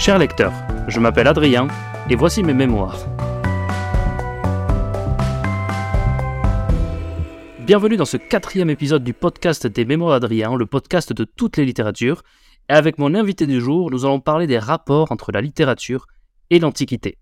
Cher 0.00 0.16
lecteur, 0.16 0.50
je 0.88 0.98
m'appelle 0.98 1.26
Adrien 1.26 1.68
et 2.08 2.16
voici 2.16 2.42
mes 2.42 2.54
mémoires. 2.54 2.96
Bienvenue 7.58 7.98
dans 7.98 8.06
ce 8.06 8.16
quatrième 8.16 8.70
épisode 8.70 9.04
du 9.04 9.12
podcast 9.12 9.66
des 9.66 9.84
Mémoires 9.84 10.18
d'Adrien, 10.18 10.56
le 10.56 10.64
podcast 10.64 11.12
de 11.12 11.24
toutes 11.24 11.58
les 11.58 11.66
littératures. 11.66 12.22
Et 12.70 12.72
avec 12.72 12.96
mon 12.96 13.14
invité 13.14 13.46
du 13.46 13.60
jour, 13.60 13.90
nous 13.90 14.06
allons 14.06 14.20
parler 14.20 14.46
des 14.46 14.58
rapports 14.58 15.12
entre 15.12 15.32
la 15.32 15.42
littérature 15.42 16.06
et 16.48 16.60
l'Antiquité. 16.60 17.18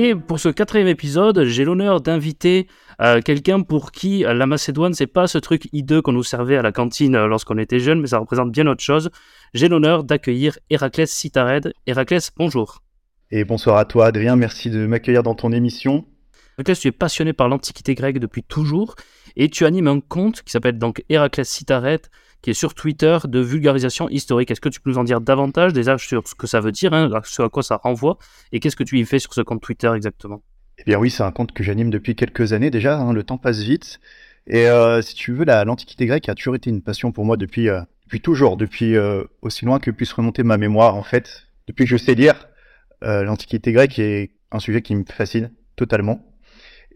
Et 0.00 0.14
pour 0.14 0.38
ce 0.38 0.48
quatrième 0.48 0.86
épisode, 0.86 1.42
j'ai 1.42 1.64
l'honneur 1.64 2.00
d'inviter 2.00 2.68
euh, 3.02 3.20
quelqu'un 3.20 3.62
pour 3.62 3.90
qui 3.90 4.20
la 4.20 4.46
Macédoine, 4.46 4.94
c'est 4.94 5.08
pas 5.08 5.26
ce 5.26 5.38
truc 5.38 5.68
hideux 5.72 6.02
qu'on 6.02 6.12
nous 6.12 6.22
servait 6.22 6.56
à 6.56 6.62
la 6.62 6.70
cantine 6.70 7.16
euh, 7.16 7.26
lorsqu'on 7.26 7.58
était 7.58 7.80
jeune, 7.80 8.00
mais 8.00 8.06
ça 8.06 8.18
représente 8.18 8.52
bien 8.52 8.68
autre 8.68 8.80
chose. 8.80 9.10
J'ai 9.54 9.66
l'honneur 9.66 10.04
d'accueillir 10.04 10.56
Héraclès 10.70 11.10
Citared. 11.10 11.72
Héraclès, 11.88 12.30
bonjour. 12.36 12.84
Et 13.32 13.42
bonsoir 13.42 13.76
à 13.76 13.86
toi, 13.86 14.06
Adrien. 14.06 14.36
Merci 14.36 14.70
de 14.70 14.86
m'accueillir 14.86 15.24
dans 15.24 15.34
ton 15.34 15.50
émission. 15.50 16.04
Héraclès, 16.58 16.78
tu 16.78 16.86
es 16.86 16.92
passionné 16.92 17.32
par 17.32 17.48
l'Antiquité 17.48 17.96
grecque 17.96 18.20
depuis 18.20 18.44
toujours 18.44 18.94
et 19.34 19.48
tu 19.48 19.64
animes 19.64 19.88
un 19.88 19.98
compte 19.98 20.42
qui 20.42 20.52
s'appelle 20.52 20.78
donc 20.78 21.02
Héraclès 21.08 21.48
Citared 21.48 22.02
qui 22.42 22.50
est 22.50 22.54
sur 22.54 22.74
Twitter 22.74 23.18
de 23.24 23.40
vulgarisation 23.40 24.08
historique. 24.08 24.50
Est-ce 24.50 24.60
que 24.60 24.68
tu 24.68 24.80
peux 24.80 24.90
nous 24.90 24.98
en 24.98 25.04
dire 25.04 25.20
davantage 25.20 25.72
déjà 25.72 25.98
sur 25.98 26.26
ce 26.26 26.34
que 26.34 26.46
ça 26.46 26.60
veut 26.60 26.72
dire, 26.72 26.92
hein, 26.92 27.10
ce 27.24 27.42
à 27.42 27.48
quoi 27.48 27.62
ça 27.62 27.76
renvoie, 27.76 28.18
et 28.52 28.60
qu'est-ce 28.60 28.76
que 28.76 28.84
tu 28.84 28.98
y 28.98 29.04
fais 29.04 29.18
sur 29.18 29.34
ce 29.34 29.40
compte 29.40 29.60
Twitter 29.60 29.90
exactement? 29.94 30.42
Eh 30.78 30.84
bien 30.84 30.98
oui, 30.98 31.10
c'est 31.10 31.24
un 31.24 31.32
compte 31.32 31.52
que 31.52 31.64
j'anime 31.64 31.90
depuis 31.90 32.14
quelques 32.14 32.52
années 32.52 32.70
déjà, 32.70 32.96
hein, 32.96 33.12
le 33.12 33.24
temps 33.24 33.38
passe 33.38 33.60
vite. 33.60 33.98
Et 34.46 34.68
euh, 34.68 35.02
si 35.02 35.14
tu 35.14 35.32
veux, 35.32 35.44
l'Antiquité 35.44 36.06
grecque 36.06 36.28
a 36.28 36.34
toujours 36.34 36.54
été 36.54 36.70
une 36.70 36.80
passion 36.80 37.12
pour 37.12 37.24
moi 37.24 37.36
depuis, 37.36 37.68
euh, 37.68 37.82
depuis 38.04 38.20
toujours, 38.20 38.56
depuis 38.56 38.96
euh, 38.96 39.24
aussi 39.42 39.64
loin 39.66 39.78
que 39.78 39.90
puisse 39.90 40.12
remonter 40.12 40.42
ma 40.42 40.56
mémoire 40.56 40.94
en 40.94 41.02
fait. 41.02 41.44
Depuis 41.66 41.84
que 41.84 41.90
je 41.90 41.96
sais 41.98 42.14
lire, 42.14 42.48
l'Antiquité 43.02 43.72
grecque 43.72 43.98
est 43.98 44.30
un 44.50 44.58
sujet 44.58 44.80
qui 44.80 44.94
me 44.94 45.04
fascine 45.04 45.50
totalement. 45.76 46.24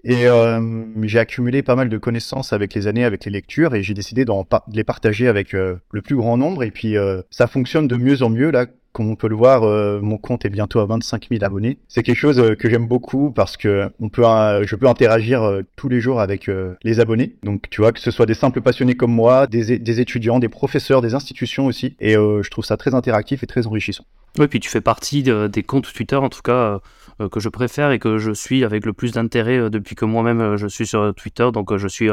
Et 0.05 0.27
euh, 0.27 0.85
j'ai 1.03 1.21
accumulé 1.21 1.63
pas 1.63 1.77
mal 1.77 1.89
de 1.89 1.97
connaissances 1.97 2.53
avec 2.53 2.75
les 2.75 2.89
années, 2.89 3.05
avec 3.05 3.25
les 3.25 3.31
lectures, 3.31 3.75
et 3.75 3.83
j'ai 3.83 3.95
décidé 3.95 4.25
de 4.25 4.33
les 4.73 4.85
partager 4.85 5.29
avec 5.29 5.55
euh, 5.55 5.77
le 5.93 6.03
plus 6.03 6.17
grand 6.17 6.37
nombre. 6.37 6.65
Et 6.65 6.73
puis 6.73 6.97
euh, 6.97 7.23
ça 7.31 7.47
fonctionne 7.47 7.87
de 7.87 7.97
mieux 7.97 8.23
en 8.23 8.31
mieux 8.31 8.51
là. 8.51 8.67
Comme 8.93 9.09
on 9.09 9.17
peut 9.17 9.29
le 9.29 9.37
voir, 9.37 9.63
mon 10.03 10.19
compte 10.19 10.45
est 10.45 10.51
bientôt 10.51 10.81
à 10.81 10.87
25 10.87 11.29
000 11.31 11.43
abonnés. 11.45 11.79
C'est 11.89 12.03
quelque 12.03 12.19
chose 12.19 12.57
que 12.59 12.69
j'aime 12.69 12.87
beaucoup 12.87 13.31
parce 13.31 13.57
que 13.57 13.91
on 14.01 14.11
peut, 14.11 14.23
je 14.65 14.77
peux 14.77 14.87
interagir 14.87 15.61
tous 15.77 15.89
les 15.89 16.01
jours 16.01 16.21
avec 16.21 16.51
les 16.83 17.01
abonnés. 17.01 17.37
Donc 17.43 17.71
tu 17.71 17.81
vois 17.81 17.93
que 17.93 18.01
ce 18.01 18.11
soit 18.11 18.27
des 18.27 18.35
simples 18.35 18.61
passionnés 18.61 18.95
comme 18.95 19.13
moi, 19.13 19.47
des, 19.47 20.01
étudiants, 20.01 20.39
des 20.39 20.51
professeurs, 20.51 21.01
des 21.01 21.15
institutions 21.15 21.65
aussi. 21.65 21.97
Et 22.01 22.13
je 22.13 22.51
trouve 22.51 22.67
ça 22.67 22.77
très 22.77 22.95
interactif 22.95 23.43
et 23.43 23.47
très 23.47 23.67
enrichissant. 23.67 24.05
Oui, 24.39 24.47
puis 24.47 24.61
tu 24.61 24.69
fais 24.69 24.81
partie 24.81 25.23
des 25.23 25.63
comptes 25.63 25.91
Twitter 25.93 26.17
en 26.17 26.29
tout 26.29 26.43
cas 26.43 26.81
euh, 27.21 27.29
que 27.29 27.41
je 27.41 27.49
préfère 27.49 27.91
et 27.91 27.99
que 27.99 28.19
je 28.19 28.33
suis 28.33 28.65
avec 28.65 28.87
le 28.87 28.93
plus 28.93 29.13
d'intérêt 29.13 29.59
euh, 29.59 29.71
depuis 29.71 29.95
que 29.95 30.05
moi-même 30.05 30.41
euh, 30.41 30.57
je 30.57 30.67
suis 30.67 30.87
sur 30.87 31.15
Twitter. 31.15 31.49
Donc 31.53 31.77
je 31.77 31.89
suis 31.89 32.09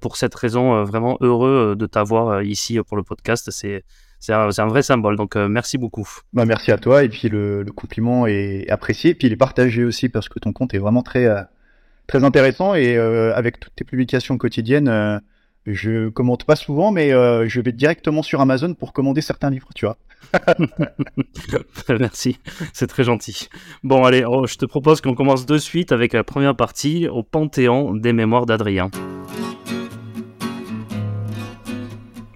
pour 0.00 0.16
cette 0.16 0.34
raison 0.34 0.82
vraiment 0.84 1.16
heureux 1.20 1.74
de 1.76 1.86
t'avoir 1.86 2.42
ici 2.42 2.78
pour 2.86 2.96
le 2.96 3.02
podcast. 3.02 3.50
C'est 3.50 3.84
c'est 4.20 4.32
un, 4.32 4.48
un, 4.56 4.66
vrai 4.66 4.82
symbole. 4.82 5.16
Donc 5.16 5.36
merci 5.36 5.78
beaucoup. 5.78 6.08
Bah, 6.32 6.44
merci 6.44 6.70
à 6.72 6.78
toi 6.78 7.04
et 7.04 7.08
puis 7.08 7.28
le, 7.28 7.62
le, 7.62 7.72
compliment 7.72 8.26
est 8.26 8.68
apprécié 8.70 9.10
et 9.10 9.14
puis 9.14 9.28
il 9.28 9.32
est 9.32 9.36
partagé 9.36 9.84
aussi 9.84 10.08
parce 10.08 10.28
que 10.28 10.38
ton 10.38 10.52
compte 10.52 10.74
est 10.74 10.78
vraiment 10.78 11.02
très 11.02 11.28
très 12.06 12.24
intéressant 12.24 12.74
et 12.74 12.96
avec 12.96 13.60
toutes 13.60 13.74
tes 13.74 13.84
publications 13.84 14.38
quotidiennes, 14.38 15.20
je 15.66 16.08
commente 16.08 16.44
pas 16.44 16.56
souvent 16.56 16.90
mais 16.90 17.10
je 17.10 17.60
vais 17.60 17.72
directement 17.72 18.22
sur 18.22 18.40
Amazon 18.40 18.74
pour 18.74 18.92
commander 18.92 19.20
certains 19.20 19.50
livres, 19.50 19.68
tu 19.74 19.84
vois. 19.86 19.98
Merci, 21.98 22.38
c'est 22.72 22.86
très 22.86 23.04
gentil. 23.04 23.48
Bon, 23.82 24.04
allez, 24.04 24.24
oh, 24.26 24.46
je 24.46 24.56
te 24.56 24.66
propose 24.66 25.00
qu'on 25.00 25.14
commence 25.14 25.46
de 25.46 25.58
suite 25.58 25.92
avec 25.92 26.12
la 26.12 26.24
première 26.24 26.56
partie 26.56 27.08
au 27.08 27.22
Panthéon 27.22 27.94
des 27.94 28.12
mémoires 28.12 28.46
d'Adrien. 28.46 28.90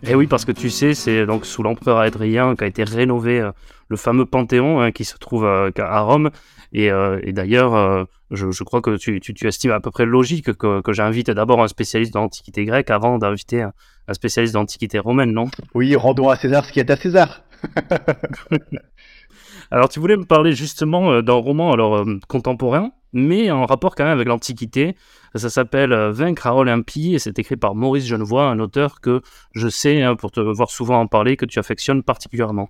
Et 0.04 0.10
eh 0.10 0.14
oui, 0.16 0.26
parce 0.26 0.44
que 0.44 0.50
tu 0.50 0.68
sais, 0.68 0.94
c'est 0.94 1.26
donc 1.26 1.46
sous 1.46 1.62
l'empereur 1.62 1.98
Adrien 1.98 2.56
qu'a 2.56 2.66
été 2.66 2.82
rénové 2.82 3.40
euh, 3.40 3.52
le 3.88 3.96
fameux 3.96 4.26
Panthéon 4.26 4.80
hein, 4.80 4.90
qui 4.90 5.04
se 5.04 5.16
trouve 5.16 5.44
euh, 5.44 5.70
à 5.78 6.00
Rome. 6.00 6.30
Et, 6.72 6.90
euh, 6.90 7.20
d'ailleurs, 7.28 8.06
je, 8.30 8.64
crois 8.64 8.80
que 8.80 8.96
tu, 8.96 9.46
estimes 9.46 9.70
à 9.70 9.80
peu 9.80 9.90
près 9.90 10.06
logique 10.06 10.54
que, 10.54 10.92
j'invite 10.92 11.30
d'abord 11.30 11.62
un 11.62 11.68
spécialiste 11.68 12.14
d'Antiquité 12.14 12.64
grecque 12.64 12.90
avant 12.90 13.18
d'inviter 13.18 13.62
un, 13.62 13.72
un 14.08 14.14
spécialiste 14.14 14.54
d'Antiquité 14.54 14.98
romaine, 14.98 15.32
non? 15.32 15.48
Oui, 15.74 15.94
rendons 15.94 16.28
à 16.28 16.36
César 16.36 16.64
ce 16.64 16.72
qui 16.72 16.80
est 16.80 16.90
à 16.90 16.96
César. 16.96 17.42
alors, 19.70 19.88
tu 19.88 20.00
voulais 20.00 20.16
me 20.16 20.24
parler 20.24 20.52
justement 20.52 21.22
d'un 21.22 21.32
roman 21.34 21.72
alors 21.72 21.96
euh, 21.96 22.18
contemporain, 22.28 22.90
mais 23.12 23.50
en 23.50 23.66
rapport 23.66 23.94
quand 23.94 24.04
même 24.04 24.12
avec 24.12 24.28
l'Antiquité. 24.28 24.96
Ça 25.34 25.50
s'appelle 25.50 25.92
euh, 25.92 26.12
Vaincre 26.12 26.46
à 26.46 26.54
Olympie 26.54 27.14
et 27.14 27.18
c'est 27.18 27.38
écrit 27.38 27.56
par 27.56 27.74
Maurice 27.74 28.06
Genevoix, 28.06 28.44
un 28.44 28.58
auteur 28.58 29.00
que 29.00 29.22
je 29.52 29.68
sais, 29.68 30.02
hein, 30.02 30.16
pour 30.16 30.30
te 30.30 30.40
voir 30.40 30.70
souvent 30.70 31.00
en 31.00 31.06
parler, 31.06 31.36
que 31.36 31.46
tu 31.46 31.58
affectionnes 31.58 32.02
particulièrement. 32.02 32.68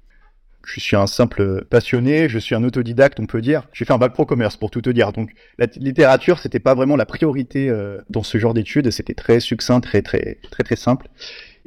Je 0.65 0.79
suis 0.79 0.95
un 0.95 1.09
simple 1.09 1.65
passionné, 1.65 2.29
je 2.29 2.39
suis 2.39 2.55
un 2.55 2.63
autodidacte, 2.63 3.19
on 3.19 3.27
peut 3.27 3.41
dire. 3.41 3.65
J'ai 3.73 3.85
fait 3.85 3.93
un 3.93 3.99
bac 3.99 4.13
pro 4.13 4.25
commerce 4.25 4.57
pour 4.57 4.71
tout 4.71 4.81
te 4.81 4.91
dire. 4.91 5.13
Donc 5.13 5.31
la 5.59 5.67
littérature, 5.77 6.39
c'était 6.39 6.61
pas 6.61 6.75
vraiment 6.75 6.95
la 6.95 7.05
priorité 7.05 7.69
dans 8.11 8.23
ce 8.23 8.39
genre 8.39 8.55
d'études. 8.55 8.93
C'était 8.93 9.15
très 9.15 9.41
succinct, 9.41 9.81
très 9.81 10.03
très 10.03 10.39
très 10.53 10.63
très 10.63 10.77
simple. 10.77 11.09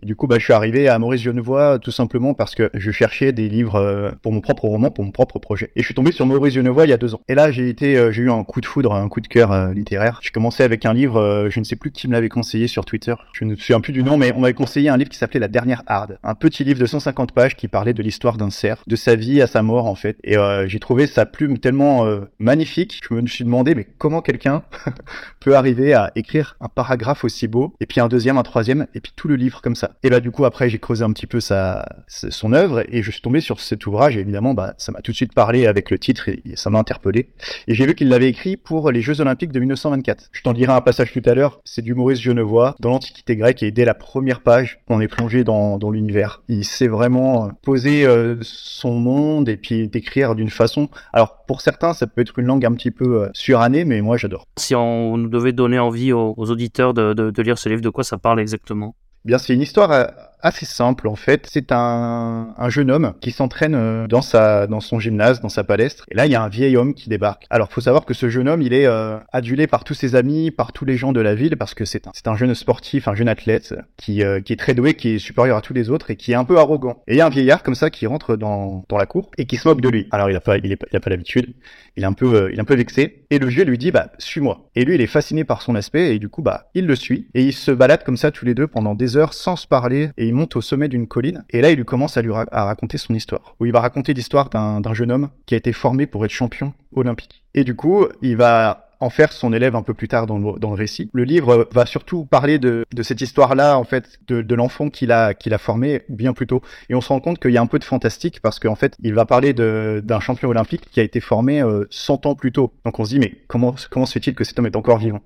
Et 0.01 0.05
du 0.05 0.15
coup, 0.15 0.27
bah, 0.27 0.37
je 0.39 0.43
suis 0.43 0.53
arrivé 0.53 0.87
à 0.87 0.99
Maurice 0.99 1.21
Genevoix 1.21 1.79
tout 1.79 1.91
simplement 1.91 2.33
parce 2.33 2.55
que 2.55 2.69
je 2.73 2.91
cherchais 2.91 3.31
des 3.31 3.49
livres 3.49 3.75
euh, 3.75 4.11
pour 4.21 4.31
mon 4.31 4.41
propre 4.41 4.65
roman, 4.65 4.91
pour 4.91 5.03
mon 5.03 5.11
propre 5.11 5.39
projet. 5.39 5.71
Et 5.75 5.81
je 5.81 5.85
suis 5.85 5.93
tombé 5.93 6.11
sur 6.11 6.25
Maurice 6.25 6.53
Genevoix 6.53 6.85
il 6.85 6.89
y 6.89 6.93
a 6.93 6.97
deux 6.97 7.15
ans. 7.15 7.21
Et 7.27 7.35
là, 7.35 7.51
j'ai 7.51 7.69
été, 7.69 7.97
euh, 7.97 8.11
j'ai 8.11 8.23
eu 8.23 8.31
un 8.31 8.43
coup 8.43 8.61
de 8.61 8.65
foudre, 8.65 8.93
un 8.93 9.07
coup 9.09 9.21
de 9.21 9.27
cœur 9.27 9.51
euh, 9.51 9.73
littéraire. 9.73 10.19
J'ai 10.21 10.31
commencé 10.31 10.63
avec 10.63 10.85
un 10.85 10.93
livre, 10.93 11.47
je 11.49 11.59
ne 11.59 11.63
sais 11.63 11.75
plus 11.75 11.91
qui 11.91 12.07
me 12.07 12.13
l'avait 12.13 12.29
conseillé 12.29 12.67
sur 12.67 12.85
Twitter. 12.85 13.15
Je 13.33 13.45
ne 13.45 13.51
me 13.51 13.55
souviens 13.55 13.79
plus 13.79 13.93
du 13.93 14.03
nom, 14.03 14.17
mais 14.17 14.33
on 14.35 14.39
m'avait 14.39 14.53
conseillé 14.53 14.89
un 14.89 14.97
livre 14.97 15.09
qui 15.09 15.17
s'appelait 15.17 15.39
La 15.39 15.47
Dernière 15.47 15.83
Harde. 15.87 16.17
Un 16.23 16.35
petit 16.35 16.63
livre 16.63 16.79
de 16.79 16.85
150 16.85 17.31
pages 17.31 17.55
qui 17.55 17.67
parlait 17.67 17.93
de 17.93 18.03
l'histoire 18.03 18.37
d'un 18.37 18.49
cerf, 18.49 18.83
de 18.87 18.95
sa 18.95 19.15
vie 19.15 19.41
à 19.41 19.47
sa 19.47 19.61
mort 19.61 19.85
en 19.85 19.95
fait. 19.95 20.17
Et 20.23 20.35
j'ai 20.67 20.79
trouvé 20.79 21.07
sa 21.07 21.25
plume 21.25 21.57
tellement 21.57 22.05
magnifique. 22.39 23.01
Je 23.09 23.15
me 23.15 23.27
suis 23.27 23.43
demandé, 23.43 23.75
mais 23.75 23.87
comment 23.97 24.21
quelqu'un 24.21 24.63
peut 25.39 25.55
arriver 25.55 25.93
à 25.93 26.11
écrire 26.15 26.57
un 26.59 26.67
paragraphe 26.67 27.23
aussi 27.23 27.47
beau, 27.47 27.73
et 27.79 27.85
puis 27.85 28.01
un 28.01 28.07
deuxième, 28.07 28.37
un 28.37 28.43
troisième, 28.43 28.87
et 28.93 28.99
puis 28.99 29.13
tout 29.15 29.27
le 29.27 29.35
livre 29.35 29.61
comme 29.61 29.75
ça. 29.75 29.84
Et 30.03 30.09
bah 30.09 30.19
du 30.19 30.31
coup 30.31 30.45
après 30.45 30.69
j'ai 30.69 30.79
creusé 30.79 31.03
un 31.03 31.11
petit 31.11 31.27
peu 31.27 31.39
sa, 31.39 31.85
son 32.07 32.53
œuvre 32.53 32.83
et 32.89 33.03
je 33.03 33.11
suis 33.11 33.21
tombé 33.21 33.41
sur 33.41 33.59
cet 33.59 33.85
ouvrage 33.87 34.17
et 34.17 34.19
évidemment 34.19 34.53
bah 34.53 34.73
ça 34.77 34.91
m'a 34.91 35.01
tout 35.01 35.11
de 35.11 35.15
suite 35.15 35.33
parlé 35.33 35.67
avec 35.67 35.89
le 35.89 35.99
titre 35.99 36.29
et, 36.29 36.41
ça 36.55 36.69
m'a 36.69 36.79
interpellé. 36.79 37.29
Et 37.67 37.73
j'ai 37.73 37.85
vu 37.85 37.95
qu'il 37.95 38.09
l'avait 38.09 38.29
écrit 38.29 38.57
pour 38.57 38.91
les 38.91 39.01
Jeux 39.01 39.21
Olympiques 39.21 39.51
de 39.51 39.59
1924. 39.59 40.29
Je 40.31 40.41
t'en 40.41 40.53
dirai 40.53 40.73
un 40.73 40.81
passage 40.81 41.11
tout 41.11 41.21
à 41.25 41.33
l'heure. 41.33 41.59
C'est 41.65 41.81
du 41.81 41.93
Maurice 41.93 42.21
Genevoix 42.21 42.75
dans 42.79 42.89
l'Antiquité 42.89 43.35
grecque 43.35 43.63
et 43.63 43.71
dès 43.71 43.85
la 43.85 43.93
première 43.93 44.41
page 44.41 44.79
on 44.87 45.01
est 45.01 45.07
plongé 45.07 45.43
dans, 45.43 45.79
l'univers. 45.91 46.41
Il 46.47 46.65
sait 46.65 46.87
vraiment 46.87 47.51
poser 47.61 48.05
euh, 48.05 48.37
son 48.41 48.99
monde 48.99 49.49
et 49.49 49.57
puis 49.57 49.87
décrire 49.87 50.35
d'une 50.35 50.49
façon. 50.49 50.89
Alors 51.13 51.45
pour 51.45 51.61
certains 51.61 51.93
ça 51.93 52.07
peut 52.07 52.21
être 52.21 52.39
une 52.39 52.45
langue 52.45 52.65
un 52.65 52.73
petit 52.73 52.91
peu 52.91 53.23
euh, 53.23 53.29
surannée 53.33 53.85
mais 53.85 54.01
moi 54.01 54.17
j'adore. 54.17 54.47
Si 54.57 54.75
on 54.75 55.17
devait 55.17 55.53
donner 55.53 55.79
envie 55.79 56.11
aux, 56.11 56.33
auditeurs 56.37 56.93
de, 56.93 57.13
de 57.13 57.41
lire 57.41 57.57
ce 57.57 57.69
livre, 57.69 57.81
de 57.81 57.89
quoi 57.89 58.03
ça 58.03 58.17
parle 58.17 58.39
exactement? 58.39 58.95
Bien, 59.25 59.39
c'est 59.39 59.53
une 59.55 59.61
histoire 59.61 59.91
euh, 59.91 60.05
assez 60.45 60.65
simple 60.65 61.07
en 61.07 61.15
fait. 61.15 61.47
C'est 61.51 61.71
un, 61.71 62.53
un, 62.55 62.69
jeune 62.69 62.91
homme 62.91 63.13
qui 63.19 63.31
s'entraîne 63.31 63.75
euh, 63.75 64.07
dans 64.07 64.21
sa 64.21 64.67
dans 64.67 64.79
son 64.79 64.99
gymnase, 64.99 65.41
dans 65.41 65.49
sa 65.49 65.63
palestre. 65.63 66.05
Et 66.11 66.15
là, 66.15 66.27
il 66.27 66.31
y 66.31 66.35
a 66.35 66.43
un 66.43 66.49
vieil 66.49 66.77
homme 66.77 66.93
qui 66.93 67.09
débarque. 67.09 67.45
Alors, 67.49 67.71
faut 67.71 67.81
savoir 67.81 68.05
que 68.05 68.13
ce 68.13 68.29
jeune 68.29 68.47
homme, 68.47 68.61
il 68.61 68.73
est 68.73 68.85
euh, 68.85 69.17
adulé 69.33 69.65
par 69.65 69.83
tous 69.83 69.95
ses 69.95 70.15
amis, 70.15 70.51
par 70.51 70.71
tous 70.71 70.85
les 70.85 70.97
gens 70.97 71.13
de 71.13 71.19
la 71.19 71.33
ville, 71.33 71.57
parce 71.57 71.73
que 71.73 71.83
c'est 71.83 72.07
un 72.07 72.11
un 72.25 72.35
jeune 72.35 72.53
sportif, 72.53 73.07
un 73.07 73.15
jeune 73.15 73.29
athlète 73.29 73.75
qui 73.95 74.21
qui 74.43 74.53
est 74.53 74.59
très 74.59 74.73
doué, 74.73 74.95
qui 74.95 75.15
est 75.15 75.19
supérieur 75.19 75.57
à 75.57 75.61
tous 75.61 75.73
les 75.73 75.89
autres 75.89 76.11
et 76.11 76.17
qui 76.17 76.33
est 76.33 76.35
un 76.35 76.43
peu 76.43 76.57
arrogant. 76.57 77.01
Et 77.07 77.13
il 77.13 77.17
y 77.17 77.21
a 77.21 77.25
un 77.25 77.29
vieillard 77.29 77.63
comme 77.63 77.75
ça 77.75 77.89
qui 77.89 78.07
rentre 78.07 78.35
dans 78.35 78.83
dans 78.89 78.97
la 78.97 79.05
cour 79.05 79.31
et 79.37 79.45
qui 79.45 79.55
se 79.55 79.67
moque 79.67 79.79
de 79.79 79.89
lui. 79.89 80.07
Alors, 80.11 80.29
il 80.29 80.35
a 80.35 80.41
pas 80.41 80.57
il, 80.57 80.73
a 80.73 80.99
pas 80.99 81.09
l'habitude. 81.09 81.53
Il 81.95 82.03
est 82.03 82.05
un 82.05 82.13
peu 82.13 82.49
il 82.51 82.57
est 82.57 82.61
un 82.61 82.65
peu 82.65 82.75
vexé. 82.75 83.25
Et 83.29 83.39
le 83.39 83.47
vieux 83.47 83.63
lui 83.63 83.77
dit 83.77 83.91
bah 83.91 84.11
suis-moi. 84.17 84.69
Et 84.75 84.83
lui, 84.83 84.95
il 84.95 85.01
est 85.01 85.07
fasciné 85.07 85.45
par 85.45 85.61
son 85.61 85.75
aspect 85.75 86.13
et 86.13 86.19
du 86.19 86.27
coup 86.27 86.41
bah 86.41 86.69
il 86.73 86.85
le 86.85 86.95
suit 86.95 87.27
et 87.33 87.43
ils 87.43 87.53
se 87.53 87.71
baladent 87.71 88.03
comme 88.03 88.17
ça 88.17 88.31
tous 88.31 88.45
les 88.45 88.53
deux 88.53 88.67
pendant 88.67 88.95
des 88.95 89.15
heures 89.15 89.33
sans 89.33 89.55
se 89.55 89.65
parler 89.67 90.09
monte 90.35 90.55
au 90.55 90.61
sommet 90.61 90.87
d'une 90.87 91.07
colline 91.07 91.43
et 91.49 91.61
là 91.61 91.71
il 91.71 91.77
lui 91.77 91.85
commence 91.85 92.17
à 92.17 92.21
lui 92.21 92.31
raconter 92.31 92.97
son 92.97 93.13
histoire 93.13 93.55
où 93.59 93.65
il 93.65 93.71
va 93.71 93.81
raconter 93.81 94.13
l'histoire 94.13 94.49
d'un 94.49 94.93
jeune 94.93 95.11
homme 95.11 95.29
qui 95.45 95.55
a 95.55 95.57
été 95.57 95.73
formé 95.73 96.05
pour 96.05 96.25
être 96.25 96.31
champion 96.31 96.73
olympique 96.93 97.43
et 97.53 97.63
du 97.63 97.75
coup 97.75 98.05
il 98.21 98.37
va 98.37 98.85
en 98.99 99.09
faire 99.09 99.31
son 99.31 99.53
élève 99.53 99.75
un 99.75 99.83
peu 99.83 99.93
plus 99.93 100.07
tard 100.07 100.25
dans 100.27 100.37
le, 100.37 100.75
récit. 100.75 101.09
Le 101.13 101.23
livre 101.23 101.67
va 101.71 101.85
surtout 101.85 102.25
parler 102.25 102.59
de, 102.59 102.85
cette 103.01 103.21
histoire-là, 103.21 103.77
en 103.77 103.83
fait, 103.83 104.19
de, 104.27 104.55
l'enfant 104.55 104.89
qu'il 104.89 105.11
a, 105.11 105.33
a 105.45 105.57
formé 105.57 106.03
bien 106.09 106.33
plus 106.33 106.47
tôt. 106.47 106.61
Et 106.89 106.95
on 106.95 107.01
se 107.01 107.09
rend 107.09 107.19
compte 107.19 107.39
qu'il 107.39 107.51
y 107.51 107.57
a 107.57 107.61
un 107.61 107.67
peu 107.67 107.79
de 107.79 107.83
fantastique 107.83 108.39
parce 108.41 108.59
qu'en 108.59 108.75
fait, 108.75 108.95
il 109.03 109.13
va 109.13 109.25
parler 109.25 109.53
d'un 109.53 110.19
champion 110.19 110.49
olympique 110.49 110.89
qui 110.91 110.99
a 110.99 111.03
été 111.03 111.19
formé 111.19 111.61
100 111.89 112.13
euh, 112.25 112.29
ans 112.29 112.35
plus 112.35 112.51
tôt. 112.51 112.71
Donc 112.85 112.99
on 112.99 113.05
se 113.05 113.09
dit, 113.09 113.19
mais 113.19 113.35
comment 113.47 113.75
se 113.75 114.11
fait-il 114.11 114.33
que 114.33 114.43
cet 114.43 114.57
homme 114.59 114.65
est 114.65 114.75
encore 114.75 114.97
vivant? 114.97 115.21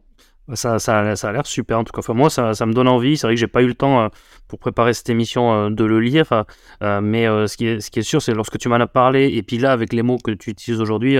Ça, 0.53 0.79
ça, 0.79 1.15
ça 1.15 1.29
a 1.29 1.31
l'air 1.31 1.45
super 1.45 1.79
en 1.79 1.83
tout 1.83 1.91
cas. 1.91 1.99
Enfin, 1.99 2.13
moi, 2.13 2.29
ça, 2.29 2.53
ça 2.53 2.65
me 2.65 2.73
donne 2.73 2.87
envie. 2.87 3.17
C'est 3.17 3.27
vrai 3.27 3.35
que 3.35 3.39
j'ai 3.39 3.47
pas 3.47 3.61
eu 3.61 3.67
le 3.67 3.75
temps 3.75 4.01
euh, 4.01 4.07
pour 4.47 4.59
préparer 4.59 4.93
cette 4.93 5.09
émission 5.09 5.53
euh, 5.53 5.69
de 5.69 5.83
le 5.83 5.99
lire, 5.99 6.45
euh, 6.81 7.01
mais 7.01 7.25
ce, 7.25 7.55
qui 7.55 7.67
est, 7.67 7.81
ce 7.81 7.91
qui 7.91 7.99
est 7.99 8.03
sûr, 8.03 8.21
c'est 8.21 8.33
lorsque 8.33 8.57
tu 8.57 8.69
m'en 8.69 8.75
as 8.75 8.87
parlé, 8.87 9.29
et 9.33 9.43
puis 9.43 9.57
là, 9.57 9.71
avec 9.71 9.93
les 9.93 10.01
mots 10.01 10.17
que 10.17 10.31
tu 10.31 10.49
utilises 10.49 10.81
aujourd'hui, 10.81 11.17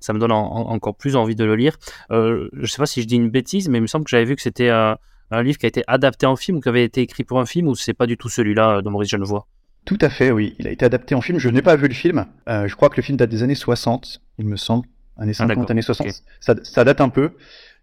ça 0.00 0.12
me 0.12 0.18
donne 0.18 0.32
encore 0.32 0.96
plus 0.96 1.16
envie 1.16 1.34
de 1.34 1.44
le 1.44 1.56
lire. 1.56 1.76
je 2.10 2.66
sais 2.66 2.78
pas 2.78 2.86
si 2.86 3.02
je 3.02 3.06
dis 3.06 3.16
une 3.16 3.30
bêtise, 3.30 3.68
mais 3.68 3.78
il 3.78 3.82
me 3.82 3.86
semble 3.86 4.04
que 4.04 4.10
j'avais 4.10 4.24
vu 4.24 4.36
que 4.36 4.42
c'était 4.42 4.70
un 4.70 5.42
livre 5.42 5.58
qui 5.58 5.66
a 5.66 5.68
été 5.68 5.82
adapté 5.86 6.26
en 6.26 6.36
film 6.36 6.58
ou 6.58 6.60
qui 6.60 6.68
avait 6.68 6.84
été 6.84 7.02
écrit 7.02 7.24
pour 7.24 7.40
un 7.40 7.46
film, 7.46 7.68
ou 7.68 7.74
c'est 7.74 7.94
pas 7.94 8.06
du 8.06 8.16
tout 8.16 8.28
celui-là 8.28 8.82
de 8.82 8.88
Maurice 8.88 9.10
Genevoix 9.10 9.46
Tout 9.84 9.98
à 10.00 10.08
fait, 10.08 10.30
oui. 10.30 10.54
Il 10.58 10.66
a 10.66 10.70
été 10.70 10.84
adapté 10.84 11.14
en 11.14 11.20
film. 11.20 11.38
Je 11.38 11.48
n'ai 11.48 11.62
pas 11.62 11.76
vu 11.76 11.88
le 11.88 11.94
film. 11.94 12.26
je 12.46 12.74
crois 12.74 12.88
que 12.88 12.96
le 12.96 13.02
film 13.02 13.18
date 13.18 13.30
des 13.30 13.42
années 13.42 13.54
60, 13.54 14.22
il 14.38 14.46
me 14.46 14.56
semble. 14.56 14.86
Années 15.18 15.34
50, 15.34 15.66
ah, 15.68 15.72
années 15.72 15.82
60. 15.82 16.06
Ça, 16.40 16.54
ça 16.62 16.84
date 16.84 17.02
un 17.02 17.10
peu. 17.10 17.32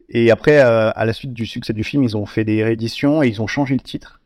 Et 0.09 0.31
après, 0.31 0.59
euh, 0.59 0.91
à 0.95 1.05
la 1.05 1.13
suite 1.13 1.33
du 1.33 1.45
succès 1.45 1.73
du 1.73 1.83
film, 1.83 2.03
ils 2.03 2.15
ont 2.15 2.25
fait 2.25 2.43
des 2.43 2.63
rééditions 2.63 3.23
et 3.23 3.27
ils 3.27 3.41
ont 3.41 3.47
changé 3.47 3.73
le 3.73 3.81
titre. 3.81 4.21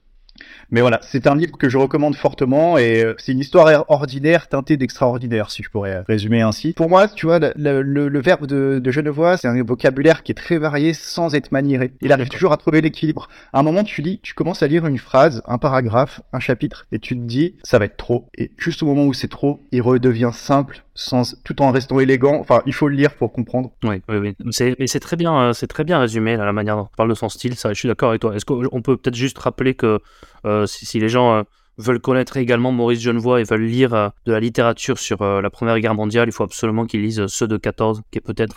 Mais 0.69 0.81
voilà, 0.81 0.99
c'est 1.03 1.27
un 1.27 1.35
livre 1.35 1.57
que 1.57 1.69
je 1.69 1.77
recommande 1.77 2.15
fortement 2.15 2.77
et 2.77 3.03
euh, 3.03 3.13
c'est 3.17 3.33
une 3.33 3.39
histoire 3.39 3.85
ordinaire 3.89 4.47
teintée 4.47 4.77
d'extraordinaire, 4.77 5.51
si 5.51 5.63
je 5.63 5.69
pourrais 5.69 6.01
résumer 6.07 6.41
ainsi. 6.41 6.73
Pour 6.73 6.89
moi, 6.89 7.07
tu 7.07 7.25
vois, 7.25 7.39
le, 7.39 8.19
verbe 8.19 8.47
de, 8.47 8.79
de 8.81 8.91
Genevois, 8.91 9.37
c'est 9.37 9.47
un 9.47 9.63
vocabulaire 9.63 10.23
qui 10.23 10.31
est 10.31 10.35
très 10.35 10.57
varié 10.57 10.93
sans 10.93 11.35
être 11.35 11.51
maniéré. 11.51 11.91
Il 12.01 12.11
arrive 12.11 12.29
toujours 12.29 12.53
à 12.53 12.57
trouver 12.57 12.81
l'équilibre. 12.81 13.27
À 13.51 13.59
un 13.59 13.63
moment, 13.63 13.83
tu 13.83 14.01
lis, 14.01 14.19
tu 14.23 14.33
commences 14.33 14.63
à 14.63 14.67
lire 14.67 14.85
une 14.85 14.97
phrase, 14.97 15.41
un 15.45 15.57
paragraphe, 15.57 16.21
un 16.31 16.39
chapitre, 16.39 16.87
et 16.91 16.99
tu 16.99 17.15
te 17.15 17.23
dis, 17.23 17.55
ça 17.63 17.77
va 17.77 17.85
être 17.85 17.97
trop. 17.97 18.29
Et 18.37 18.51
juste 18.57 18.81
au 18.81 18.85
moment 18.85 19.05
où 19.05 19.13
c'est 19.13 19.27
trop, 19.27 19.61
il 19.71 19.81
redevient 19.81 20.31
simple, 20.33 20.83
tout 21.43 21.61
en 21.61 21.71
restant 21.71 21.99
élégant. 21.99 22.35
Enfin, 22.39 22.61
il 22.65 22.73
faut 22.73 22.87
le 22.87 22.95
lire 22.95 23.15
pour 23.15 23.31
comprendre. 23.31 23.71
Oui. 23.83 24.01
C'est, 24.51 24.99
très 24.99 25.15
bien, 25.15 25.39
euh, 25.39 25.53
c'est 25.53 25.67
très 25.67 25.83
bien 25.83 25.99
résumé 25.99 26.35
la 26.35 26.51
manière 26.51 26.75
dont 26.75 26.89
on 26.91 26.95
parle 26.95 27.09
de 27.09 27.15
son 27.15 27.29
style. 27.29 27.55
Je 27.55 27.73
suis 27.73 27.87
d'accord 27.87 28.09
avec 28.09 28.21
toi. 28.21 28.35
Est-ce 28.35 28.45
qu'on 28.45 28.81
peut 28.81 28.97
peut-être 28.97 29.15
juste 29.15 29.37
rappeler 29.37 29.73
que 29.73 29.99
euh, 30.45 30.65
si, 30.65 30.99
les 30.99 31.09
gens 31.09 31.33
euh, 31.33 31.43
veulent 31.77 31.99
connaître 31.99 32.37
également 32.37 32.71
Maurice 32.71 33.01
Genevoix 33.01 33.41
et 33.41 33.43
veulent 33.43 33.65
lire 33.65 33.93
euh, 33.93 34.09
de 34.25 34.31
la 34.31 34.39
littérature 34.39 34.99
sur 34.99 35.23
la 35.23 35.49
Première 35.49 35.79
Guerre 35.79 35.95
mondiale, 35.95 36.27
il 36.27 36.31
faut 36.31 36.43
absolument 36.43 36.85
qu'ils 36.85 37.01
lisent 37.01 37.25
ceux 37.27 37.47
de 37.47 37.57
14, 37.57 38.01
qui 38.11 38.17
est 38.17 38.21
peut-être 38.21 38.55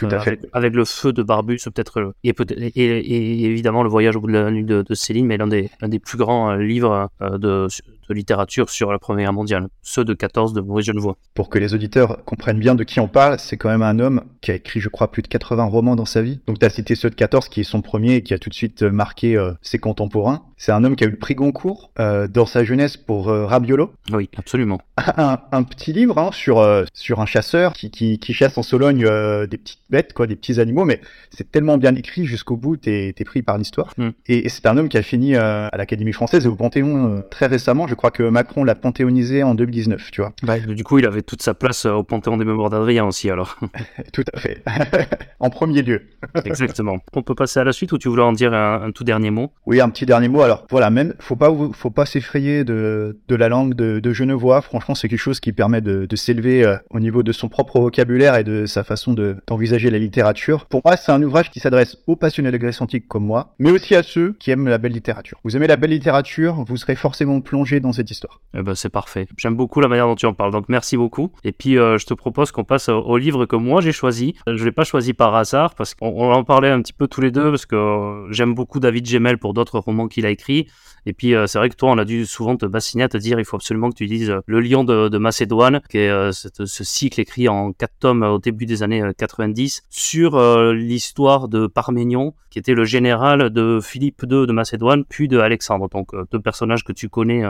avec, 0.52 0.75
le 0.75 0.84
feu 0.84 1.12
de 1.12 1.22
Barbus, 1.22 1.61
peut-être 1.64 2.14
et, 2.22 2.32
peut 2.32 2.46
et, 2.50 3.44
évidemment 3.44 3.82
le 3.82 3.88
voyage 3.88 4.16
au 4.16 4.20
bout 4.20 4.28
de 4.28 4.32
la 4.32 4.50
nuit 4.50 4.64
de, 4.64 4.84
Céline, 4.94 5.26
mais 5.26 5.37
l'un 5.37 5.46
des, 5.46 5.70
des 5.82 5.99
plus 5.99 6.19
grands 6.19 6.55
livres 6.55 7.11
de, 7.20 7.69
de 8.08 8.14
littérature 8.14 8.70
sur 8.70 8.93
la 8.93 8.99
Première 8.99 9.26
Guerre 9.26 9.32
mondiale, 9.32 9.69
ceux 9.82 10.05
de 10.05 10.14
14 10.14 10.52
de 10.52 10.61
Maurice 10.61 10.87
Genevoix. 10.87 11.16
Pour 11.34 11.49
que 11.49 11.58
les 11.58 11.75
auditeurs 11.75 12.25
comprennent 12.25 12.58
bien 12.58 12.75
de 12.75 12.84
qui 12.84 13.00
on 13.00 13.08
parle, 13.08 13.38
c'est 13.38 13.56
quand 13.56 13.69
même 13.69 13.82
un 13.82 13.99
homme 13.99 14.22
qui 14.40 14.50
a 14.50 14.55
écrit, 14.55 14.81
je 14.81 14.88
crois, 14.88 15.11
plus 15.11 15.22
de 15.22 15.28
80 15.28 15.64
romans 15.64 15.96
dans 15.96 16.05
sa 16.05 16.22
vie. 16.22 16.40
Donc 16.46 16.58
tu 16.58 16.66
as 16.66 16.70
cité 16.70 16.94
ceux 16.94 17.11
de 17.11 17.14
14 17.14 17.49
qui 17.49 17.61
est 17.61 17.64
son 17.64 17.82
premier 17.82 18.16
et 18.16 18.22
qui 18.22 18.34
a 18.34 18.38
tout 18.38 18.50
de 18.50 18.55
suite 18.55 18.82
euh, 18.82 18.90
marqué 18.90 19.37
euh, 19.37 19.52
ses 19.62 19.78
contemporains. 19.78 20.43
C'est 20.64 20.72
un 20.72 20.82
homme 20.82 20.96
qui 20.96 21.05
a 21.05 21.08
eu 21.08 21.11
le 21.11 21.19
prix 21.19 21.34
Goncourt 21.34 21.90
euh, 21.99 22.26
dans 22.26 22.46
sa 22.46 22.64
jeunesse 22.64 22.96
pour 22.96 23.26
Rabiolo. 23.26 23.93
Oui, 24.11 24.31
absolument. 24.38 24.81
Un, 24.96 25.62
petit 25.62 25.93
livre 25.93 26.16
hein, 26.16 26.31
sur, 26.32 26.66
sur 26.94 27.20
un 27.20 27.26
chasseur 27.26 27.75
qui, 27.75 27.90
qui, 27.90 28.19
qui 28.19 28.32
chasse 28.32 28.56
en 28.56 28.62
Sologne 28.62 29.02
des 29.46 29.58
petites 29.58 29.82
bêtes, 29.90 30.14
quoi, 30.14 30.26
des 30.26 30.37
petits 30.37 30.61
animaux, 30.61 30.87
mais 30.87 31.02
c'est 31.31 31.50
tellement 31.50 31.76
bien 31.76 31.94
écrit 31.94 32.25
jusqu'au 32.25 32.56
bout, 32.56 32.78
t'es 32.78 33.14
es 33.16 33.25
pris 33.25 33.43
par 33.43 33.58
l'histoire. 33.58 33.93
Hmm. 33.99 34.11
Et, 34.26 34.49
c'est 34.49 34.64
un 34.66 34.78
homme 34.78 34.88
qui 34.88 34.96
a 34.96 35.02
fini 35.02 35.37
à 35.37 35.70
l'Académie 35.76 36.12
française 36.12 36.46
et 36.46 36.49
au 36.49 36.56
Panthéon 36.56 37.22
très 37.31 37.46
récemment. 37.46 37.87
Je 37.87 37.94
crois 37.94 38.11
que 38.11 38.22
Macron 38.22 38.64
l'a 38.64 38.75
panthéonisé 38.75 39.43
en 39.43 39.55
2019, 39.55 40.11
tu 40.11 40.22
vois. 40.22 40.32
Bah, 40.43 40.58
du 40.58 40.84
coup, 40.84 40.99
il 40.99 41.06
avait 41.06 41.22
toute 41.22 41.43
sa 41.43 41.55
place 41.55 41.84
euh, 41.84 41.93
au 41.93 42.02
Panthéon 42.02 42.37
des 42.37 42.44
mémoires 42.44 42.70
d'Adrien 42.70 43.05
aussi, 43.05 43.31
alors. 43.31 43.58
tout 44.12 44.25
à 44.32 44.38
fait. 44.38 44.62
en 45.40 45.50
premier 45.50 45.82
lieu. 45.82 46.02
Exactement. 46.44 46.99
On 47.12 47.22
peut 47.22 47.34
passer 47.34 47.61
à 47.61 47.64
la 47.64 47.72
suite 47.72 47.93
ou 47.93 47.99
tu 47.99 48.08
voulais 48.08 48.22
en 48.22 48.32
dire 48.32 48.55
un, 48.55 48.90
tout 48.93 49.05
dernier 49.05 49.31
mot? 49.31 49.52
Oui, 49.66 49.81
un 49.81 49.88
petit 49.88 50.06
dernier 50.06 50.28
mot. 50.28 50.43
Alors, 50.43 50.54
voilà, 50.71 50.91
même, 50.91 51.15
faut 51.19 51.37
pas, 51.37 51.53
faut 51.73 51.91
pas 51.91 52.06
s'effrayer 52.06 52.65
de, 52.65 53.19
de, 53.29 53.35
la 53.35 53.49
langue 53.49 53.75
de, 53.75 54.12
Genevois. 54.12 54.62
Franchement, 54.62 54.95
c'est 54.95 55.09
quelque 55.09 55.19
chose 55.19 55.41
qui 55.41 55.53
permet 55.53 55.81
de, 55.81 56.17
s'élever 56.17 56.65
euh, 56.65 56.77
au 56.91 57.01
niveau 57.01 57.23
de 57.23 57.33
son 57.33 57.49
propre 57.49 57.81
vocabulaire 57.81 58.37
et 58.37 58.45
de 58.45 58.67
sa 58.67 58.85
façon 58.85 59.15
d'envisager 59.15 59.91
la 59.91 59.99
littérature. 59.99 60.67
Pour 60.67 60.83
moi, 60.85 60.97
c'est 60.97 61.12
un 61.12 61.23
ouvrage 61.23 61.51
qui 61.51 61.61
s'adresse 61.61 61.99
aux 62.06 62.17
passionnés 62.17 62.51
de 62.51 62.56
Grèce 62.56 62.81
antique 62.81 63.09
comme 63.09 63.25
moi, 63.25 63.55
mais 63.59 63.71
aussi 63.71 63.95
à 63.95 64.03
ceux 64.03 64.35
qui 64.39 64.51
aiment 64.51 64.69
la 64.69 64.79
belle 64.79 64.93
littérature. 64.93 65.41
Vous 65.45 65.56
aimez 65.56 65.67
la 65.67 65.77
belle 65.77 65.91
littérature, 65.91 66.65
vous 66.67 66.77
serez 66.77 66.95
forcément 66.95 67.41
plongé 67.41 67.81
dans 67.81 67.93
cette 67.93 68.11
histoire 68.11 68.41
eh 68.57 68.62
ben, 68.62 68.75
c'est 68.75 68.89
parfait. 68.89 69.27
J'aime 69.37 69.57
beaucoup 69.57 69.81
la 69.81 69.89
manière 69.89 70.07
dont 70.07 70.15
tu 70.15 70.27
en 70.27 70.35
parles, 70.35 70.53
donc 70.53 70.69
merci 70.69 70.97
beaucoup. 70.97 71.31
Et 71.43 71.53
puis 71.53 71.79
euh, 71.79 71.99
je 71.99 72.07
te 72.07 72.15
propose 72.15 72.53
qu'on 72.53 72.65
passe 72.65 72.89
au, 72.89 73.17
livre 73.17 73.47
que 73.47 73.57
moi 73.57 73.81
j'ai 73.81 73.93
choisi. 73.93 74.35
Je 74.47 74.53
ne 74.53 74.65
l'ai 74.65 74.73
pas 74.73 74.85
choisi 74.85 75.12
par 75.12 75.35
hasard 75.35 75.75
parce 75.75 75.95
qu'on 75.95 76.33
en 76.33 76.45
parlait 76.45 76.71
un 76.71 76.81
petit 76.81 76.93
peu 76.93 77.09
tous 77.09 77.21
les 77.21 77.31
deux 77.31 77.50
parce 77.50 77.67
que 77.67 77.77
euh, 77.77 78.33
j'aime 78.33 78.55
beaucoup 78.55 78.81
David 78.81 79.07
Gemmel 79.07 79.39
pour 79.39 79.55
d'autres 79.55 79.79
romans 79.79 80.09
qu'il 80.09 80.27
a 80.27 80.31
écrits. 80.35 80.69
Et 81.07 81.13
puis 81.13 81.35
euh, 81.35 81.47
c'est 81.47 81.59
vrai 81.59 81.69
que 81.69 81.77
toi 81.77 81.91
on 81.91 81.99
a 81.99 82.05
dû 82.05 82.27
souvent 82.27 82.57
te 82.57 82.67
bassiner 82.67 83.05
à 83.05 83.09
te 83.09 83.17
dire 83.17 83.39
il 83.39 83.45
faut 83.45 83.57
absolument 83.57 83.91
que 83.91 83.97
tu 83.97 84.07
lises 84.07 84.33
Le 84.47 84.61
Lion 84.61 84.85
de, 84.85 85.19
Macédoine, 85.19 85.81
qui 85.91 85.99
est 85.99 86.33
ce 86.33 86.85
cycle 86.85 87.21
écrit 87.21 87.49
en 87.49 87.73
quatre 87.73 87.95
tomes 87.99 88.23
au 88.23 88.39
début 88.39 88.67
des 88.67 88.83
années 88.83 89.03
90 89.19 89.83
sur 89.91 90.39
l'histoire 90.73 91.49
de 91.49 91.67
Parménion, 91.67 92.35
qui 92.51 92.59
était 92.59 92.75
le 92.75 92.85
général 92.85 93.51
de 93.51 93.81
Philippe 93.83 94.23
II 94.23 94.47
de 94.47 94.53
Macédoine, 94.53 95.05
puis 95.05 95.29
de 95.29 95.39
Alexandre. 95.39 95.89
Donc 95.91 96.11
deux 96.31 96.41
personnages 96.41 96.85
que 96.85 96.93
tu 96.93 97.09
connais 97.09 97.45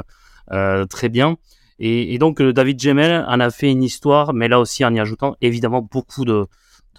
euh, 0.53 0.85
très 0.87 1.09
bien. 1.09 1.37
Et, 1.79 2.19
donc 2.19 2.41
euh, 2.41 2.53
David 2.53 2.81
Gemmel 2.81 3.25
en 3.27 3.41
a 3.41 3.51
fait 3.51 3.71
une 3.71 3.83
histoire, 3.83 4.33
mais 4.33 4.47
là 4.47 4.61
aussi 4.61 4.85
en 4.85 4.95
y 4.95 5.01
ajoutant 5.01 5.37
évidemment 5.41 5.83
beaucoup 5.83 6.25
de, 6.25 6.47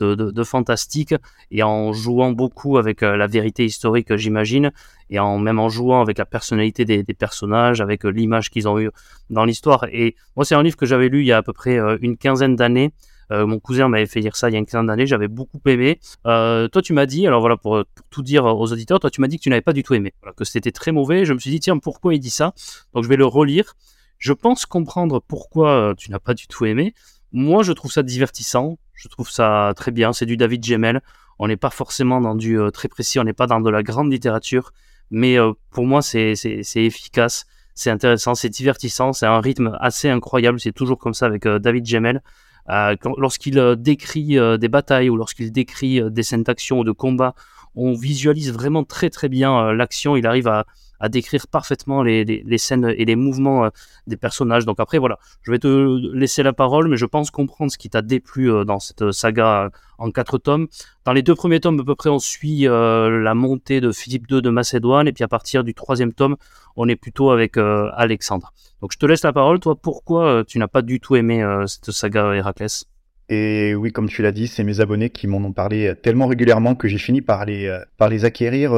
de, 0.01 0.43
fantastique 0.43 1.13
et 1.51 1.63
en 1.63 1.93
jouant 1.93 2.31
beaucoup 2.31 2.77
avec 2.77 3.03
euh, 3.03 3.17
la 3.17 3.27
vérité 3.27 3.65
historique, 3.65 4.15
j'imagine, 4.15 4.71
et 5.09 5.19
en 5.19 5.37
même 5.39 5.59
en 5.59 5.69
jouant 5.69 6.01
avec 6.01 6.17
la 6.17 6.25
personnalité 6.25 6.85
des, 6.85 7.03
personnages, 7.13 7.81
avec 7.81 8.03
l'image 8.03 8.49
qu'ils 8.49 8.67
ont 8.67 8.79
eu 8.79 8.89
dans 9.29 9.45
l'histoire. 9.45 9.85
Et 9.91 10.15
moi, 10.35 10.45
c'est 10.45 10.55
un 10.55 10.63
livre 10.63 10.77
que 10.77 10.85
j'avais 10.85 11.09
lu 11.09 11.21
il 11.21 11.27
y 11.27 11.31
a 11.31 11.37
à 11.37 11.43
peu 11.43 11.53
près 11.53 11.77
une 12.01 12.17
quinzaine 12.17 12.55
d'années. 12.55 12.91
mon 13.29 13.59
cousin 13.59 13.87
m'avait 13.87 14.05
fait 14.05 14.19
lire 14.19 14.35
ça 14.35 14.49
il 14.49 14.53
y 14.53 14.55
a 14.55 14.59
une 14.59 14.65
quinzaine 14.65 14.87
d'années, 14.87 15.07
j'avais 15.07 15.27
beaucoup 15.27 15.61
aimé. 15.65 15.99
Euh, 16.25 16.67
toi, 16.67 16.81
tu 16.81 16.93
m'as 16.93 17.05
dit, 17.05 17.27
alors 17.27 17.39
voilà, 17.39 17.57
pour, 17.57 17.83
tout 18.09 18.23
dire 18.23 18.45
aux 18.45 18.71
auditeurs, 18.71 18.99
toi, 18.99 19.09
tu 19.09 19.21
m'as 19.21 19.27
dit 19.27 19.37
que 19.37 19.43
tu 19.43 19.49
n'avais 19.49 19.61
pas 19.61 19.73
du 19.73 19.83
tout 19.83 19.93
aimé, 19.93 20.13
que 20.35 20.45
c'était 20.45 20.71
très 20.71 20.91
mauvais. 20.91 21.25
Je 21.25 21.33
me 21.33 21.39
suis 21.39 21.51
dit, 21.51 21.59
tiens, 21.59 21.77
pourquoi 21.77 22.13
il 22.13 22.19
dit 22.19 22.29
ça? 22.29 22.53
Donc, 22.93 23.03
je 23.03 23.09
vais 23.09 23.17
le 23.17 23.25
relire. 23.25 23.75
Je 24.17 24.33
pense 24.33 24.65
comprendre 24.65 25.21
pourquoi 25.27 25.69
euh, 25.71 25.93
tu 25.93 26.11
n'as 26.11 26.19
pas 26.19 26.33
du 26.33 26.47
tout 26.47 26.65
aimé. 26.65 26.93
Moi, 27.31 27.63
je 27.63 27.73
trouve 27.73 27.91
ça 27.91 28.03
divertissant. 28.03 28.77
Je 28.95 29.07
trouve 29.07 29.29
ça 29.29 29.73
très 29.75 29.91
bien. 29.91 30.13
C'est 30.13 30.25
du 30.25 30.37
David 30.37 30.63
Gemmel. 30.65 31.01
On 31.37 31.47
n'est 31.47 31.57
pas 31.57 31.69
forcément 31.69 32.21
dans 32.21 32.35
du 32.35 32.59
euh, 32.59 32.71
très 32.71 32.87
précis. 32.87 33.19
On 33.19 33.23
n'est 33.23 33.33
pas 33.33 33.47
dans 33.47 33.61
de 33.61 33.69
la 33.69 33.83
grande 33.83 34.11
littérature. 34.11 34.71
Mais 35.11 35.37
pour 35.69 35.85
moi, 35.85 36.01
c'est 36.01 36.33
efficace 36.75 37.45
c'est 37.77 37.91
intéressant, 37.91 38.35
c'est 38.35 38.49
divertissant, 38.49 39.11
c'est 39.11 39.25
un 39.25 39.41
rythme 39.41 39.77
assez 39.81 40.09
incroyable, 40.09 40.61
c'est 40.61 40.71
toujours 40.71 40.97
comme 40.97 41.13
ça 41.13 41.25
avec 41.25 41.45
David 41.45 41.85
Gemmel. 41.85 42.21
Euh, 42.69 42.95
lorsqu'il 43.17 43.59
euh, 43.59 43.75
décrit 43.75 44.39
euh, 44.39 44.57
des 44.57 44.69
batailles 44.69 45.09
ou 45.09 45.17
lorsqu'il 45.17 45.51
décrit 45.51 46.01
des 46.09 46.23
scènes 46.23 46.43
d'action 46.43 46.79
ou 46.79 46.83
de 46.83 46.91
combat, 46.91 47.35
on 47.75 47.93
visualise 47.93 48.51
vraiment 48.51 48.83
très 48.83 49.09
très 49.09 49.29
bien 49.29 49.73
l'action. 49.73 50.15
Il 50.15 50.25
arrive 50.25 50.47
à, 50.47 50.65
à 50.99 51.09
décrire 51.09 51.47
parfaitement 51.47 52.03
les, 52.03 52.23
les, 52.23 52.57
scènes 52.57 52.93
et 52.97 53.05
les 53.05 53.15
mouvements 53.15 53.69
des 54.07 54.17
personnages. 54.17 54.65
Donc 54.65 54.79
après, 54.79 54.97
voilà, 54.97 55.19
je 55.41 55.51
vais 55.51 55.59
te 55.59 55.67
laisser 56.15 56.43
la 56.43 56.53
parole, 56.53 56.87
mais 56.87 56.97
je 56.97 57.05
pense 57.05 57.31
comprendre 57.31 57.71
ce 57.71 57.77
qui 57.77 57.89
t'a 57.89 58.01
déplu 58.01 58.51
dans 58.65 58.79
cette 58.79 59.11
saga 59.11 59.69
en 59.97 60.11
quatre 60.11 60.37
tomes. 60.37 60.67
Dans 61.05 61.13
les 61.13 61.21
deux 61.21 61.35
premiers 61.35 61.59
tomes, 61.59 61.79
à 61.79 61.83
peu 61.83 61.95
près, 61.95 62.09
on 62.09 62.19
suit 62.19 62.61
la 62.61 63.33
montée 63.33 63.81
de 63.81 63.91
Philippe 63.91 64.29
II 64.29 64.41
de 64.41 64.49
Macédoine, 64.49 65.07
et 65.07 65.13
puis 65.13 65.23
à 65.23 65.27
partir 65.27 65.63
du 65.63 65.73
troisième 65.73 66.13
tome, 66.13 66.35
on 66.75 66.87
est 66.87 66.95
plutôt 66.95 67.31
avec 67.31 67.57
Alexandre. 67.57 68.53
Donc 68.81 68.91
je 68.91 68.97
te 68.97 69.05
laisse 69.05 69.23
la 69.23 69.33
parole. 69.33 69.59
Toi, 69.59 69.75
pourquoi 69.75 70.27
euh, 70.27 70.43
tu 70.43 70.59
n'as 70.59 70.67
pas 70.67 70.81
du 70.81 70.99
tout 70.99 71.15
aimé 71.15 71.41
euh, 71.41 71.65
cette 71.65 71.91
saga 71.91 72.35
Héraclès? 72.35 72.85
Et 73.29 73.73
oui, 73.73 73.91
comme 73.91 74.07
tu 74.07 74.21
l'as 74.21 74.31
dit, 74.31 74.47
c'est 74.47 74.63
mes 74.63 74.79
abonnés 74.79 75.09
qui 75.09 75.25
m'en 75.25 75.37
ont 75.37 75.53
parlé 75.53 75.87
euh, 75.87 75.95
tellement 75.95 76.27
régulièrement 76.27 76.75
que 76.75 76.87
j'ai 76.87 76.99
fini 76.99 77.21
par 77.21 77.45
les, 77.45 77.75
par 77.97 78.09
les 78.09 78.25
acquérir 78.25 78.73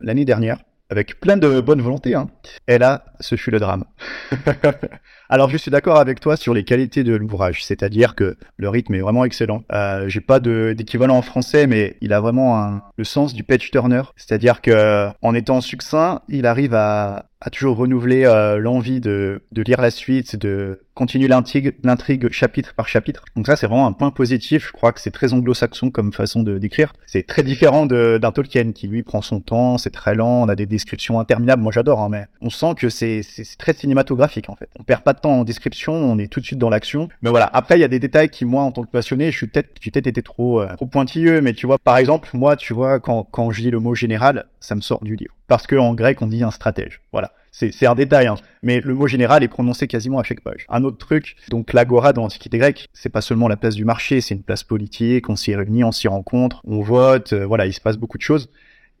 l'année 0.00 0.24
dernière, 0.24 0.58
avec 0.94 1.18
plein 1.18 1.36
de 1.36 1.60
bonne 1.60 1.82
volonté. 1.82 2.14
Hein. 2.14 2.28
Et 2.68 2.78
là, 2.78 3.04
ce 3.18 3.34
fut 3.34 3.50
le 3.50 3.58
drame. 3.58 3.84
Alors, 5.28 5.50
je 5.50 5.56
suis 5.56 5.72
d'accord 5.72 5.98
avec 5.98 6.20
toi 6.20 6.36
sur 6.36 6.54
les 6.54 6.62
qualités 6.62 7.02
de 7.02 7.16
l'ouvrage, 7.16 7.64
c'est-à-dire 7.64 8.14
que 8.14 8.36
le 8.56 8.68
rythme 8.68 8.94
est 8.94 9.00
vraiment 9.00 9.24
excellent. 9.24 9.64
Euh, 9.72 10.06
J'ai 10.06 10.20
pas 10.20 10.38
d'équivalent 10.38 11.16
en 11.16 11.22
français, 11.22 11.66
mais 11.66 11.96
il 12.00 12.12
a 12.12 12.20
vraiment 12.20 12.62
un, 12.62 12.82
le 12.96 13.04
sens 13.04 13.34
du 13.34 13.42
page 13.42 13.70
turner, 13.72 14.02
c'est-à-dire 14.14 14.60
que 14.60 15.08
en 15.20 15.34
étant 15.34 15.60
succinct, 15.60 16.22
il 16.28 16.46
arrive 16.46 16.74
à, 16.74 17.26
à 17.44 17.50
toujours 17.50 17.76
renouveler 17.76 18.24
euh, 18.24 18.58
l'envie 18.58 19.00
de, 19.00 19.42
de, 19.52 19.62
lire 19.62 19.80
la 19.82 19.90
suite, 19.90 20.34
de 20.34 20.80
continuer 20.94 21.28
l'intrigue 21.28 22.30
chapitre 22.30 22.72
par 22.74 22.88
chapitre. 22.88 23.24
Donc 23.36 23.46
ça, 23.46 23.54
c'est 23.54 23.66
vraiment 23.66 23.86
un 23.86 23.92
point 23.92 24.10
positif. 24.10 24.68
Je 24.68 24.72
crois 24.72 24.92
que 24.92 25.00
c'est 25.00 25.10
très 25.10 25.34
anglo-saxon 25.34 25.90
comme 25.90 26.12
façon 26.12 26.42
de 26.42 26.56
d'écrire. 26.56 26.94
C'est 27.06 27.26
très 27.26 27.42
différent 27.42 27.84
d'un 27.84 28.32
Tolkien 28.32 28.72
qui 28.72 28.88
lui 28.88 29.02
prend 29.02 29.20
son 29.20 29.40
temps, 29.40 29.76
c'est 29.76 29.90
très 29.90 30.14
lent, 30.14 30.44
on 30.44 30.48
a 30.48 30.54
des 30.54 30.64
descriptions 30.64 31.20
interminables. 31.20 31.62
Moi, 31.62 31.72
j'adore, 31.72 32.00
hein, 32.00 32.08
mais 32.08 32.26
on 32.40 32.48
sent 32.48 32.74
que 32.78 32.88
c'est 32.88 33.20
très 33.58 33.74
cinématographique 33.74 34.48
en 34.48 34.56
fait. 34.56 34.70
On 34.80 34.82
perd 34.82 35.02
pas 35.02 35.12
de 35.12 35.20
temps 35.20 35.40
en 35.40 35.44
description, 35.44 35.92
on 35.92 36.18
est 36.18 36.28
tout 36.28 36.40
de 36.40 36.46
suite 36.46 36.58
dans 36.58 36.70
l'action. 36.70 37.10
Mais 37.20 37.28
voilà, 37.28 37.50
après 37.52 37.76
il 37.76 37.82
y 37.82 37.84
a 37.84 37.88
des 37.88 37.98
détails 37.98 38.30
qui 38.30 38.46
moi 38.46 38.62
en 38.62 38.72
tant 38.72 38.84
que 38.84 38.90
passionné, 38.90 39.30
je 39.30 39.36
suis 39.36 39.46
peut-être 39.48 39.78
peut-être 39.80 40.06
été 40.06 40.22
trop 40.22 40.62
euh, 40.62 40.74
trop 40.76 40.86
pointilleux, 40.86 41.42
mais 41.42 41.52
tu 41.52 41.66
vois 41.66 41.78
par 41.78 41.98
exemple 41.98 42.30
moi 42.32 42.56
tu 42.56 42.72
vois 42.72 43.00
quand 43.00 43.24
quand 43.30 43.50
je 43.50 43.60
lis 43.60 43.70
le 43.70 43.80
mot 43.80 43.94
général, 43.94 44.46
ça 44.60 44.74
me 44.74 44.80
sort 44.80 45.04
du 45.04 45.16
livre 45.16 45.34
parce 45.46 45.66
que 45.66 45.76
en 45.76 45.94
grec 45.94 46.22
on 46.22 46.26
dit 46.26 46.42
un 46.42 46.50
stratège. 46.50 47.00
Voilà. 47.12 47.32
C'est 47.56 47.86
un 47.86 47.94
détail, 47.94 48.26
hein. 48.26 48.34
mais 48.64 48.80
le 48.80 48.94
mot 48.94 49.06
général 49.06 49.44
est 49.44 49.48
prononcé 49.48 49.86
quasiment 49.86 50.18
à 50.18 50.24
chaque 50.24 50.40
page. 50.40 50.66
Un 50.68 50.82
autre 50.82 50.98
truc, 50.98 51.36
donc 51.50 51.72
l'agora 51.72 52.12
dans 52.12 52.22
l'Antiquité 52.22 52.58
grecque, 52.58 52.88
c'est 52.92 53.10
pas 53.10 53.20
seulement 53.20 53.46
la 53.46 53.56
place 53.56 53.76
du 53.76 53.84
marché, 53.84 54.20
c'est 54.20 54.34
une 54.34 54.42
place 54.42 54.64
politique, 54.64 55.28
on 55.30 55.36
s'y 55.36 55.54
réunit, 55.54 55.84
on 55.84 55.92
s'y 55.92 56.08
rencontre, 56.08 56.62
on 56.64 56.80
vote, 56.80 57.32
euh, 57.32 57.46
voilà, 57.46 57.66
il 57.66 57.72
se 57.72 57.80
passe 57.80 57.96
beaucoup 57.96 58.18
de 58.18 58.24
choses. 58.24 58.50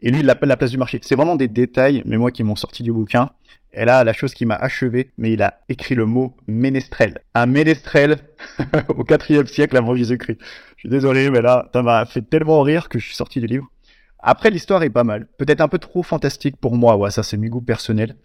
Et 0.02 0.12
lui, 0.12 0.20
il 0.20 0.26
l'appelle 0.26 0.50
la 0.50 0.56
place 0.56 0.70
du 0.70 0.78
marché. 0.78 1.00
C'est 1.02 1.16
vraiment 1.16 1.34
des 1.34 1.48
détails, 1.48 2.02
mais 2.04 2.16
moi 2.16 2.30
qui 2.30 2.44
m'ont 2.44 2.54
sorti 2.54 2.84
du 2.84 2.92
bouquin. 2.92 3.30
Et 3.72 3.84
là, 3.84 4.04
la 4.04 4.12
chose 4.12 4.34
qui 4.34 4.46
m'a 4.46 4.54
achevé, 4.54 5.10
mais 5.18 5.32
il 5.32 5.42
a 5.42 5.62
écrit 5.68 5.96
le 5.96 6.06
mot 6.06 6.36
ménestrel. 6.46 7.22
Un 7.34 7.46
ménestrel 7.46 8.18
au 8.88 9.02
4 9.02 9.48
siècle 9.48 9.76
avant 9.76 9.96
Jésus-Christ. 9.96 10.38
Je 10.76 10.80
suis 10.80 10.88
désolé, 10.88 11.28
mais 11.30 11.40
là, 11.40 11.68
ça 11.72 11.82
m'a 11.82 12.06
fait 12.06 12.22
tellement 12.22 12.62
rire 12.62 12.88
que 12.88 13.00
je 13.00 13.06
suis 13.06 13.16
sorti 13.16 13.40
du 13.40 13.46
livre. 13.46 13.68
Après, 14.26 14.50
l'histoire 14.50 14.82
est 14.82 14.90
pas 14.90 15.04
mal. 15.04 15.26
Peut-être 15.38 15.60
un 15.60 15.68
peu 15.68 15.78
trop 15.78 16.02
fantastique 16.02 16.56
pour 16.56 16.76
moi. 16.76 16.96
Ouais, 16.96 17.10
ça, 17.10 17.22
c'est 17.22 17.36
mes 17.36 17.50
goûts 17.50 17.60
personnels. 17.60 18.16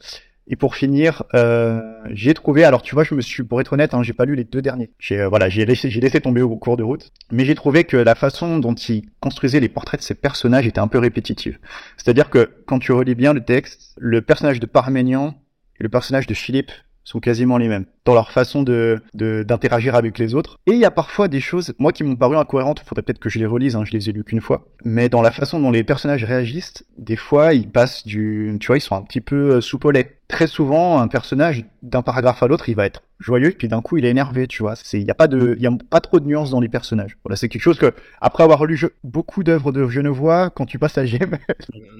Et 0.47 0.55
pour 0.55 0.75
finir, 0.75 1.23
euh, 1.35 1.79
j'ai 2.09 2.33
trouvé, 2.33 2.63
alors 2.63 2.81
tu 2.81 2.95
vois, 2.95 3.03
je 3.03 3.13
me 3.13 3.21
suis, 3.21 3.43
pour 3.43 3.61
être 3.61 3.73
honnête, 3.73 3.93
hein, 3.93 4.01
j'ai 4.01 4.13
pas 4.13 4.25
lu 4.25 4.35
les 4.35 4.45
deux 4.45 4.63
derniers. 4.63 4.89
J'ai, 4.97 5.19
euh, 5.19 5.27
voilà, 5.27 5.47
j'ai 5.49 5.65
laissé, 5.65 6.21
tomber 6.21 6.41
au 6.41 6.55
cours 6.55 6.77
de 6.77 6.83
route. 6.83 7.11
Mais 7.31 7.45
j'ai 7.45 7.53
trouvé 7.53 7.83
que 7.83 7.97
la 7.97 8.15
façon 8.15 8.57
dont 8.57 8.73
il 8.73 9.09
construisait 9.19 9.59
les 9.59 9.69
portraits 9.69 9.99
de 9.99 10.05
ses 10.05 10.15
personnages 10.15 10.65
était 10.65 10.79
un 10.79 10.87
peu 10.87 10.97
répétitive. 10.97 11.59
C'est-à-dire 11.97 12.29
que 12.29 12.49
quand 12.65 12.79
tu 12.79 12.93
relis 12.93 13.13
bien 13.13 13.33
le 13.33 13.43
texte, 13.43 13.93
le 13.97 14.21
personnage 14.21 14.59
de 14.59 14.65
Parménian 14.65 15.35
et 15.79 15.83
le 15.83 15.89
personnage 15.89 16.25
de 16.25 16.33
Philippe 16.33 16.71
sont 17.03 17.19
quasiment 17.19 17.57
les 17.57 17.67
mêmes 17.67 17.85
leur 18.13 18.31
façon 18.31 18.63
de 18.63 19.01
d'interagir 19.13 19.95
avec 19.95 20.17
les 20.17 20.35
autres. 20.35 20.59
Et 20.65 20.71
il 20.71 20.79
y 20.79 20.85
a 20.85 20.91
parfois 20.91 21.27
des 21.27 21.39
choses, 21.39 21.73
moi, 21.79 21.91
qui 21.91 22.03
m'ont 22.03 22.15
paru 22.15 22.37
incohérentes. 22.37 22.81
Faudrait 22.85 23.03
peut-être 23.03 23.19
que 23.19 23.29
je 23.29 23.39
les 23.39 23.45
relise. 23.45 23.75
Hein, 23.75 23.83
je 23.85 23.91
les 23.91 24.09
ai 24.09 24.11
lues 24.11 24.23
qu'une 24.23 24.41
fois. 24.41 24.65
Mais 24.83 25.09
dans 25.09 25.21
la 25.21 25.31
façon 25.31 25.59
dont 25.59 25.71
les 25.71 25.83
personnages 25.83 26.23
réagissent, 26.23 26.83
des 26.97 27.15
fois, 27.15 27.53
ils 27.53 27.69
passent 27.69 28.05
du, 28.05 28.55
tu 28.59 28.67
vois, 28.67 28.77
ils 28.77 28.81
sont 28.81 28.95
un 28.95 29.01
petit 29.01 29.21
peu 29.21 29.55
euh, 29.55 29.61
soupolés. 29.61 30.07
Très 30.27 30.47
souvent, 30.47 30.99
un 30.99 31.07
personnage 31.07 31.65
d'un 31.81 32.03
paragraphe 32.03 32.43
à 32.43 32.47
l'autre, 32.47 32.69
il 32.69 32.75
va 32.75 32.85
être 32.85 33.01
joyeux, 33.19 33.53
puis 33.57 33.67
d'un 33.67 33.81
coup, 33.81 33.97
il 33.97 34.05
est 34.05 34.09
énervé, 34.09 34.47
tu 34.47 34.63
vois. 34.63 34.75
Il 34.93 35.03
n'y 35.03 35.11
a 35.11 35.15
pas 35.15 35.27
de, 35.27 35.55
y 35.59 35.67
a 35.67 35.71
pas 35.89 35.99
trop 35.99 36.19
de 36.19 36.25
nuances 36.25 36.51
dans 36.51 36.59
les 36.59 36.69
personnages. 36.69 37.17
Voilà, 37.23 37.35
c'est 37.35 37.49
quelque 37.49 37.61
chose 37.61 37.77
que, 37.77 37.93
après 38.21 38.43
avoir 38.43 38.65
lu 38.65 38.79
beaucoup 39.03 39.43
d'œuvres 39.43 39.71
de 39.71 39.87
Genevois, 39.87 40.49
quand 40.49 40.65
tu 40.65 40.79
passes 40.79 40.97
à 40.97 41.05
GM. 41.05 41.37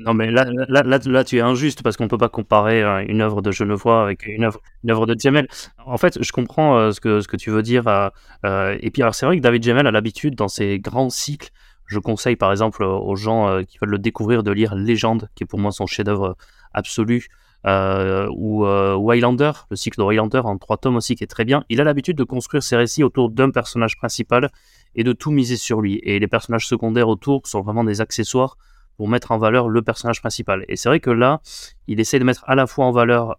non, 0.05 0.13
mais 0.13 0.31
là, 0.31 0.45
là, 0.45 0.83
là, 0.83 0.99
là, 1.03 1.23
tu 1.23 1.37
es 1.37 1.41
injuste 1.41 1.83
parce 1.83 1.97
qu'on 1.97 2.07
peut 2.07 2.17
pas 2.17 2.29
comparer 2.29 2.81
euh, 2.81 3.03
une 3.07 3.21
œuvre 3.21 3.41
de 3.41 3.51
Genevois 3.51 4.03
avec 4.03 4.25
une 4.27 4.45
œuvre, 4.45 4.61
une 4.83 4.91
œuvre 4.91 5.05
de 5.05 5.19
Jamel. 5.19 5.47
En 5.85 5.97
fait, 5.99 6.21
je 6.21 6.31
comprends 6.31 6.77
euh, 6.77 6.91
ce, 6.91 6.99
que, 6.99 7.21
ce 7.21 7.27
que 7.27 7.37
tu 7.37 7.51
veux 7.51 7.61
dire. 7.61 7.83
Euh, 7.87 8.77
et 8.79 8.91
puis, 8.91 9.01
alors, 9.01 9.15
c'est 9.15 9.25
vrai 9.25 9.37
que 9.37 9.41
David 9.41 9.63
Jamel 9.63 9.87
a 9.87 9.91
l'habitude, 9.91 10.35
dans 10.35 10.47
ses 10.47 10.79
grands 10.79 11.09
cycles, 11.09 11.49
je 11.85 11.99
conseille 11.99 12.35
par 12.35 12.51
exemple 12.51 12.83
aux 12.83 13.15
gens 13.15 13.63
qui 13.63 13.79
veulent 13.79 13.89
le 13.89 13.97
découvrir 13.97 14.43
de 14.43 14.51
lire 14.51 14.75
Légende, 14.75 15.27
qui 15.33 15.43
est 15.43 15.47
pour 15.47 15.57
moi 15.57 15.71
son 15.71 15.87
chef-d'œuvre 15.87 16.37
absolu. 16.71 17.29
ou 17.65 18.63
Waylander, 18.63 19.51
le 19.71 19.75
cycle 19.75 19.97
de 19.97 20.03
Waylander 20.03 20.41
en 20.43 20.59
trois 20.59 20.77
tomes 20.77 20.97
aussi 20.97 21.15
qui 21.15 21.23
est 21.23 21.27
très 21.27 21.45
bien. 21.45 21.63
Il 21.67 21.81
a 21.81 21.83
l'habitude 21.83 22.15
de 22.15 22.23
construire 22.23 22.61
ses 22.61 22.75
récits 22.75 23.03
autour 23.03 23.31
d'un 23.31 23.49
personnage 23.49 23.97
principal 23.97 24.51
et 24.93 25.03
de 25.03 25.13
tout 25.13 25.31
miser 25.31 25.57
sur 25.57 25.81
lui. 25.81 25.99
Et 26.03 26.19
les 26.19 26.27
personnages 26.27 26.67
secondaires 26.67 27.09
autour 27.09 27.47
sont 27.47 27.61
vraiment 27.61 27.83
des 27.83 28.01
accessoires 28.01 28.57
pour 28.95 29.07
mettre 29.07 29.31
en 29.31 29.39
valeur 29.39 29.67
le 29.67 29.81
personnage 29.81 30.21
principal. 30.21 30.65
Et 30.67 30.75
c'est 30.75 30.89
vrai 30.89 30.99
que 30.99 31.09
là, 31.09 31.41
il 31.87 31.99
essaie 31.99 32.19
de 32.19 32.23
mettre 32.23 32.43
à 32.45 32.53
la 32.53 32.67
fois 32.67 32.85
en 32.85 32.91
valeur 32.91 33.35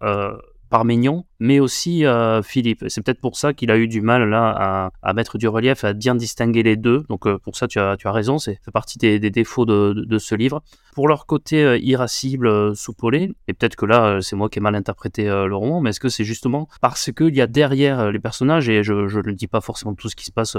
Parménion, 0.69 1.25
mais 1.41 1.59
aussi 1.59 2.05
euh, 2.05 2.43
Philippe. 2.43 2.85
C'est 2.87 3.01
peut-être 3.01 3.19
pour 3.19 3.35
ça 3.35 3.51
qu'il 3.51 3.71
a 3.71 3.77
eu 3.77 3.87
du 3.87 4.01
mal 4.01 4.29
là 4.29 4.91
à, 5.01 5.13
mettre 5.13 5.39
du 5.39 5.47
relief, 5.47 5.83
à 5.83 5.93
bien 5.93 6.13
distinguer 6.13 6.61
les 6.61 6.75
deux. 6.75 7.03
Donc 7.09 7.25
euh, 7.25 7.39
pour 7.39 7.55
ça, 7.55 7.67
tu 7.67 7.79
as, 7.79 7.97
tu 7.97 8.07
as 8.07 8.11
raison, 8.11 8.37
c'est 8.37 8.59
fait 8.63 8.69
partie 8.69 8.99
des, 8.99 9.19
défauts 9.31 9.65
de, 9.65 10.17
ce 10.19 10.35
livre. 10.35 10.61
Pour 10.93 11.07
leur 11.07 11.25
côté 11.25 11.63
euh, 11.63 11.79
irascible, 11.79 12.75
soupolé, 12.75 13.33
et 13.47 13.53
peut-être 13.53 13.75
que 13.75 13.87
là, 13.87 14.19
c'est 14.21 14.35
moi 14.35 14.49
qui 14.49 14.59
ai 14.59 14.61
mal 14.61 14.75
interprété 14.75 15.23
le 15.23 15.55
roman, 15.55 15.81
mais 15.81 15.89
est-ce 15.89 15.99
que 15.99 16.09
c'est 16.09 16.25
justement 16.25 16.67
parce 16.79 17.11
qu'il 17.11 17.35
y 17.35 17.41
a 17.41 17.47
derrière 17.47 18.11
les 18.11 18.19
personnages, 18.19 18.69
et 18.69 18.83
je 18.83 18.93
ne 18.93 19.31
dis 19.31 19.47
pas 19.47 19.61
forcément 19.61 19.95
tout 19.95 20.09
ce 20.09 20.15
qui 20.15 20.25
se 20.25 20.31
passe 20.31 20.57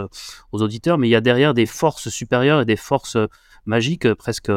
aux 0.50 0.62
auditeurs, 0.62 0.98
mais 0.98 1.06
il 1.06 1.12
y 1.12 1.16
a 1.16 1.20
derrière 1.20 1.54
des 1.54 1.66
forces 1.66 2.08
supérieures 2.08 2.62
et 2.62 2.64
des 2.64 2.76
forces 2.76 3.16
magiques, 3.66 4.12
presque 4.14 4.50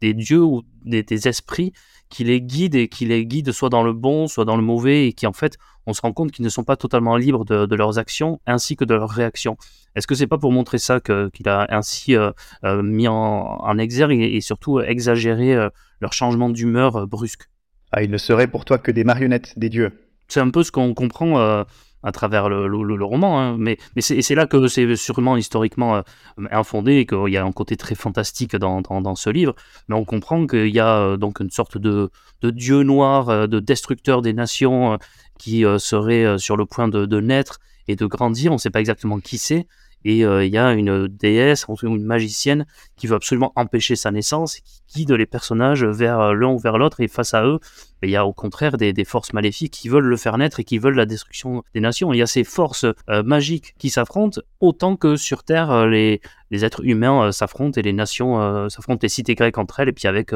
des 0.00 0.14
dieux 0.14 0.42
ou 0.42 0.62
des, 0.86 1.02
des 1.02 1.28
esprits 1.28 1.74
qui 2.12 2.24
les 2.24 2.42
guide 2.42 2.74
et 2.74 2.88
qui 2.88 3.06
les 3.06 3.24
guide 3.24 3.52
soit 3.52 3.70
dans 3.70 3.82
le 3.82 3.94
bon, 3.94 4.28
soit 4.28 4.44
dans 4.44 4.56
le 4.56 4.62
mauvais, 4.62 5.08
et 5.08 5.12
qui 5.14 5.26
en 5.26 5.32
fait, 5.32 5.41
on 5.86 5.92
se 5.92 6.00
rend 6.00 6.12
compte 6.12 6.32
qu'ils 6.32 6.44
ne 6.44 6.50
sont 6.50 6.64
pas 6.64 6.76
totalement 6.76 7.16
libres 7.16 7.44
de, 7.44 7.74
leurs 7.74 7.98
actions 7.98 8.40
ainsi 8.46 8.76
que 8.76 8.84
de 8.84 8.94
leurs 8.94 9.10
réactions. 9.10 9.56
Est-ce 9.94 10.06
que 10.06 10.14
c'est 10.14 10.26
pas 10.26 10.38
pour 10.38 10.52
montrer 10.52 10.78
ça 10.78 11.00
qu'il 11.00 11.48
a 11.48 11.66
ainsi 11.70 12.16
euh, 12.16 12.30
euh, 12.64 12.82
mis 12.82 13.08
en, 13.08 13.78
exergue 13.78 14.20
et, 14.20 14.40
surtout 14.40 14.80
exagéré 14.80 15.54
euh, 15.54 15.68
leur 16.00 16.12
changement 16.12 16.50
d'humeur 16.50 17.06
brusque? 17.06 17.48
Ah, 17.92 18.02
il 18.02 18.10
ne 18.10 18.18
serait 18.18 18.46
pour 18.46 18.64
toi 18.64 18.78
que 18.78 18.90
des 18.90 19.04
marionnettes 19.04 19.58
des 19.58 19.68
dieux. 19.68 19.92
C'est 20.28 20.40
un 20.40 20.50
peu 20.50 20.62
ce 20.62 20.72
qu'on 20.72 20.94
comprend 20.94 21.64
à 22.02 22.12
travers 22.12 22.48
le, 22.48 22.66
le, 22.66 23.04
roman. 23.04 23.40
Hein. 23.40 23.56
Mais, 23.58 23.78
mais 23.94 24.02
c'est 24.02 24.34
là 24.34 24.46
que 24.46 24.66
c'est 24.68 24.96
sûrement 24.96 25.36
historiquement 25.36 25.96
euh, 25.96 26.02
infondé 26.50 26.96
et 26.96 27.06
qu'il 27.06 27.28
y 27.28 27.36
a 27.36 27.44
un 27.44 27.52
côté 27.52 27.76
très 27.76 27.94
fantastique 27.94 28.56
dans, 28.56 28.80
dans, 28.82 29.14
ce 29.14 29.30
livre. 29.30 29.54
Mais 29.88 29.94
on 29.94 30.04
comprend 30.04 30.46
qu'il 30.46 30.68
y 30.68 30.80
a 30.80 30.96
euh, 30.98 31.16
donc 31.16 31.40
une 31.40 31.50
sorte 31.50 31.78
de, 31.78 32.10
de 32.42 32.50
dieu 32.50 32.82
noir, 32.82 33.28
euh, 33.28 33.46
de 33.46 33.60
destructeur 33.60 34.22
des 34.22 34.32
nations 34.32 34.98
qui 35.38 35.64
serait 35.78 36.38
sur 36.38 36.56
le 36.56 36.66
point 36.66 36.88
de, 36.88 37.20
naître 37.20 37.60
et 37.88 37.96
de 37.96 38.06
grandir. 38.06 38.52
On 38.52 38.54
ne 38.54 38.60
sait 38.60 38.70
pas 38.70 38.80
exactement 38.80 39.20
qui 39.20 39.38
c'est 39.38 39.66
et 40.04 40.24
euh, 40.24 40.44
il 40.44 40.52
y 40.52 40.58
a 40.58 40.72
une 40.72 41.06
déesse, 41.06 41.66
une 41.82 42.04
magicienne 42.04 42.66
qui 42.96 43.06
veut 43.06 43.14
absolument 43.14 43.52
empêcher 43.56 43.96
sa 43.96 44.10
naissance, 44.10 44.58
qui 44.86 45.04
guide 45.04 45.12
les 45.12 45.26
personnages 45.26 45.84
vers 45.84 46.20
euh, 46.20 46.34
l'un 46.34 46.48
ou 46.48 46.58
vers 46.58 46.78
l'autre, 46.78 47.00
et 47.00 47.08
face 47.08 47.34
à 47.34 47.44
eux, 47.44 47.58
ben, 48.00 48.08
il 48.08 48.10
y 48.10 48.16
a 48.16 48.26
au 48.26 48.32
contraire 48.32 48.76
des, 48.76 49.04
forces 49.04 49.32
maléfiques 49.32 49.72
qui 49.72 49.88
veulent 49.88 50.04
le 50.04 50.16
faire 50.16 50.38
naître 50.38 50.60
et 50.60 50.64
qui 50.64 50.78
veulent 50.78 50.96
la 50.96 51.06
destruction 51.06 51.62
des 51.74 51.80
nations. 51.80 52.12
Il 52.12 52.18
y 52.18 52.22
a 52.22 52.26
ces 52.26 52.44
forces 52.44 52.84
euh, 52.84 53.22
magiques 53.22 53.74
qui 53.78 53.90
s'affrontent, 53.90 54.40
autant 54.60 54.96
que 54.96 55.16
sur 55.16 55.44
Terre, 55.44 55.86
les, 55.86 56.20
les 56.50 56.64
êtres 56.64 56.84
humains 56.84 57.32
s'affrontent 57.32 57.78
et 57.78 57.82
les 57.82 57.92
nations 57.92 58.68
s'affrontent, 58.68 59.00
les 59.02 59.08
cités 59.08 59.34
grecques 59.34 59.58
entre 59.58 59.80
elles, 59.80 59.88
et 59.88 59.92
puis 59.92 60.08
avec 60.08 60.32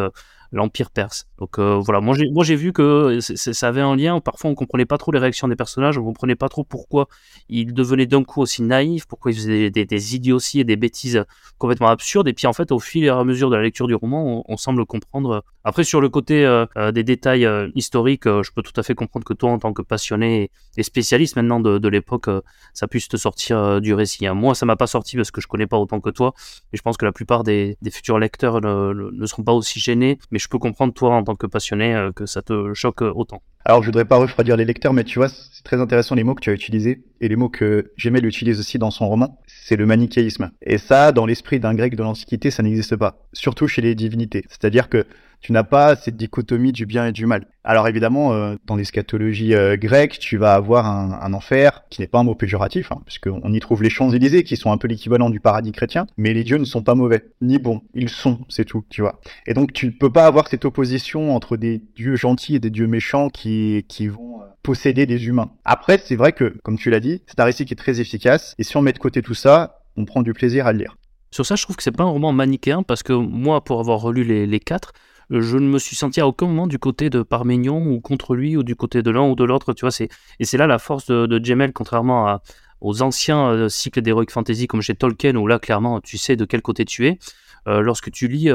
l'Empire 0.56 0.90
perse. 0.90 1.26
Donc 1.38 1.58
euh, 1.58 1.78
voilà, 1.78 2.00
moi 2.00 2.14
j'ai, 2.16 2.56
vu 2.56 2.72
que 2.72 3.18
ça 3.20 3.68
avait 3.68 3.80
un 3.80 3.94
lien. 3.94 4.20
Parfois 4.20 4.50
on 4.50 4.54
comprenait 4.54 4.86
pas 4.86 4.98
trop 4.98 5.12
les 5.12 5.18
réactions 5.18 5.48
des 5.48 5.56
personnages, 5.56 5.98
on 5.98 6.04
comprenait 6.04 6.34
pas 6.34 6.48
trop 6.48 6.64
pourquoi 6.64 7.08
ils 7.48 7.72
devenaient 7.72 8.06
d'un 8.06 8.25
coup 8.25 8.40
aussi 8.40 8.62
naïfs, 8.62 9.06
pourquoi 9.06 9.30
ils 9.30 9.36
faisaient 9.36 9.70
des, 9.70 10.14
idioties 10.16 10.60
et 10.60 10.64
des 10.64 10.76
bêtises 10.76 11.25
complètement 11.58 11.88
absurdes. 11.88 12.28
Et 12.28 12.32
puis 12.32 12.46
en 12.46 12.52
fait, 12.52 12.72
au 12.72 12.78
fil 12.78 13.04
et 13.04 13.08
à 13.08 13.22
mesure 13.25 13.50
de 13.50 13.56
la 13.56 13.62
lecture 13.62 13.86
du 13.86 13.94
roman, 13.94 14.44
on, 14.48 14.56
semble 14.56 14.86
comprendre. 14.86 15.44
Après 15.64 15.84
sur 15.84 16.00
le 16.00 16.08
côté 16.08 16.46
euh, 16.46 16.64
euh, 16.76 16.90
des 16.90 17.04
détails 17.04 17.46
historiques, 17.75 18.25
je 18.25 18.50
peux 18.50 18.62
tout 18.62 18.72
à 18.76 18.82
fait 18.82 18.94
comprendre 18.94 19.25
que 19.25 19.34
toi, 19.34 19.50
en 19.50 19.58
tant 19.58 19.72
que 19.72 19.82
passionné 19.82 20.50
et 20.76 20.82
spécialiste 20.82 21.36
maintenant 21.36 21.60
de, 21.60 21.88
l'époque, 21.88 22.28
ça 22.75 22.88
puisse 22.88 23.08
te 23.08 23.16
sortir 23.16 23.80
du 23.80 23.94
récit. 23.94 24.26
Hein. 24.26 24.34
Moi, 24.34 24.54
ça 24.54 24.66
m'a 24.66 24.76
pas 24.76 24.86
sorti 24.86 25.16
parce 25.16 25.30
que 25.30 25.40
je 25.40 25.46
connais 25.46 25.66
pas 25.66 25.76
autant 25.76 26.00
que 26.00 26.10
toi, 26.10 26.34
et 26.72 26.76
je 26.76 26.82
pense 26.82 26.96
que 26.96 27.04
la 27.04 27.12
plupart 27.12 27.44
des, 27.44 27.76
futurs 27.92 28.18
lecteurs 28.18 28.60
ne, 28.60 29.10
ne 29.12 29.26
seront 29.26 29.44
pas 29.44 29.52
aussi 29.52 29.78
gênés 29.80 30.18
mais 30.30 30.38
je 30.38 30.45
peux 30.48 30.58
comprendre 30.58 30.92
toi 30.92 31.14
en 31.14 31.24
tant 31.24 31.34
que 31.34 31.46
passionné 31.46 31.94
euh, 31.94 32.12
que 32.12 32.26
ça 32.26 32.42
te 32.42 32.74
choque 32.74 33.02
autant. 33.02 33.42
Alors 33.64 33.82
je 33.82 33.86
voudrais 33.86 34.04
pas 34.04 34.16
refroidir 34.16 34.56
les 34.56 34.64
lecteurs, 34.64 34.92
mais 34.92 35.02
tu 35.02 35.18
vois, 35.18 35.28
c'est 35.28 35.64
très 35.64 35.80
intéressant 35.80 36.14
les 36.14 36.22
mots 36.22 36.34
que 36.34 36.40
tu 36.40 36.50
as 36.50 36.52
utilisés 36.52 37.02
et 37.20 37.28
les 37.28 37.34
mots 37.34 37.48
que 37.48 37.90
Gemel 37.96 38.24
utilise 38.24 38.60
aussi 38.60 38.78
dans 38.78 38.92
son 38.92 39.08
roman, 39.08 39.40
c'est 39.46 39.74
le 39.74 39.86
manichéisme. 39.86 40.52
Et 40.62 40.78
ça, 40.78 41.10
dans 41.10 41.26
l'esprit 41.26 41.58
d'un 41.58 41.74
grec 41.74 41.96
de 41.96 42.02
l'Antiquité, 42.02 42.52
ça 42.52 42.62
n'existe 42.62 42.94
pas, 42.94 43.26
surtout 43.32 43.66
chez 43.66 43.82
les 43.82 43.96
divinités. 43.96 44.44
C'est-à-dire 44.48 44.88
que 44.88 45.04
tu 45.40 45.52
n'as 45.52 45.64
pas 45.64 45.96
cette 45.96 46.16
dichotomie 46.16 46.72
du 46.72 46.86
bien 46.86 47.06
et 47.06 47.12
du 47.12 47.26
mal. 47.26 47.46
Alors 47.64 47.88
évidemment, 47.88 48.32
euh, 48.32 48.54
dans 48.64 48.76
l'eschatologie 48.76 49.54
euh, 49.54 49.76
grecque, 49.76 50.18
tu 50.18 50.36
vas 50.36 50.54
avoir 50.54 50.86
un, 50.86 51.32
enfer 51.32 51.82
qui 51.90 52.00
n'est 52.00 52.06
pas 52.06 52.20
un 52.20 52.24
mot 52.24 52.34
péjoratif, 52.34 52.92
hein, 52.92 53.00
puisqu'on 53.04 53.52
y 53.52 53.60
trouve 53.60 53.82
les 53.82 53.90
Champs-Élysées 53.90 54.44
qui 54.44 54.56
sont 54.56 54.70
un 54.70 54.78
peu 54.78 54.86
l'équivalent 54.86 55.30
du 55.30 55.40
paradis 55.40 55.72
chrétien, 55.72 56.06
mais 56.16 56.32
les 56.32 56.44
dieux 56.44 56.58
ne 56.58 56.64
sont 56.64 56.82
pas 56.82 56.94
mauvais, 56.94 57.24
ni 57.40 57.58
bons, 57.58 57.82
ils 57.94 58.08
sont, 58.08 58.38
c'est 58.48 58.64
tout, 58.64 58.84
tu 58.88 59.02
vois. 59.02 59.20
Et 59.46 59.54
donc 59.54 59.72
tu 59.72 59.86
ne 59.86 59.90
peux 59.90 60.10
pas 60.10 60.26
avoir 60.26 60.48
cette 60.48 60.64
opposition 60.64 61.34
entre 61.34 61.56
des 61.56 61.82
dieux 61.96 62.16
gentils 62.16 62.54
et 62.54 62.60
des 62.60 62.70
dieux 62.70 62.86
méchants 62.86 63.28
qui, 63.28 63.84
qui 63.88 64.06
vont 64.06 64.42
euh, 64.42 64.46
posséder 64.62 65.06
des 65.06 65.26
humains. 65.26 65.50
Après, 65.64 65.98
c'est 65.98 66.16
vrai 66.16 66.32
que, 66.32 66.56
comme 66.62 66.78
tu 66.78 66.90
l'as 66.90 67.00
dit, 67.00 67.22
c'est 67.26 67.40
un 67.40 67.44
récit 67.44 67.64
qui 67.64 67.74
est 67.74 67.76
très 67.76 68.00
efficace, 68.00 68.54
et 68.58 68.62
si 68.62 68.76
on 68.76 68.82
met 68.82 68.92
de 68.92 68.98
côté 68.98 69.22
tout 69.22 69.34
ça, 69.34 69.80
on 69.96 70.04
prend 70.04 70.22
du 70.22 70.32
plaisir 70.32 70.66
à 70.66 70.72
le 70.72 70.78
lire. 70.78 70.96
Sur 71.30 71.44
ça, 71.44 71.56
je 71.56 71.62
trouve 71.64 71.76
que 71.76 71.82
c'est 71.82 71.92
pas 71.92 72.04
un 72.04 72.08
roman 72.08 72.32
manichéen 72.32 72.82
parce 72.82 73.02
que 73.02 73.12
moi, 73.12 73.62
pour 73.62 73.80
avoir 73.80 74.00
relu 74.00 74.24
les, 74.24 74.46
les 74.46 74.60
quatre, 74.60 74.92
je 75.30 75.56
ne 75.56 75.68
me 75.68 75.78
suis 75.78 75.97
senti 75.97 76.21
à 76.21 76.26
aucun 76.26 76.47
moment 76.47 76.66
du 76.66 76.78
côté 76.78 77.11
de 77.11 77.23
Parménion 77.23 77.85
ou 77.87 78.00
contre 78.00 78.35
lui 78.35 78.56
ou 78.56 78.62
du 78.62 78.76
côté 78.76 79.02
de 79.02 79.11
l'un 79.11 79.28
ou 79.28 79.35
de 79.35 79.45
l'autre. 79.45 79.73
Tu 79.73 79.85
vois, 79.85 79.95
et 80.38 80.45
c'est 80.45 80.56
là 80.56 80.66
la 80.66 80.78
force 80.78 81.06
de, 81.06 81.26
de 81.26 81.45
Jemel, 81.45 81.73
contrairement 81.73 82.40
aux 82.80 83.02
anciens 83.02 83.49
euh, 83.49 83.68
cycles 83.68 84.02
d'heroic 84.02 84.26
fantasy 84.30 84.66
comme 84.66 84.83
chez 84.83 84.95
Tolkien 84.95 85.35
où 85.37 85.47
là 85.47 85.59
clairement 85.59 86.00
tu 86.00 86.18
sais 86.18 86.37
de 86.37 86.45
quel 86.45 86.61
côté 86.61 86.85
tu 86.85 87.06
es. 87.06 87.18
lorsque 87.66 88.11
tu 88.12 88.28
lis 88.28 88.49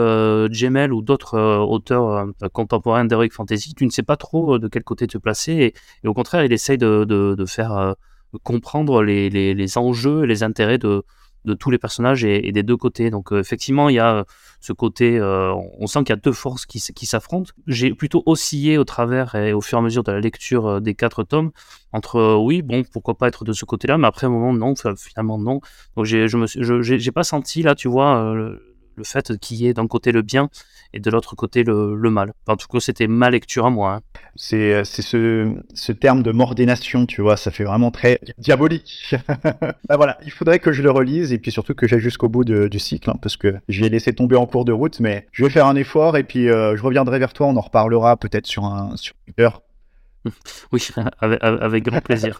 Jemel 0.51 0.93
ou 0.93 1.01
d'autres 1.01 1.37
auteurs 1.37 2.27
contemporains 2.53 3.05
d'heroic 3.05 3.31
fantasy, 3.31 3.73
tu 3.73 3.85
ne 3.85 3.91
sais 3.91 4.03
pas 4.03 4.15
trop 4.15 4.59
de 4.59 4.67
quel 4.67 4.83
côté 4.83 5.07
te 5.07 5.17
placer 5.17 5.73
et, 6.03 6.07
au 6.07 6.13
contraire, 6.13 6.45
il 6.45 6.53
essaye 6.53 6.77
de, 6.77 7.45
faire 7.47 7.95
comprendre 8.43 9.03
les, 9.03 9.77
enjeux 9.77 10.23
et 10.23 10.27
les 10.27 10.43
intérêts 10.43 10.77
de, 10.77 11.03
de 11.45 11.53
tous 11.53 11.71
les 11.71 11.77
personnages 11.77 12.23
et, 12.23 12.51
des 12.51 12.63
deux 12.63 12.77
côtés. 12.77 13.09
Donc 13.09 13.31
effectivement, 13.31 13.89
il 13.89 13.95
y 13.95 13.99
a 13.99 14.25
ce 14.59 14.73
côté, 14.73 15.19
on 15.21 15.87
sent 15.87 15.99
qu'il 15.99 16.09
y 16.09 16.13
a 16.13 16.17
deux 16.17 16.33
forces 16.33 16.65
qui, 16.65 16.79
qui 16.79 17.05
s'affrontent. 17.05 17.51
J'ai 17.67 17.93
plutôt 17.93 18.23
oscillé 18.25 18.77
au 18.77 18.83
travers 18.83 19.35
et 19.35 19.53
au 19.53 19.61
fur 19.61 19.77
et 19.77 19.81
à 19.81 19.83
mesure 19.83 20.03
de 20.03 20.11
la 20.11 20.19
lecture 20.19 20.81
des 20.81 20.93
quatre 20.93 21.23
tomes 21.23 21.51
entre 21.93 22.35
oui, 22.35 22.61
bon, 22.61 22.83
pourquoi 22.83 23.17
pas 23.17 23.27
être 23.27 23.43
de 23.43 23.53
ce 23.53 23.65
côté-là, 23.65 23.97
mais 23.97 24.07
après 24.07 24.27
un 24.27 24.29
moment, 24.29 24.53
non, 24.53 24.73
finalement, 24.97 25.37
non. 25.37 25.59
Donc 25.95 26.05
j'ai, 26.05 26.27
je 26.27 26.37
me, 26.37 26.81
j'ai 26.81 27.11
pas 27.11 27.23
senti 27.23 27.63
là, 27.63 27.75
tu 27.75 27.87
vois, 27.87 28.33
fait 29.03 29.37
qu'il 29.39 29.57
y 29.57 29.67
ait 29.67 29.73
d'un 29.73 29.87
côté 29.87 30.11
le 30.11 30.21
bien 30.21 30.49
et 30.93 30.99
de 30.99 31.09
l'autre 31.09 31.35
côté 31.35 31.63
le, 31.63 31.95
mal. 32.09 32.33
en 32.47 32.57
tout 32.57 32.67
cas, 32.67 32.79
c'était 32.79 33.07
ma 33.07 33.29
lecture 33.29 33.65
à 33.65 33.69
moi. 33.69 33.95
Hein. 33.95 34.01
C'est, 34.35 34.73
euh, 34.73 34.83
ce, 34.83 35.53
ce, 35.73 35.91
terme 35.91 36.23
de 36.23 36.31
mordénation, 36.31 37.05
tu 37.05 37.21
vois, 37.21 37.37
ça 37.37 37.51
fait 37.51 37.63
vraiment 37.63 37.91
très 37.91 38.19
diabolique. 38.37 39.15
bah 39.87 39.97
voilà, 39.97 40.17
il 40.25 40.31
faudrait 40.31 40.59
que 40.59 40.71
je 40.71 40.81
le 40.81 40.91
relise 40.91 41.31
et 41.31 41.37
puis 41.37 41.51
surtout 41.51 41.73
que 41.73 41.87
j'aille 41.87 41.99
jusqu'au 41.99 42.29
bout 42.29 42.43
du 42.43 42.79
cycle, 42.79 43.09
hein, 43.09 43.15
parce 43.21 43.37
que 43.37 43.55
j'ai 43.69 43.89
laissé 43.89 44.13
tomber 44.13 44.35
en 44.35 44.45
cours 44.45 44.65
de 44.65 44.71
route, 44.71 44.99
mais 44.99 45.27
je 45.31 45.43
vais 45.43 45.49
faire 45.49 45.67
un 45.67 45.75
effort 45.75 46.17
et 46.17 46.23
puis 46.23 46.49
euh, 46.49 46.75
je 46.75 46.83
reviendrai 46.83 47.19
vers 47.19 47.33
toi, 47.33 47.47
on 47.47 47.55
en 47.55 47.61
reparlera 47.61 48.17
peut-être 48.17 48.47
sur 48.47 48.65
un 48.65 48.95
sur 48.97 49.15
Twitter. 49.25 49.49
Oui, 50.71 50.87
avec 51.19 51.83
grand 51.83 52.01
plaisir. 52.01 52.37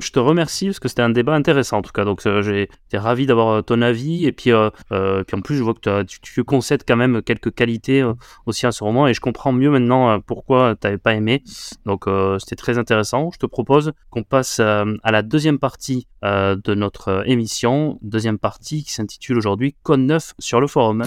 Je 0.00 0.12
te 0.12 0.18
remercie 0.18 0.66
parce 0.66 0.80
que 0.80 0.88
c'était 0.88 1.02
un 1.02 1.10
débat 1.10 1.34
intéressant 1.34 1.78
en 1.78 1.82
tout 1.82 1.92
cas. 1.92 2.04
Donc, 2.04 2.24
euh, 2.26 2.42
j'ai 2.42 2.62
été 2.62 2.98
ravi 2.98 3.26
d'avoir 3.26 3.48
euh, 3.48 3.62
ton 3.62 3.82
avis. 3.82 4.26
Et 4.26 4.32
puis, 4.32 4.52
euh, 4.52 4.70
puis 4.90 5.36
en 5.36 5.40
plus, 5.40 5.56
je 5.56 5.62
vois 5.62 5.74
que 5.74 6.02
tu, 6.02 6.20
tu, 6.20 6.44
concèdes 6.44 6.84
quand 6.86 6.96
même 6.96 7.22
quelques 7.22 7.54
qualités 7.54 8.04
aussi 8.46 8.66
à 8.66 8.72
ce 8.72 8.84
roman. 8.84 9.06
Et 9.06 9.14
je 9.14 9.20
comprends 9.20 9.52
mieux 9.52 9.70
maintenant 9.70 10.20
pourquoi 10.20 10.74
tu 10.80 10.86
n'avais 10.86 10.98
pas 10.98 11.14
aimé. 11.14 11.42
Donc, 11.84 12.04
c'était 12.38 12.56
très 12.56 12.78
intéressant. 12.78 13.30
Je 13.32 13.38
te 13.38 13.46
propose 13.46 13.92
qu'on 14.10 14.22
passe 14.22 14.60
à 14.60 15.10
la 15.10 15.22
deuxième 15.22 15.58
partie 15.58 16.06
de 16.22 16.74
notre 16.74 17.24
émission. 17.26 17.98
Deuxième 18.02 18.38
partie 18.38 18.84
qui 18.84 18.92
s'intitule 18.92 19.38
aujourd'hui 19.38 19.74
Code 19.82 20.00
9 20.00 20.34
sur 20.38 20.60
le 20.60 20.66
forum. 20.66 21.04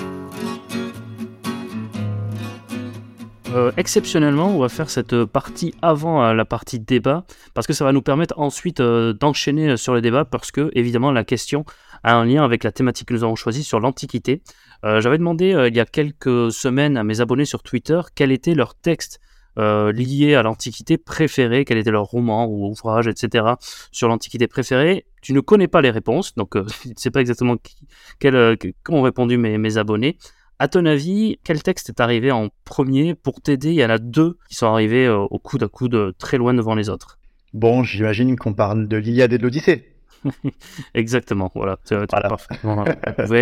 Euh, 3.56 3.72
exceptionnellement, 3.78 4.56
on 4.56 4.60
va 4.60 4.70
faire 4.70 4.92
cette 4.92 5.26
partie 5.26 5.74
avant 5.82 6.24
euh, 6.24 6.34
la 6.34 6.46
partie 6.46 6.80
débat, 6.80 7.26
parce 7.56 7.66
que 7.66 7.74
ça 7.74 7.84
va 7.84 7.92
nous 7.92 8.04
permettre 8.04 8.38
ensuite 8.38 8.80
euh, 8.80 9.12
d'enchaîner 9.14 9.76
sur 9.76 9.94
le 9.94 10.02
débat, 10.02 10.24
parce 10.24 10.52
que 10.52 10.70
évidemment 10.74 11.12
la 11.12 11.24
question 11.24 11.66
a 12.04 12.16
un 12.16 12.26
lien 12.26 12.44
avec 12.44 12.64
la 12.64 12.72
thématique 12.72 13.08
que 13.08 13.14
nous 13.16 13.24
avons 13.24 13.36
choisie 13.36 13.64
sur 13.64 13.80
l'Antiquité. 13.80 14.42
J'avais 14.84 15.18
demandé 15.18 15.68
il 15.68 15.76
y 15.76 15.82
a 15.82 15.86
quelques 15.86 16.54
semaines 16.54 16.96
à 16.96 17.04
mes 17.04 17.20
abonnés 17.20 17.44
sur 17.44 17.64
Twitter 17.64 18.00
quel 18.16 18.32
était 18.32 18.56
leur 18.56 18.76
texte 18.76 19.20
lié 19.58 20.36
à 20.36 20.44
l'Antiquité 20.44 20.98
préféré, 20.98 21.66
quel 21.66 21.78
était 21.78 21.92
leur 21.92 22.06
roman 22.06 22.46
ou 22.46 22.70
ouvrage, 22.70 23.08
etc. 23.08 23.46
sur 23.92 24.08
l'Antiquité 24.08 24.48
préférée. 24.48 25.06
Tu 25.22 25.34
ne 25.34 25.42
connais 25.42 25.68
pas 25.68 25.82
les 25.82 25.90
réponses, 25.90 26.34
donc 26.36 26.56
je 26.84 26.90
ne 26.90 26.94
sais 26.96 27.12
pas 27.12 27.20
exactement 27.20 27.58
qui, 27.58 27.76
quel, 28.20 28.58
ont 28.88 29.02
répondu 29.02 29.38
mes, 29.38 29.58
mes 29.58 29.78
abonnés. 29.78 30.18
À 30.62 30.68
ton 30.68 30.86
avis, 30.86 31.40
quel 31.46 31.64
texte 31.64 31.88
est 31.88 32.02
arrivé 32.02 32.32
en 32.32 32.50
premier 32.66 33.16
pour 33.16 33.40
t'aider? 33.40 33.70
Il 33.70 33.76
y 33.76 33.86
en 33.86 33.90
a 33.90 33.98
deux 33.98 34.38
qui 34.50 34.56
sont 34.56 34.68
arrivés 34.68 35.06
euh, 35.06 35.20
au 35.20 35.40
coude 35.40 35.64
à 35.64 35.70
coude 35.70 36.14
très 36.18 36.38
loin 36.38 36.54
devant 36.54 36.76
les 36.76 36.90
autres. 36.90 37.18
Bon, 37.54 37.84
j'imagine 37.84 38.36
qu'on 38.36 38.54
parle 38.54 38.90
de 38.90 38.98
l'Iliade 38.98 39.32
et 39.32 39.38
de 39.38 39.44
l'Odyssée. 39.44 39.86
Exactement, 40.94 41.52
voilà. 41.54 41.78
Tu, 41.86 41.96
parfaitement 42.08 42.86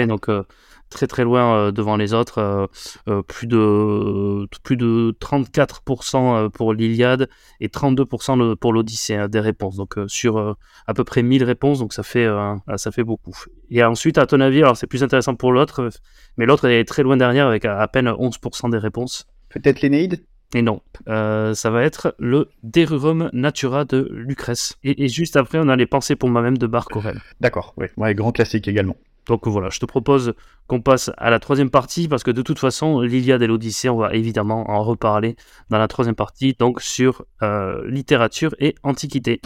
donc 0.07 0.29
euh, 0.29 0.43
très 0.89 1.07
très 1.07 1.23
loin 1.23 1.55
euh, 1.55 1.71
devant 1.71 1.97
les 1.97 2.13
autres, 2.13 2.39
euh, 2.39 2.67
euh, 3.07 3.21
plus 3.21 3.47
de 3.47 4.47
plus 4.63 4.77
de 4.77 5.15
34% 5.19 6.49
pour 6.49 6.73
l'Iliade 6.73 7.29
et 7.59 7.67
32% 7.67 8.55
pour 8.55 8.73
l'Odyssée 8.73 9.15
hein, 9.15 9.27
des 9.27 9.39
réponses. 9.39 9.75
Donc 9.75 9.95
sur 10.07 10.55
à 10.87 10.93
peu 10.93 11.03
près 11.03 11.23
1000 11.23 11.43
réponses, 11.43 11.79
donc 11.79 11.93
ça 11.93 12.03
fait 12.03 12.27
ça 12.75 12.91
fait 12.91 13.03
beaucoup. 13.03 13.35
Et 13.69 13.83
ensuite, 13.83 14.17
à 14.17 14.25
ton 14.25 14.39
avis, 14.39 14.59
alors 14.59 14.77
c'est 14.77 14.87
plus 14.87 15.03
intéressant 15.03 15.35
pour 15.35 15.51
l'autre, 15.51 15.89
mais 16.37 16.45
l'autre 16.45 16.67
est 16.67 16.85
très 16.85 17.03
loin 17.03 17.17
derrière 17.17 17.47
avec 17.47 17.65
à, 17.65 17.87
peine 17.87 18.07
11% 18.07 18.71
des 18.71 18.77
réponses. 18.77 19.27
Peut-être 19.49 19.81
l'Énéide? 19.81 20.23
Et 20.55 20.61
non, 20.61 20.81
ça 21.05 21.69
va 21.69 21.83
être 21.83 22.15
le 22.19 22.49
Derurum 22.63 23.29
Natura 23.33 23.85
de 23.85 24.09
Lucrèce. 24.11 24.77
Et, 24.83 25.07
juste 25.07 25.35
après, 25.35 25.59
on 25.61 25.67
a 25.67 25.75
les 25.75 25.85
pensées 25.85 26.15
pour 26.15 26.29
moi-même 26.29 26.57
de 26.57 26.67
Marc 26.67 26.95
Aurel. 26.95 27.21
D'accord, 27.41 27.73
oui. 27.77 27.87
Ouais, 27.97 28.15
grand 28.15 28.31
classique 28.31 28.67
également. 28.67 28.95
Donc 29.27 29.45
voilà, 29.45 29.69
je 29.69 29.79
te 29.79 29.85
propose 29.85 30.33
qu'on 30.67 30.81
passe 30.81 31.11
à 31.17 31.29
la 31.29 31.39
troisième 31.39 31.69
partie 31.69 32.07
parce 32.07 32.23
que 32.23 32.31
de 32.31 32.41
toute 32.41 32.59
façon, 32.59 33.01
l'Iliade 33.01 33.41
et 33.41 33.47
l'Odyssée, 33.47 33.89
on 33.89 33.97
va 33.97 34.13
évidemment 34.13 34.69
en 34.71 34.83
reparler 34.83 35.35
dans 35.69 35.77
la 35.77 35.87
troisième 35.87 36.15
partie, 36.15 36.55
donc 36.57 36.81
sur 36.81 37.25
euh, 37.43 37.85
littérature 37.89 38.55
et 38.59 38.75
antiquité. 38.83 39.41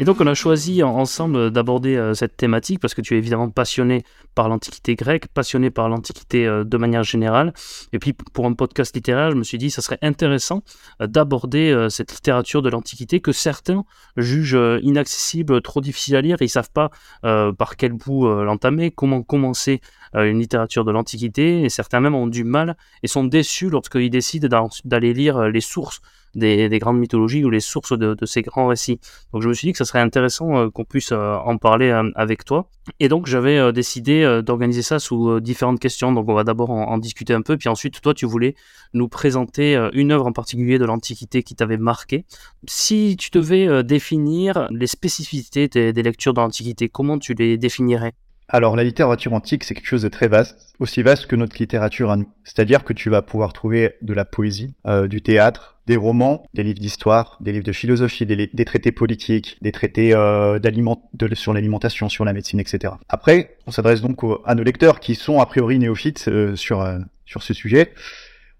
Et 0.00 0.04
donc 0.04 0.18
on 0.22 0.26
a 0.26 0.32
choisi 0.32 0.82
ensemble 0.82 1.50
d'aborder 1.50 1.94
euh, 1.94 2.14
cette 2.14 2.34
thématique 2.34 2.80
parce 2.80 2.94
que 2.94 3.02
tu 3.02 3.16
es 3.16 3.18
évidemment 3.18 3.50
passionné 3.50 4.02
par 4.34 4.48
l'Antiquité 4.48 4.94
grecque, 4.94 5.26
passionné 5.28 5.68
par 5.68 5.90
l'Antiquité 5.90 6.46
euh, 6.46 6.64
de 6.64 6.76
manière 6.78 7.02
générale. 7.02 7.52
Et 7.92 7.98
puis 7.98 8.14
pour 8.14 8.46
un 8.46 8.54
podcast 8.54 8.96
littéraire, 8.96 9.30
je 9.30 9.36
me 9.36 9.42
suis 9.42 9.58
dit 9.58 9.70
ça 9.70 9.82
serait 9.82 9.98
intéressant 10.00 10.62
euh, 11.02 11.06
d'aborder 11.06 11.88
cette 11.90 12.12
littérature 12.12 12.62
de 12.62 12.70
l'Antiquité 12.70 13.20
que 13.20 13.32
certains 13.32 13.84
jugent 14.16 14.80
inaccessible, 14.82 15.60
trop 15.60 15.82
difficile 15.82 16.16
à 16.16 16.22
lire. 16.22 16.38
Ils 16.40 16.44
ne 16.44 16.48
savent 16.48 16.70
pas 16.72 16.90
par 17.22 17.76
quel 17.76 17.92
bout 17.92 18.26
l'entamer, 18.26 18.90
comment 18.90 19.22
commencer 19.22 19.80
une 20.14 20.38
littérature 20.38 20.84
de 20.84 20.90
l'Antiquité. 20.90 21.62
Et 21.62 21.68
certains 21.68 22.00
même 22.00 22.14
ont 22.14 22.26
du 22.26 22.44
mal 22.44 22.76
et 23.02 23.08
sont 23.08 23.24
déçus 23.24 23.68
lorsqu'ils 23.68 24.10
décident 24.10 24.68
d'aller 24.84 25.12
lire 25.12 25.48
les 25.48 25.60
sources 25.60 26.00
des, 26.34 26.78
grandes 26.78 26.98
mythologies 26.98 27.44
ou 27.44 27.50
les 27.50 27.60
sources 27.60 27.96
de, 27.96 28.16
ces 28.24 28.42
grands 28.42 28.68
récits. 28.68 29.00
Donc 29.32 29.42
je 29.42 29.48
me 29.48 29.54
suis 29.54 29.68
dit 29.68 29.72
que 29.72 29.78
ça 29.78 29.84
serait 29.84 30.00
intéressant 30.00 30.56
euh, 30.56 30.70
qu'on 30.70 30.84
puisse 30.84 31.12
euh, 31.12 31.36
en 31.36 31.56
parler 31.56 31.90
euh, 31.90 32.10
avec 32.14 32.44
toi. 32.44 32.68
Et 32.98 33.08
donc 33.08 33.26
j'avais 33.26 33.72
décidé 33.72 34.40
d'organiser 34.44 34.82
ça 34.82 34.98
sous 34.98 35.38
différentes 35.38 35.78
questions. 35.78 36.12
Donc 36.12 36.28
on 36.28 36.34
va 36.34 36.42
d'abord 36.42 36.70
en, 36.70 36.98
discuter 36.98 37.32
un 37.34 37.42
peu, 37.42 37.56
puis 37.56 37.68
ensuite 37.68 38.00
toi 38.00 38.14
tu 38.14 38.26
voulais 38.26 38.56
nous 38.94 39.06
présenter 39.06 39.76
une 39.92 40.10
œuvre 40.10 40.26
en 40.26 40.32
particulier 40.32 40.78
de 40.78 40.84
l'Antiquité 40.84 41.44
qui 41.44 41.54
t'avait 41.54 41.76
marqué. 41.76 42.24
Si 42.66 43.16
tu 43.16 43.30
devais 43.30 43.84
définir 43.84 44.66
les 44.72 44.88
spécificités 44.88 45.68
des 45.68 46.02
lectures 46.02 46.34
de 46.34 46.40
l'Antiquité, 46.40 46.88
comment 46.88 47.18
tu 47.18 47.34
les 47.34 47.58
définirais? 47.58 48.12
Alors 48.48 48.74
la 48.74 48.82
littérature 48.82 49.32
antique, 49.34 49.62
c'est 49.62 49.74
quelque 49.74 49.86
chose 49.86 50.02
de 50.02 50.08
très 50.08 50.26
vaste, 50.26 50.74
aussi 50.80 51.02
vaste 51.02 51.26
que 51.26 51.36
notre 51.36 51.58
littérature 51.60 52.10
à 52.10 52.16
nous. 52.16 52.28
C'est-à-dire 52.42 52.82
que 52.82 52.92
tu 52.92 53.08
vas 53.08 53.22
pouvoir 53.22 53.52
trouver 53.52 53.94
de 54.02 54.12
la 54.14 54.24
poésie, 54.24 54.74
du 55.08 55.22
théâtre, 55.22 55.79
des 55.90 55.96
romans, 55.96 56.44
des 56.54 56.62
livres 56.62 56.78
d'histoire, 56.78 57.36
des 57.40 57.50
livres 57.50 57.64
de 57.64 57.72
philosophie, 57.72 58.24
des, 58.24 58.64
traités 58.64 58.92
politiques, 58.92 59.58
des 59.60 59.72
traités 59.72 60.14
euh, 60.14 60.60
sur 61.34 61.52
l'alimentation, 61.52 62.08
sur 62.08 62.24
la 62.24 62.32
médecine, 62.32 62.60
etc. 62.60 62.94
Après, 63.08 63.56
on 63.66 63.72
s'adresse 63.72 64.00
donc 64.00 64.20
à 64.46 64.54
nos 64.54 64.62
lecteurs 64.62 65.00
qui 65.00 65.16
sont 65.16 65.40
a 65.40 65.46
priori 65.46 65.80
néophytes 65.80 66.28
euh, 66.28 66.54
sur, 66.54 66.86
sur 67.26 67.42
ce 67.42 67.52
sujet. 67.54 67.92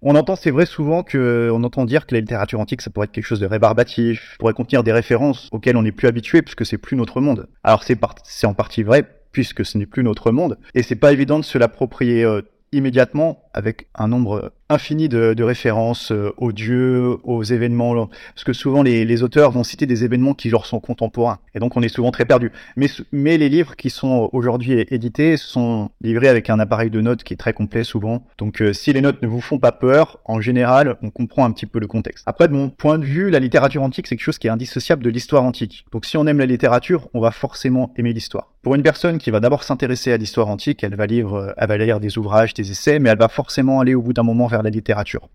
On 0.03 0.17
entend, 0.17 0.35
c'est 0.35 0.51
vrai, 0.51 0.67
souvent 0.67 1.05
que, 1.05 1.51
on 1.53 1.63
entend 1.63 1.85
dire 1.85 2.07
que 2.07 2.17
la 2.17 2.21
littérature 2.21 2.59
antique, 2.59 2.81
ça 2.81 2.91
pourrait 2.91 3.05
être 3.05 3.13
quelque 3.13 3.27
chose 3.27 3.39
de 3.39 3.47
rébarbatif, 3.47 4.37
pourrait 4.41 4.55
contenir 4.55 4.83
des 4.83 4.93
références 4.93 5.49
auxquelles 5.53 5.77
on 5.77 5.83
n'est 5.83 5.93
plus 5.93 6.09
habitué, 6.09 6.43
puisque 6.43 6.67
c'est 6.67 6.79
plus 6.79 6.97
notre 6.97 7.21
monde. 7.21 7.47
Alors 7.63 7.85
c'est, 7.85 7.97
c'est 8.25 8.47
en 8.49 8.55
partie 8.55 8.83
vrai, 8.83 9.05
puisque 9.31 9.65
ce 9.65 9.79
n'est 9.79 9.87
plus 9.87 10.03
notre 10.03 10.33
monde. 10.33 10.59
Et 10.75 10.83
c'est 10.83 10.97
pas 10.97 11.13
évident 11.13 11.39
de 11.39 11.45
se 11.45 11.59
l'approprier 11.59 12.25
euh, 12.25 12.43
immédiatement 12.73 13.45
avec 13.53 13.89
un 13.95 14.09
nombre 14.09 14.53
infini 14.71 15.09
de, 15.09 15.43
références 15.43 16.13
euh, 16.13 16.33
aux 16.37 16.53
dieux, 16.53 17.17
aux 17.25 17.43
événements, 17.43 18.09
parce 18.35 18.45
que 18.45 18.53
souvent 18.53 18.83
les, 18.83 19.23
auteurs 19.23 19.51
vont 19.51 19.65
citer 19.65 19.85
des 19.87 20.05
événements 20.05 20.35
qui 20.35 20.49
leur 20.49 20.65
sont 20.65 20.81
contemporains, 20.81 21.41
et 21.55 21.59
donc 21.59 21.77
on 21.77 21.83
est 21.83 21.89
souvent 21.89 22.13
très 22.13 22.25
perdu. 22.25 22.53
Mais, 22.77 22.87
mais 23.11 23.37
les 23.37 23.49
livres 23.49 23.75
qui 23.75 23.91
sont 23.91 24.31
aujourd'hui 24.33 24.87
édités 24.91 25.37
sont 25.37 25.91
livrés 26.01 26.29
avec 26.29 26.49
un 26.49 26.61
appareil 26.61 26.91
de 26.91 27.01
notes 27.01 27.25
qui 27.25 27.35
est 27.35 27.37
très 27.37 27.53
complet 27.53 27.83
souvent, 27.85 28.25
donc 28.39 28.63
euh, 28.63 28.73
si 28.73 28.93
les 28.93 29.01
notes 29.01 29.21
ne 29.23 29.27
vous 29.27 29.41
font 29.41 29.59
pas 29.59 29.73
peur, 29.73 30.21
en 30.25 30.41
général, 30.41 30.97
on 31.03 31.11
comprend 31.11 31.45
un 31.45 31.51
petit 31.51 31.67
peu 31.67 31.81
le 31.81 31.89
contexte. 31.89 32.23
Après, 32.27 32.47
de 32.47 32.53
mon 32.53 32.71
point 32.71 32.99
de 32.99 33.05
vue, 33.05 33.31
la 33.31 33.41
littérature 33.41 33.83
antique, 33.83 34.07
c'est 34.07 34.17
quelque 34.17 34.25
chose 34.25 34.39
qui 34.39 34.47
est 34.47 34.51
indissociable 34.51 35.03
de 35.03 35.11
l'histoire 35.11 35.43
antique. 35.43 35.85
Donc 35.93 36.07
si 36.07 36.17
on 36.17 36.27
aime 36.27 36.39
la 36.39 36.47
littérature, 36.47 37.09
on 37.13 37.21
va 37.21 37.33
forcément 37.33 37.93
aimer 37.97 38.13
l'histoire. 38.13 38.53
Pour 38.63 38.75
une 38.75 38.83
personne 38.83 39.19
qui 39.19 39.31
va 39.31 39.41
d'abord 39.41 39.65
s'intéresser 39.65 40.13
à 40.13 40.19
l'histoire 40.19 40.49
antique, 40.49 40.85
elle 40.85 40.95
va 40.95 41.07
lire, 41.07 41.55
elle 41.57 41.69
va 41.69 41.79
lire 41.79 41.99
des 41.99 42.19
ouvrages, 42.19 42.53
des 42.53 42.71
essais, 42.71 42.99
mais 42.99 43.09
elle 43.09 43.19
va 43.19 43.29
forcément 43.29 43.40
aller 43.81 43.95
au 43.95 44.03
bout 44.03 44.13
d'un 44.13 44.23
moment 44.23 44.47
vers 44.47 44.63
la 44.63 44.71
littérature. 44.71 45.29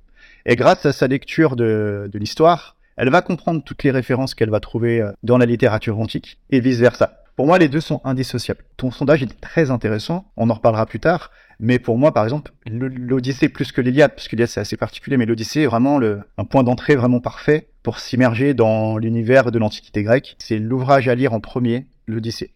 Et 0.45 0.55
grâce 0.55 0.85
à 0.85 0.93
sa 0.93 1.07
lecture 1.07 1.55
de, 1.55 2.09
l'histoire, 2.13 2.75
elle 2.97 3.09
va 3.09 3.21
comprendre 3.21 3.63
toutes 3.63 3.83
les 3.83 3.91
références 3.91 4.35
qu'elle 4.35 4.51
va 4.51 4.59
trouver 4.59 5.01
euh, 5.01 5.11
dans 5.23 5.37
la 5.37 5.45
littérature 5.45 5.99
antique, 5.99 6.37
et 6.51 6.59
vice-versa. 6.59 7.23
Pour 7.35 7.47
moi, 7.47 7.57
les 7.57 7.67
deux 7.67 7.81
sont 7.81 7.99
indissociables. 8.05 8.63
Ton 8.77 8.91
sondage 8.91 9.23
est 9.23 9.41
très 9.41 9.71
intéressant, 9.71 10.31
on 10.37 10.49
en 10.49 10.53
reparlera 10.53 10.85
plus 10.85 10.99
tard, 10.99 11.31
mais 11.59 11.79
pour 11.79 11.97
moi, 11.97 12.13
par 12.13 12.23
exemple, 12.23 12.51
l'Odyssée 12.65 13.49
plus 13.49 13.71
que 13.71 13.81
l'Iliade, 13.81 14.11
parce 14.11 14.27
que 14.27 14.35
l'Iliade 14.35 14.49
c'est 14.49 14.61
assez 14.61 14.77
particulier, 14.77 15.17
mais 15.17 15.25
l'Odyssée 15.25 15.61
est 15.61 15.65
vraiment 15.65 15.97
le, 15.97 16.21
un 16.37 16.45
point 16.45 16.63
d'entrée 16.63 16.95
vraiment 16.95 17.19
parfait 17.19 17.67
pour 17.83 17.99
s'immerger 17.99 18.53
dans 18.53 18.97
l'univers 18.97 19.51
de 19.51 19.59
l'Antiquité 19.59 20.03
grecque. 20.03 20.35
C'est 20.39 20.59
l'ouvrage 20.59 21.07
à 21.07 21.15
lire 21.15 21.33
en 21.33 21.39
premier, 21.39 21.87
l'Odyssée. 22.07 22.53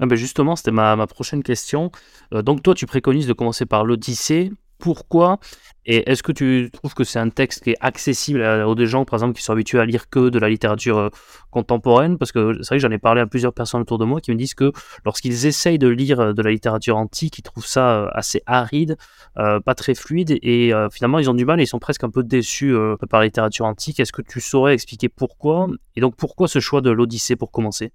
ah 0.00 0.06
ben 0.06 0.16
justement, 0.16 0.56
c'était 0.56 0.72
ma, 0.72 0.96
ma, 0.96 1.06
prochaine 1.06 1.42
question. 1.42 1.92
donc 2.32 2.62
toi, 2.62 2.74
tu 2.74 2.86
préconises 2.86 3.26
de 3.26 3.32
commencer 3.34 3.66
par 3.66 3.84
l'Odyssée 3.84 4.50
pourquoi 4.78 5.38
Et 5.84 6.10
est-ce 6.10 6.22
que 6.22 6.32
tu 6.32 6.70
trouves 6.72 6.94
que 6.94 7.04
c'est 7.04 7.18
un 7.18 7.30
texte 7.30 7.64
qui 7.64 7.70
est 7.70 7.76
accessible 7.80 8.42
aux 8.42 8.74
des 8.74 8.86
gens, 8.86 9.04
par 9.04 9.14
exemple, 9.18 9.34
qui 9.34 9.42
sont 9.42 9.52
habitués 9.52 9.80
à 9.80 9.84
lire 9.84 10.08
que 10.08 10.28
de 10.28 10.38
la 10.38 10.48
littérature 10.48 10.98
euh, 10.98 11.08
contemporaine? 11.50 12.18
Parce 12.18 12.32
que 12.32 12.54
c'est 12.62 12.68
vrai 12.68 12.76
que 12.76 12.82
j'en 12.82 12.90
ai 12.90 12.98
parlé 12.98 13.20
à 13.20 13.26
plusieurs 13.26 13.52
personnes 13.52 13.80
autour 13.80 13.98
de 13.98 14.04
moi 14.04 14.20
qui 14.20 14.30
me 14.30 14.36
disent 14.36 14.54
que 14.54 14.72
lorsqu'ils 15.04 15.46
essayent 15.46 15.78
de 15.78 15.88
lire 15.88 16.20
euh, 16.20 16.32
de 16.32 16.42
la 16.42 16.50
littérature 16.50 16.96
antique, 16.96 17.38
ils 17.38 17.42
trouvent 17.42 17.66
ça 17.66 18.02
euh, 18.02 18.08
assez 18.12 18.42
aride, 18.46 18.96
pas 19.34 19.74
très 19.76 19.94
fluide, 19.94 20.38
et 20.42 20.72
finalement 20.92 21.18
ils 21.18 21.30
ont 21.30 21.34
du 21.34 21.44
mal 21.44 21.60
et 21.60 21.62
ils 21.62 21.66
sont 21.66 21.78
presque 21.78 22.02
un 22.04 22.10
peu 22.10 22.22
déçus 22.22 22.74
par 23.08 23.20
la 23.20 23.26
littérature 23.26 23.66
antique. 23.66 24.00
Est-ce 24.00 24.12
que 24.12 24.22
tu 24.22 24.40
saurais 24.40 24.74
expliquer 24.74 25.08
pourquoi 25.08 25.68
Et 25.96 26.00
donc 26.00 26.16
pourquoi 26.16 26.48
ce 26.48 26.58
choix 26.58 26.80
de 26.80 26.90
l'Odyssée 26.90 27.36
pour 27.36 27.52
commencer? 27.52 27.92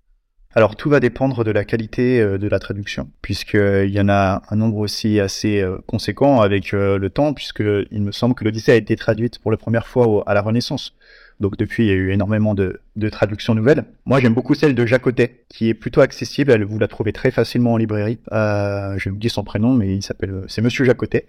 Alors 0.56 0.76
tout 0.76 0.90
va 0.90 1.00
dépendre 1.00 1.44
de 1.44 1.52
la 1.52 1.66
qualité 1.66 2.22
euh, 2.22 2.38
de 2.38 2.48
la 2.48 2.60
traduction, 2.60 3.10
puisqu'il 3.22 3.90
y 3.90 4.00
en 4.00 4.10
a 4.10 4.44
un 4.50 4.56
nombre 4.56 4.78
aussi 4.78 5.20
assez 5.20 5.62
euh, 5.62 5.78
conséquent 5.88 6.42
avec 6.42 6.74
euh, 6.74 6.98
le 6.98 7.10
temps, 7.10 7.34
puisque 7.34 7.64
il 7.92 8.02
me 8.02 8.12
semble 8.12 8.36
que 8.36 8.44
l'Odyssée 8.44 8.72
a 8.72 8.76
été 8.76 8.96
traduite 8.96 9.40
pour 9.40 9.52
la 9.52 9.58
première 9.58 9.88
fois 9.88 10.24
à 10.28 10.34
la 10.34 10.42
Renaissance. 10.42 10.96
Donc 11.40 11.58
depuis, 11.58 11.84
il 11.84 11.88
y 11.88 11.92
a 11.92 11.96
eu 11.96 12.12
énormément 12.12 12.56
de, 12.56 12.80
traductions 13.12 13.56
nouvelles. 13.56 13.86
Moi, 14.06 14.20
j'aime 14.20 14.34
beaucoup 14.34 14.56
celle 14.56 14.76
de 14.76 14.86
Jacotet, 14.86 15.46
qui 15.50 15.70
est 15.70 15.74
plutôt 15.74 16.02
accessible. 16.02 16.52
Elle, 16.52 16.64
vous 16.64 16.80
la 16.80 16.88
trouvez 16.88 17.14
très 17.14 17.32
facilement 17.32 17.74
en 17.74 17.78
librairie. 17.78 18.20
Euh, 18.32 18.96
je 18.98 19.10
vous 19.10 19.18
dire 19.18 19.32
son 19.32 19.44
prénom, 19.44 19.74
mais 19.74 19.96
il 19.96 20.02
s'appelle, 20.02 20.44
c'est 20.48 20.62
Monsieur 20.62 20.86
Jacotet, 20.86 21.26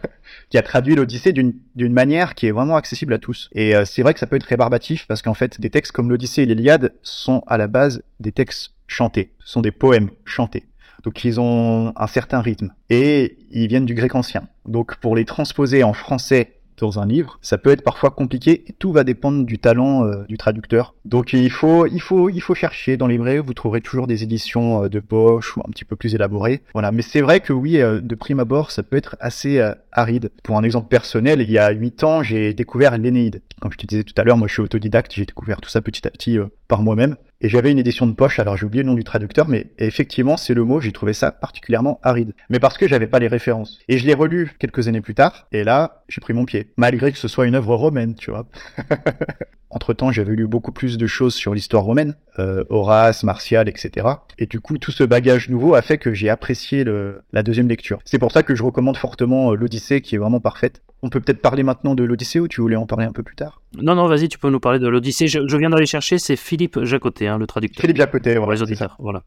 qui 0.50 0.58
a 0.58 0.62
traduit 0.62 0.94
l'Odyssée 0.94 1.32
d'une 1.32 1.92
manière 1.92 2.34
qui 2.34 2.46
est 2.46 2.52
vraiment 2.52 2.76
accessible 2.76 3.12
à 3.12 3.18
tous. 3.18 3.50
Et 3.52 3.74
euh, 3.74 3.84
c'est 3.84 4.02
vrai 4.02 4.14
que 4.14 4.20
ça 4.20 4.26
peut 4.26 4.36
être 4.36 4.44
rébarbatif 4.44 5.06
parce 5.06 5.22
qu'en 5.22 5.34
fait, 5.34 5.60
des 5.60 5.70
textes 5.70 5.92
comme 5.92 6.08
l'Odyssée 6.08 6.42
et 6.42 6.46
l'Iliade 6.46 6.94
sont 7.02 7.42
à 7.46 7.58
la 7.58 7.66
base 7.66 8.02
des 8.20 8.32
textes 8.32 8.72
chantés. 8.86 9.32
Ce 9.40 9.52
sont 9.52 9.60
des 9.60 9.72
poèmes 9.72 10.10
chantés. 10.24 10.64
Donc 11.04 11.24
ils 11.24 11.38
ont 11.40 11.92
un 11.96 12.06
certain 12.06 12.40
rythme 12.40 12.72
et 12.90 13.38
ils 13.50 13.68
viennent 13.68 13.86
du 13.86 13.94
grec 13.94 14.14
ancien. 14.14 14.48
Donc 14.66 14.96
pour 14.96 15.14
les 15.14 15.24
transposer 15.24 15.84
en 15.84 15.92
français 15.92 16.57
dans 16.80 16.98
un 16.98 17.06
livre, 17.06 17.38
ça 17.42 17.58
peut 17.58 17.70
être 17.70 17.82
parfois 17.82 18.10
compliqué 18.10 18.64
et 18.66 18.72
tout 18.72 18.92
va 18.92 19.04
dépendre 19.04 19.44
du 19.44 19.58
talent 19.58 20.04
euh, 20.04 20.24
du 20.28 20.36
traducteur. 20.36 20.94
Donc 21.04 21.32
il 21.32 21.50
faut, 21.50 21.86
il 21.86 22.00
faut, 22.00 22.28
il 22.28 22.40
faut 22.40 22.54
chercher 22.54 22.96
dans 22.96 23.06
les 23.06 23.18
vrais, 23.18 23.38
vous 23.38 23.54
trouverez 23.54 23.80
toujours 23.80 24.06
des 24.06 24.22
éditions 24.22 24.84
euh, 24.84 24.88
de 24.88 25.00
poche 25.00 25.56
ou 25.56 25.60
un 25.60 25.70
petit 25.70 25.84
peu 25.84 25.96
plus 25.96 26.14
élaborées. 26.14 26.62
Voilà, 26.72 26.92
mais 26.92 27.02
c'est 27.02 27.20
vrai 27.20 27.40
que 27.40 27.52
oui, 27.52 27.80
euh, 27.80 28.00
de 28.00 28.14
prime 28.14 28.40
abord, 28.40 28.70
ça 28.70 28.82
peut 28.82 28.96
être 28.96 29.16
assez 29.20 29.60
aride. 29.92 30.30
Pour 30.42 30.56
un 30.56 30.62
exemple 30.62 30.88
personnel, 30.88 31.40
il 31.40 31.50
y 31.50 31.58
a 31.58 31.70
8 31.70 32.04
ans, 32.04 32.22
j'ai 32.22 32.54
découvert 32.54 32.96
l'Énéide. 32.96 33.42
Comme 33.60 33.72
je 33.72 33.78
te 33.78 33.86
disais 33.86 34.04
tout 34.04 34.14
à 34.16 34.24
l'heure, 34.24 34.36
moi 34.36 34.48
je 34.48 34.52
suis 34.54 34.62
autodidacte, 34.62 35.12
j'ai 35.14 35.24
découvert 35.24 35.60
tout 35.60 35.70
ça 35.70 35.80
petit 35.80 36.06
à 36.06 36.10
petit 36.10 36.38
par 36.68 36.82
moi-même. 36.82 37.16
Et 37.40 37.48
j'avais 37.48 37.70
une 37.70 37.78
édition 37.78 38.06
de 38.06 38.12
poche, 38.12 38.38
alors 38.38 38.56
j'ai 38.56 38.66
oublié 38.66 38.82
le 38.82 38.88
nom 38.88 38.94
du 38.94 39.04
traducteur, 39.04 39.48
mais 39.48 39.68
effectivement, 39.78 40.36
c'est 40.36 40.54
le 40.54 40.64
mot, 40.64 40.80
j'ai 40.80 40.92
trouvé 40.92 41.12
ça 41.12 41.30
particulièrement 41.30 42.00
aride. 42.02 42.34
Mais 42.50 42.58
parce 42.58 42.76
que 42.76 42.86
j'avais 42.86 43.06
pas 43.06 43.18
les 43.18 43.28
références. 43.28 43.78
Et 43.88 43.98
je 43.98 44.06
l'ai 44.06 44.14
relu 44.14 44.54
quelques 44.58 44.88
années 44.88 45.00
plus 45.00 45.14
tard, 45.14 45.46
et 45.52 45.64
là, 45.64 46.02
j'ai 46.08 46.20
pris 46.20 46.34
mon 46.34 46.44
pied. 46.44 46.72
Malgré 46.76 47.12
que 47.12 47.18
ce 47.18 47.28
soit 47.28 47.46
une 47.46 47.54
œuvre 47.54 47.74
romaine, 47.74 48.14
tu 48.14 48.30
vois. 48.30 48.46
Entre-temps, 49.70 50.10
j'avais 50.10 50.34
lu 50.34 50.46
beaucoup 50.46 50.72
plus 50.72 50.96
de 50.96 51.06
choses 51.06 51.34
sur 51.34 51.52
l'histoire 51.54 51.82
romaine, 51.82 52.16
euh, 52.38 52.64
Horace, 52.70 53.22
Martial, 53.22 53.68
etc. 53.68 54.06
Et 54.38 54.46
du 54.46 54.60
coup, 54.60 54.78
tout 54.78 54.92
ce 54.92 55.04
bagage 55.04 55.50
nouveau 55.50 55.74
a 55.74 55.82
fait 55.82 55.98
que 55.98 56.14
j'ai 56.14 56.30
apprécié 56.30 56.84
le, 56.84 57.22
la 57.32 57.42
deuxième 57.42 57.68
lecture. 57.68 57.98
C'est 58.04 58.18
pour 58.18 58.32
ça 58.32 58.42
que 58.42 58.54
je 58.54 58.62
recommande 58.62 58.96
fortement 58.96 59.52
euh, 59.52 59.56
l'Odyssée, 59.56 60.00
qui 60.00 60.14
est 60.14 60.18
vraiment 60.18 60.40
parfaite. 60.40 60.82
On 61.02 61.10
peut 61.10 61.20
peut-être 61.20 61.42
parler 61.42 61.62
maintenant 61.62 61.94
de 61.94 62.02
l'Odyssée, 62.02 62.40
ou 62.40 62.48
tu 62.48 62.60
voulais 62.60 62.76
en 62.76 62.86
parler 62.86 63.04
un 63.04 63.12
peu 63.12 63.22
plus 63.22 63.36
tard? 63.36 63.60
Non, 63.76 63.94
non, 63.94 64.06
vas-y, 64.06 64.28
tu 64.28 64.38
peux 64.38 64.50
nous 64.50 64.60
parler 64.60 64.78
de 64.78 64.88
l'Odyssée. 64.88 65.28
Je, 65.28 65.56
viens 65.56 65.70
d'aller 65.70 65.86
chercher, 65.86 66.18
c'est 66.18 66.36
Philippe 66.36 66.82
Jacotet, 66.84 67.26
hein, 67.26 67.38
le 67.38 67.46
traducteur. 67.46 67.82
Philippe 67.82 67.98
Jacotet, 67.98 68.36
voilà. 68.36 68.54
les 68.54 68.62
auditeurs, 68.62 68.96
voilà. 68.98 69.22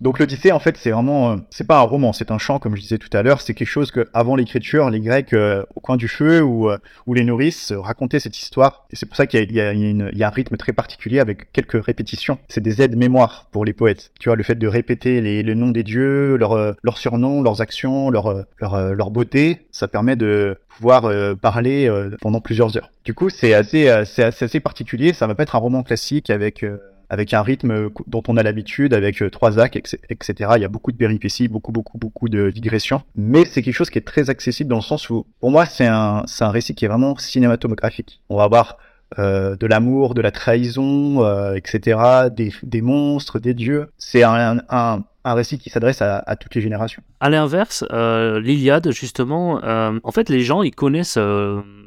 Donc 0.00 0.20
l'Odyssée, 0.20 0.52
en 0.52 0.60
fait, 0.60 0.76
c'est 0.76 0.90
vraiment, 0.90 1.32
euh, 1.32 1.36
c'est 1.50 1.66
pas 1.66 1.78
un 1.78 1.82
roman, 1.82 2.12
c'est 2.12 2.30
un 2.30 2.38
chant, 2.38 2.60
comme 2.60 2.76
je 2.76 2.80
disais 2.80 2.98
tout 2.98 3.08
à 3.12 3.22
l'heure. 3.22 3.40
C'est 3.40 3.54
quelque 3.54 3.68
chose 3.68 3.90
que, 3.90 4.08
avant 4.14 4.36
l'écriture, 4.36 4.90
les 4.90 5.00
Grecs 5.00 5.32
euh, 5.32 5.64
au 5.74 5.80
coin 5.80 5.96
du 5.96 6.06
feu 6.06 6.40
ou, 6.40 6.70
euh, 6.70 6.78
les 7.12 7.24
nourrices 7.24 7.72
racontaient 7.72 8.20
cette 8.20 8.38
histoire. 8.38 8.86
Et 8.92 8.96
c'est 8.96 9.06
pour 9.06 9.16
ça 9.16 9.26
qu'il 9.26 9.50
y, 9.50 9.60
a, 9.60 9.70
un 9.70 10.30
rythme 10.30 10.56
très 10.56 10.72
particulier 10.72 11.18
avec 11.18 11.50
quelques 11.52 11.84
répétitions. 11.84 12.38
C'est 12.48 12.60
des 12.60 12.80
aides 12.80 12.96
mémoire 12.96 13.48
pour 13.50 13.64
les 13.64 13.72
poètes. 13.72 14.12
Tu 14.20 14.28
vois, 14.28 14.36
le 14.36 14.44
fait 14.44 14.54
de 14.54 14.68
répéter 14.68 15.20
les, 15.20 15.42
le 15.42 15.54
nom 15.54 15.70
des 15.70 15.82
dieux, 15.82 16.36
leurs 16.36 16.76
leur 16.82 16.98
surnoms, 16.98 17.42
leurs 17.42 17.60
actions, 17.60 18.10
leur, 18.10 18.44
leur, 18.60 18.94
leur 18.94 19.10
beauté, 19.10 19.66
ça 19.72 19.88
permet 19.88 20.14
de 20.14 20.58
pouvoir 20.68 21.10
parler 21.40 21.90
pendant 22.20 22.40
plusieurs 22.40 22.76
heures. 22.76 22.90
Du 23.04 23.14
coup, 23.14 23.30
c'est 23.30 23.54
assez, 23.54 23.88
assez, 23.88 24.22
assez, 24.22 24.60
particulier. 24.60 25.12
Ça 25.12 25.26
va 25.26 25.34
pas 25.34 25.42
être 25.42 25.56
un 25.56 25.60
roman 25.60 25.82
classique 25.82 26.30
avec 26.30 26.64
avec 27.10 27.34
un 27.34 27.42
rythme 27.42 27.90
dont 28.06 28.22
on 28.28 28.36
a 28.36 28.42
l'habitude, 28.42 28.94
avec 28.94 29.22
euh, 29.22 29.30
trois 29.30 29.58
actes, 29.58 29.96
etc. 30.10 30.50
Il 30.56 30.62
y 30.62 30.64
a 30.64 30.68
beaucoup 30.68 30.92
de 30.92 30.96
péripéties, 30.96 31.48
beaucoup, 31.48 31.72
beaucoup, 31.72 31.98
beaucoup 31.98 32.28
de 32.28 32.50
digressions. 32.50 33.02
Mais 33.16 33.44
c'est 33.44 33.62
quelque 33.62 33.74
chose 33.74 33.90
qui 33.90 33.98
est 33.98 34.06
très 34.06 34.30
accessible 34.30 34.70
dans 34.70 34.76
le 34.76 34.82
sens 34.82 35.08
où, 35.10 35.26
pour 35.40 35.50
moi, 35.50 35.66
c'est 35.66 35.86
un, 35.86 36.24
récit 36.40 36.74
qui 36.74 36.84
est 36.84 36.88
vraiment 36.88 37.16
cinématographique. 37.16 38.20
On 38.28 38.36
va 38.36 38.44
avoir 38.44 38.78
euh, 39.18 39.56
de 39.56 39.66
l'amour, 39.66 40.12
de 40.12 40.20
la 40.20 40.30
trahison, 40.30 41.24
euh, 41.24 41.54
etc., 41.54 42.28
des, 42.30 42.52
des, 42.62 42.82
monstres, 42.82 43.38
des 43.38 43.54
dieux. 43.54 43.90
C'est 43.96 44.22
un, 44.22 44.60
un, 44.68 45.02
récit 45.24 45.58
qui 45.58 45.70
s'adresse 45.70 46.02
à, 46.02 46.36
toutes 46.36 46.54
les 46.54 46.60
générations. 46.60 47.02
À 47.20 47.30
l'inverse, 47.30 47.84
euh, 47.90 48.38
l'Iliade, 48.38 48.90
justement, 48.92 49.60
en 49.64 50.12
fait, 50.12 50.28
les 50.28 50.40
gens, 50.40 50.62
ils 50.62 50.74
connaissent, 50.74 51.18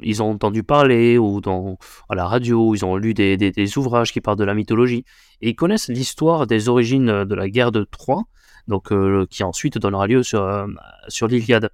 ils 0.01 0.23
ont 0.23 0.31
entendu 0.31 0.63
parler, 0.63 1.19
ou 1.19 1.41
dans, 1.41 1.77
à 2.09 2.15
la 2.15 2.25
radio, 2.25 2.73
ils 2.73 2.85
ont 2.85 2.95
lu 2.97 3.13
des, 3.13 3.37
des, 3.37 3.77
ouvrages 3.77 4.11
qui 4.13 4.21
parlent 4.21 4.37
de 4.37 4.43
la 4.43 4.55
mythologie, 4.55 5.05
et 5.41 5.49
ils 5.49 5.55
connaissent 5.55 5.89
l'histoire 5.89 6.47
des 6.47 6.69
origines 6.69 7.23
de 7.23 7.35
la 7.35 7.49
guerre 7.49 7.71
de 7.71 7.83
Troie, 7.83 8.23
donc, 8.67 8.91
qui 9.29 9.43
ensuite 9.43 9.77
donnera 9.77 10.07
lieu 10.07 10.23
sur, 10.23 10.67
sur 11.07 11.27
l'Iliade. 11.27 11.69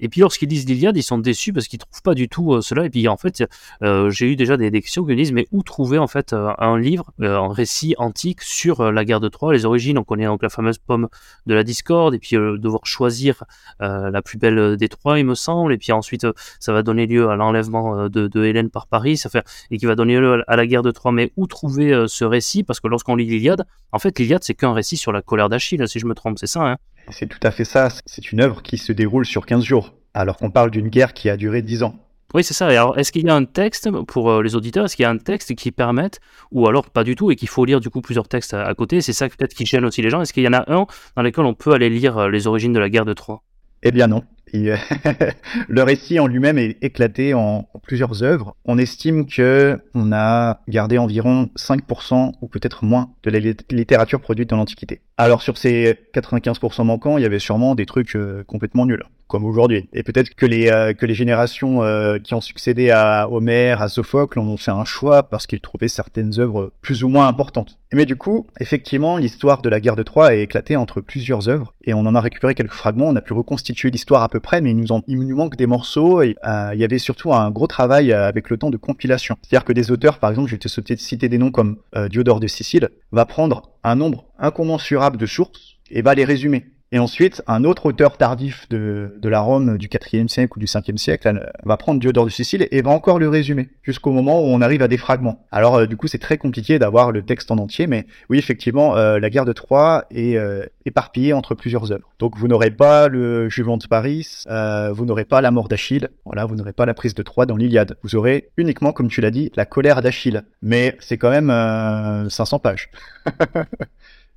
Et 0.00 0.08
puis 0.08 0.20
lorsqu'ils 0.20 0.48
disent 0.48 0.66
l'Iliade, 0.66 0.96
ils 0.96 1.02
sont 1.02 1.18
déçus 1.18 1.52
parce 1.52 1.68
qu'ils 1.68 1.78
trouvent 1.78 2.02
pas 2.02 2.14
du 2.14 2.28
tout 2.28 2.54
euh, 2.54 2.60
cela. 2.60 2.86
Et 2.86 2.90
puis 2.90 3.06
en 3.08 3.16
fait, 3.16 3.44
euh, 3.82 4.10
j'ai 4.10 4.26
eu 4.26 4.36
déjà 4.36 4.56
des, 4.56 4.70
questions 4.80 5.04
qui 5.04 5.10
me 5.10 5.16
disent 5.16 5.32
mais 5.32 5.46
où 5.52 5.62
trouver 5.62 5.98
en 5.98 6.06
fait 6.06 6.32
euh, 6.32 6.52
un 6.58 6.78
livre, 6.78 7.12
un 7.20 7.52
récit 7.52 7.94
antique 7.98 8.42
sur 8.42 8.90
la 8.90 9.04
guerre 9.04 9.20
de 9.20 9.28
Troie, 9.28 9.52
les 9.52 9.66
origines? 9.66 9.98
On 9.98 10.04
connaît 10.04 10.24
donc 10.24 10.42
la 10.42 10.48
fameuse 10.48 10.78
pomme 10.78 11.08
de 11.46 11.54
la 11.54 11.62
discorde 11.62 12.14
et 12.14 12.18
puis 12.18 12.36
devoir 12.36 12.86
choisir 12.86 13.44
la 13.80 14.22
plus 14.22 14.38
belle 14.38 14.76
des 14.76 14.88
trois, 14.88 15.18
il 15.18 15.26
me 15.26 15.34
semble. 15.34 15.72
Et 15.72 15.78
puis 15.78 15.92
ensuite, 15.92 16.26
ça 16.58 16.72
va 16.72 16.82
donner 16.82 17.06
lieu 17.06 17.28
à 17.28 17.36
l'enlèvement 17.36 18.08
de, 18.08 18.44
Hélène 18.44 18.70
par 18.70 18.86
Paris, 18.86 19.16
ça 19.16 19.28
fait 19.28 19.44
et 19.70 19.78
qui 19.78 19.86
va 19.86 19.94
donner 19.94 20.18
lieu 20.18 20.42
à 20.46 20.56
la 20.56 20.66
guerre 20.66 20.82
de 20.82 20.90
Troie. 20.90 21.12
Mais 21.12 21.32
où 21.36 21.46
trouver 21.46 22.04
ce 22.08 22.24
récit? 22.24 22.62
Parce 22.62 22.80
que 22.80 22.88
lorsqu'on 22.88 23.16
lit 23.16 23.26
l'Iliade, 23.26 23.66
en 23.92 23.98
fait, 23.98 24.18
l'Iliade 24.18 24.42
c'est 24.42 24.54
qu'un 24.54 24.72
récit 24.72 24.96
sur 24.96 25.12
la 25.12 25.22
colère 25.22 25.48
d'Achille, 25.48 25.86
si 25.88 25.98
je 25.98 26.06
me 26.06 26.14
trompe, 26.14 26.38
c'est 26.38 26.46
ça. 26.46 26.62
Hein? 26.62 26.76
C'est 27.08 27.28
tout 27.28 27.38
à 27.42 27.50
fait 27.50 27.64
ça. 27.64 27.88
C'est 28.06 28.32
une 28.32 28.40
œuvre 28.40 28.62
qui 28.62 28.78
se 28.78 28.92
déroule 28.92 29.26
sur 29.26 29.46
15 29.46 29.64
jours, 29.64 29.94
alors 30.14 30.36
qu'on 30.36 30.50
parle 30.50 30.70
d'une 30.70 30.88
guerre 30.88 31.14
qui 31.14 31.28
a 31.30 31.36
duré 31.36 31.62
10 31.62 31.82
ans. 31.82 31.94
Oui, 32.32 32.44
c'est 32.44 32.54
ça. 32.54 32.68
alors, 32.68 32.96
est-ce 32.96 33.10
qu'il 33.10 33.26
y 33.26 33.30
a 33.30 33.34
un 33.34 33.44
texte 33.44 33.90
pour 34.06 34.30
euh, 34.30 34.42
les 34.42 34.54
auditeurs 34.54 34.84
Est-ce 34.84 34.94
qu'il 34.94 35.02
y 35.02 35.06
a 35.06 35.10
un 35.10 35.18
texte 35.18 35.54
qui 35.56 35.72
permette, 35.72 36.20
ou 36.52 36.68
alors 36.68 36.88
pas 36.88 37.02
du 37.02 37.16
tout, 37.16 37.32
et 37.32 37.36
qu'il 37.36 37.48
faut 37.48 37.64
lire 37.64 37.80
du 37.80 37.90
coup 37.90 38.00
plusieurs 38.00 38.28
textes 38.28 38.54
à, 38.54 38.72
côté 38.74 39.00
C'est 39.00 39.12
ça 39.12 39.28
peut-être 39.28 39.52
qui 39.52 39.66
gêne 39.66 39.84
aussi 39.84 40.00
les 40.00 40.10
gens. 40.10 40.20
Est-ce 40.20 40.32
qu'il 40.32 40.44
y 40.44 40.48
en 40.48 40.52
a 40.52 40.70
un 40.72 40.86
dans 41.16 41.22
lequel 41.22 41.44
on 41.44 41.54
peut 41.54 41.72
aller 41.72 41.90
lire 41.90 42.18
euh, 42.18 42.28
les 42.28 42.46
origines 42.46 42.72
de 42.72 42.78
la 42.78 42.88
guerre 42.88 43.04
de 43.04 43.14
Troie? 43.14 43.42
Eh 43.82 43.90
bien 43.90 44.06
non. 44.06 44.22
le 45.68 45.82
récit 45.82 46.18
en 46.18 46.26
lui-même 46.26 46.58
est 46.58 46.76
éclaté 46.82 47.34
en, 47.34 47.68
plusieurs 47.82 48.22
œuvres. 48.22 48.56
On 48.64 48.78
estime 48.78 49.26
que 49.26 49.78
on 49.94 50.12
a 50.12 50.60
gardé 50.68 50.98
environ 50.98 51.50
5% 51.56 52.32
ou 52.40 52.48
peut-être 52.48 52.84
moins 52.84 53.10
de 53.22 53.30
la 53.30 53.38
littérature 53.70 54.20
produite 54.20 54.50
dans 54.50 54.56
l'Antiquité. 54.56 55.00
Alors 55.16 55.42
sur 55.42 55.58
ces 55.58 55.98
95% 56.14 56.84
manquants, 56.84 57.18
il 57.18 57.22
y 57.22 57.26
avait 57.26 57.38
sûrement 57.38 57.74
des 57.74 57.86
trucs 57.86 58.16
euh, 58.16 58.44
complètement 58.44 58.86
nuls 58.86 59.04
comme 59.30 59.44
aujourd'hui. 59.44 59.88
Et 59.94 60.02
peut-être 60.02 60.34
que 60.34 60.44
les 60.44 60.68
euh, 60.68 60.92
que 60.92 61.06
les 61.06 61.14
générations 61.14 61.82
euh, 61.82 62.18
qui 62.18 62.34
ont 62.34 62.40
succédé 62.40 62.90
à 62.90 63.30
Homère, 63.30 63.80
à 63.80 63.88
Sophocle, 63.88 64.38
en 64.38 64.46
ont 64.46 64.56
fait 64.56 64.72
un 64.72 64.84
choix 64.84 65.22
parce 65.22 65.46
qu'ils 65.46 65.60
trouvaient 65.60 65.88
certaines 65.88 66.38
œuvres 66.38 66.72
plus 66.82 67.04
ou 67.04 67.08
moins 67.08 67.28
importantes. 67.28 67.78
Mais 67.92 68.06
du 68.06 68.16
coup, 68.16 68.46
effectivement, 68.60 69.16
l'histoire 69.16 69.62
de 69.62 69.68
la 69.68 69.80
guerre 69.80 69.96
de 69.96 70.02
Troie 70.02 70.34
est 70.34 70.42
éclatée 70.42 70.76
entre 70.76 71.00
plusieurs 71.00 71.48
œuvres 71.48 71.74
et 71.84 71.94
on 71.94 72.00
en 72.00 72.14
a 72.14 72.20
récupéré 72.20 72.54
quelques 72.54 72.72
fragments. 72.72 73.08
On 73.08 73.16
a 73.16 73.20
pu 73.20 73.32
reconstituer 73.32 73.90
l'histoire 73.90 74.22
à 74.22 74.28
peu 74.28 74.40
près, 74.40 74.60
mais 74.60 74.70
il 74.70 74.76
nous, 74.76 74.92
en, 74.92 75.02
il 75.06 75.18
manque 75.34 75.56
des 75.56 75.66
morceaux. 75.66 76.22
Et 76.22 76.36
euh, 76.46 76.70
il 76.74 76.80
y 76.80 76.84
avait 76.84 76.98
surtout 76.98 77.32
un 77.32 77.50
gros 77.50 77.68
travail 77.68 78.12
avec 78.12 78.50
le 78.50 78.58
temps 78.58 78.70
de 78.70 78.76
compilation. 78.76 79.36
C'est-à-dire 79.42 79.64
que 79.64 79.72
des 79.72 79.90
auteurs, 79.90 80.18
par 80.18 80.30
exemple, 80.30 80.48
je 80.48 80.56
vais 80.56 80.58
te 80.58 80.96
citer 80.96 81.28
des 81.28 81.38
noms 81.38 81.52
comme 81.52 81.76
Diodore 82.10 82.40
de 82.40 82.48
Sicile, 82.48 82.90
va 83.12 83.24
prendre 83.26 83.70
un 83.84 83.94
nombre 83.94 84.26
incommensurable 84.38 85.16
de 85.16 85.26
sources 85.26 85.76
et 85.90 86.02
va 86.02 86.14
les 86.14 86.24
résumer. 86.24 86.66
Et 86.92 86.98
ensuite, 86.98 87.40
un 87.46 87.62
autre 87.62 87.86
auteur 87.86 88.16
tardif 88.16 88.68
de, 88.68 89.14
de 89.16 89.28
la 89.28 89.40
Rome 89.40 89.78
du 89.78 89.86
4e 89.86 90.26
siècle 90.26 90.54
ou 90.56 90.58
du 90.58 90.66
5e 90.66 90.96
siècle 90.96 91.48
va 91.62 91.76
prendre 91.76 92.00
Diodore 92.00 92.24
de 92.24 92.30
Sicile 92.30 92.66
et 92.72 92.82
va 92.82 92.90
encore 92.90 93.20
le 93.20 93.28
résumer, 93.28 93.68
jusqu'au 93.84 94.10
moment 94.10 94.40
où 94.40 94.46
on 94.46 94.60
arrive 94.60 94.82
à 94.82 94.88
des 94.88 94.96
fragments. 94.96 95.46
Alors 95.52 95.76
euh, 95.76 95.86
du 95.86 95.96
coup, 95.96 96.08
c'est 96.08 96.18
très 96.18 96.36
compliqué 96.36 96.80
d'avoir 96.80 97.12
le 97.12 97.22
texte 97.22 97.52
en 97.52 97.58
entier, 97.58 97.86
mais 97.86 98.06
oui, 98.28 98.38
effectivement, 98.38 98.96
euh, 98.96 99.20
la 99.20 99.30
guerre 99.30 99.44
de 99.44 99.52
Troie 99.52 100.06
est 100.10 100.36
euh, 100.36 100.66
éparpillée 100.84 101.32
entre 101.32 101.54
plusieurs 101.54 101.92
œuvres. 101.92 102.10
Donc 102.18 102.36
vous 102.36 102.48
n'aurez 102.48 102.72
pas 102.72 103.06
le 103.06 103.48
Juvent 103.48 103.78
de 103.78 103.86
Paris, 103.86 104.26
vous 104.48 105.04
n'aurez 105.04 105.24
pas 105.24 105.40
la 105.40 105.52
mort 105.52 105.68
d'Achille, 105.68 106.08
voilà, 106.24 106.44
vous 106.44 106.56
n'aurez 106.56 106.72
pas 106.72 106.86
la 106.86 106.94
prise 106.94 107.14
de 107.14 107.22
Troie 107.22 107.46
dans 107.46 107.56
l'Iliade. 107.56 107.98
Vous 108.02 108.16
aurez 108.16 108.50
uniquement, 108.56 108.92
comme 108.92 109.08
tu 109.08 109.20
l'as 109.20 109.30
dit, 109.30 109.52
la 109.54 109.64
colère 109.64 110.02
d'Achille. 110.02 110.42
Mais 110.60 110.96
c'est 110.98 111.18
quand 111.18 111.30
même 111.30 112.28
500 112.28 112.58
pages. 112.58 112.90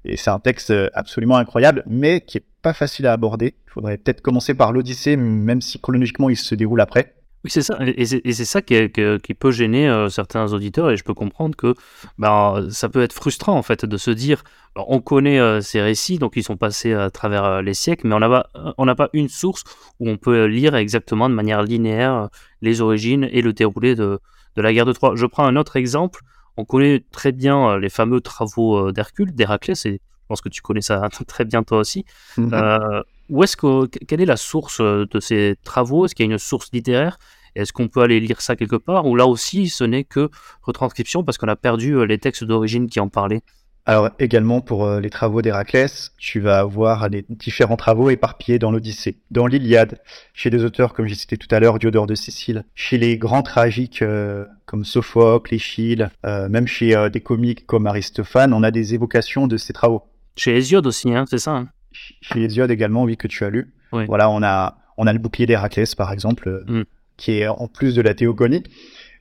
Et 0.05 0.17
c'est 0.17 0.29
un 0.29 0.39
texte 0.39 0.73
absolument 0.93 1.37
incroyable, 1.37 1.83
mais 1.87 2.21
qui 2.21 2.39
est 2.39 2.45
pas 2.61 2.73
facile 2.73 3.07
à 3.07 3.13
aborder. 3.13 3.55
Il 3.67 3.71
faudrait 3.71 3.97
peut-être 3.97 4.21
commencer 4.21 4.53
par 4.53 4.71
l'Odyssée, 4.71 5.15
même 5.17 5.61
si 5.61 5.79
chronologiquement 5.79 6.29
il 6.29 6.37
se 6.37 6.55
déroule 6.55 6.81
après. 6.81 7.15
Oui, 7.43 7.51
c'est 7.51 7.61
ça. 7.61 7.77
Et 7.81 8.05
c'est 8.05 8.45
ça 8.45 8.61
qui, 8.61 9.33
peut 9.33 9.51
gêner 9.51 9.89
euh, 9.89 10.07
certains 10.07 10.53
auditeurs. 10.53 10.91
Et 10.91 10.97
je 10.97 11.03
peux 11.03 11.13
comprendre 11.13 11.57
que 11.57 11.75
ben, 12.17 12.67
ça 12.69 12.87
peut 12.87 13.03
être 13.03 13.11
frustrant, 13.11 13.57
en 13.57 13.63
fait, 13.63 13.83
de 13.83 13.97
se 13.97 14.11
dire 14.11 14.43
on 14.75 15.01
connaît 15.01 15.39
euh, 15.39 15.59
ces 15.59 15.81
récits, 15.81 16.17
donc 16.19 16.33
ils 16.35 16.43
sont 16.43 16.55
passés 16.55 16.93
à 16.93 17.11
travers 17.11 17.43
euh, 17.43 17.61
les 17.61 17.73
siècles, 17.73 18.07
mais 18.07 18.15
on 18.15 18.19
n'a 18.19 18.29
pas, 18.29 18.95
pas 18.95 19.09
une 19.13 19.27
source 19.27 19.63
où 19.99 20.09
on 20.09 20.17
peut 20.17 20.45
lire 20.45 20.73
exactement 20.75 21.29
de 21.29 21.35
manière 21.35 21.61
linéaire 21.63 22.29
les 22.61 22.81
origines 22.81 23.27
et 23.31 23.41
le 23.41 23.53
déroulé 23.53 23.95
de, 23.95 24.19
de 24.55 24.61
la 24.61 24.73
guerre 24.73 24.85
de 24.85 24.93
Troie. 24.93 25.13
Je 25.15 25.25
prends 25.25 25.45
un 25.45 25.57
autre 25.57 25.75
exemple. 25.75 26.21
On 26.57 26.65
connaît 26.65 27.03
très 27.11 27.31
bien 27.31 27.77
les 27.77 27.89
fameux 27.89 28.21
travaux 28.21 28.91
d'Hercule, 28.91 29.33
d'Héraclès, 29.33 29.85
et 29.85 29.93
je 29.93 30.27
pense 30.27 30.41
que 30.41 30.49
tu 30.49 30.61
connais 30.61 30.81
ça 30.81 31.09
très 31.27 31.45
bien 31.45 31.63
toi 31.63 31.79
aussi. 31.79 32.05
Mm-hmm. 32.37 33.03
où 33.29 33.43
est-ce 33.43 33.57
que, 33.57 33.87
quelle 33.87 34.21
est 34.21 34.25
la 34.25 34.37
source 34.37 34.81
de 34.81 35.19
ces 35.19 35.55
travaux? 35.63 36.05
Est-ce 36.05 36.15
qu'il 36.15 36.25
y 36.25 36.29
a 36.29 36.31
une 36.31 36.37
source 36.37 36.69
littéraire? 36.73 37.17
Est-ce 37.55 37.71
qu'on 37.71 37.87
peut 37.87 38.01
aller 38.01 38.19
lire 38.19 38.41
ça 38.41 38.55
quelque 38.55 38.75
part? 38.75 39.05
Ou 39.05 39.15
là 39.15 39.27
aussi, 39.27 39.69
ce 39.69 39.83
n'est 39.83 40.03
que 40.03 40.29
retranscription 40.63 41.23
parce 41.23 41.37
qu'on 41.37 41.47
a 41.47 41.55
perdu 41.55 41.93
euh, 41.93 42.05
les 42.05 42.17
textes 42.17 42.43
d'origine 42.43 42.87
qui 42.89 42.99
en 42.99 43.09
parlaient? 43.09 43.43
Alors 43.86 44.10
également 44.19 44.62
pour 44.62 44.86
euh, 44.86 45.00
les 45.00 45.10
travaux 45.10 45.41
d'Héraclès, 45.41 46.12
tu 46.17 46.39
vas 46.39 46.60
avoir 46.60 47.10
les 47.10 47.26
différents 47.30 47.76
travaux 47.76 48.10
éparpillés 48.10 48.60
dans 48.60 48.72
l'Odyssée, 48.72 49.17
dans 49.32 49.48
l'Iliade, 49.48 50.00
chez 50.34 50.50
des 50.50 50.63
auteurs 50.63 50.93
comme 50.93 51.08
j'ai 51.08 51.15
cité 51.15 51.38
tout 51.38 51.54
à 51.54 51.60
l'heure, 51.60 51.80
Diodore 51.80 52.08
de 52.08 52.15
Sicile, 52.15 52.63
chez 52.76 52.98
les 52.98 53.17
grands 53.17 53.43
tragiques 53.43 54.02
euh, 54.02 54.46
comme 54.65 54.86
Sophocle, 54.86 55.54
Échille, 55.54 56.10
même 56.24 56.67
chez 56.67 57.10
des 57.12 57.22
comiques 57.22 57.65
comme 57.65 57.86
Aristophane, 57.86 58.54
on 58.54 58.63
a 58.63 58.72
des 58.72 58.93
évocations 58.93 59.48
de 59.48 59.58
ces 59.58 59.74
travaux. 59.74 60.04
Chez 60.36 60.56
Hésiode 60.56 60.88
aussi, 60.88 61.13
hein, 61.13 61.26
c'est 61.30 61.38
ça 61.38 61.52
hein 61.52 61.67
Chez 61.91 62.41
Hésiode 62.41 62.72
également, 62.72 63.04
oui, 63.04 63.17
que 63.17 63.28
tu 63.28 63.43
as 63.43 63.50
lu. 63.50 63.74
Voilà, 63.91 64.30
on 64.30 64.41
a, 64.41 64.78
on 64.98 65.06
a 65.06 65.13
le 65.13 65.19
bouclier 65.19 65.46
d'Héraclès 65.46 65.93
par 65.93 66.12
exemple. 66.12 66.63
Mm 66.65 66.84
qui 67.17 67.39
est 67.39 67.48
en 67.48 67.67
plus 67.67 67.96
de 67.96 68.02
la 68.02 68.13
théogonie. 68.13 68.63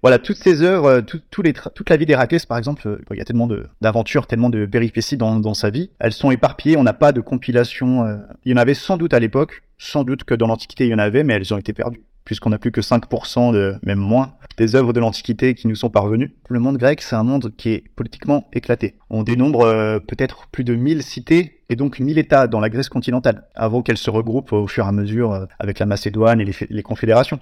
Voilà, 0.03 0.19
toutes 0.19 0.39
ces 0.39 0.63
œuvres, 0.63 0.87
euh, 0.87 1.01
tout, 1.01 1.43
les 1.43 1.53
toute 1.53 1.89
la 1.89 1.97
vie 1.97 2.07
d'Héraclès, 2.07 2.45
par 2.45 2.59
exemple, 2.59 2.89
euh, 2.89 2.99
il 3.13 3.19
y 3.19 3.21
a 3.21 3.25
tellement 3.25 3.49
d'aventures, 3.81 4.27
tellement 4.27 4.51
de 4.51 4.67
péripéties 4.67 5.17
dans, 5.17 5.39
dans, 5.39 5.55
sa 5.55 5.71
vie, 5.71 5.91
elles 6.01 6.13
sont 6.13 6.33
éparpillées, 6.33 6.77
on 6.77 6.83
n'a 6.83 6.93
pas 6.93 7.13
de 7.13 7.21
compilation. 7.21 8.05
Euh, 8.05 8.17
il 8.45 8.51
y 8.51 8.55
en 8.55 8.59
avait 8.59 8.75
sans 8.75 8.97
doute 8.97 9.15
à 9.15 9.21
l'époque, 9.21 9.63
sans 9.79 10.03
doute 10.03 10.25
que 10.25 10.35
dans 10.35 10.49
l'Antiquité 10.49 10.87
il 10.87 10.91
y 10.91 10.95
en 10.95 10.99
avait, 10.99 11.23
mais 11.23 11.35
elles 11.35 11.55
ont 11.55 11.59
été 11.59 11.73
perdues, 11.73 12.03
puisqu'on 12.25 12.51
n'a 12.51 12.59
plus 12.59 12.73
que 12.73 12.81
5%, 12.81 13.53
de, 13.53 13.77
même 13.85 14.01
moins, 14.01 14.35
des 14.57 14.75
œuvres 14.75 14.93
de 14.93 14.99
l'Antiquité 14.99 15.55
qui 15.55 15.69
nous 15.69 15.77
sont 15.77 15.89
parvenues. 15.89 16.35
Le 16.49 16.59
monde 16.59 16.79
grec, 16.79 17.01
c'est 17.01 17.15
un 17.15 17.23
monde 17.23 17.55
qui 17.57 17.71
est 17.71 17.85
politiquement 17.95 18.49
éclaté. 18.53 18.97
On 19.09 19.23
dénombre 19.23 20.01
peut-être 20.09 20.49
plus 20.51 20.65
de 20.65 20.75
1000 20.75 21.05
cités 21.05 21.61
et 21.69 21.77
donc 21.77 22.01
1000 22.01 22.19
États 22.19 22.49
dans 22.49 22.59
la 22.59 22.71
Grèce 22.71 22.89
continentale, 22.89 23.45
avant 23.55 23.83
qu'elle 23.83 23.97
se 23.97 24.11
regroupe 24.11 24.53
au 24.53 24.67
fur 24.67 24.85
et 24.85 24.89
à 24.89 24.93
mesure 24.93 25.47
avec 25.61 25.79
la 25.79 25.87
Macédoine 25.87 26.41
et 26.41 26.53
les 26.69 26.83
confédérations. 26.83 27.39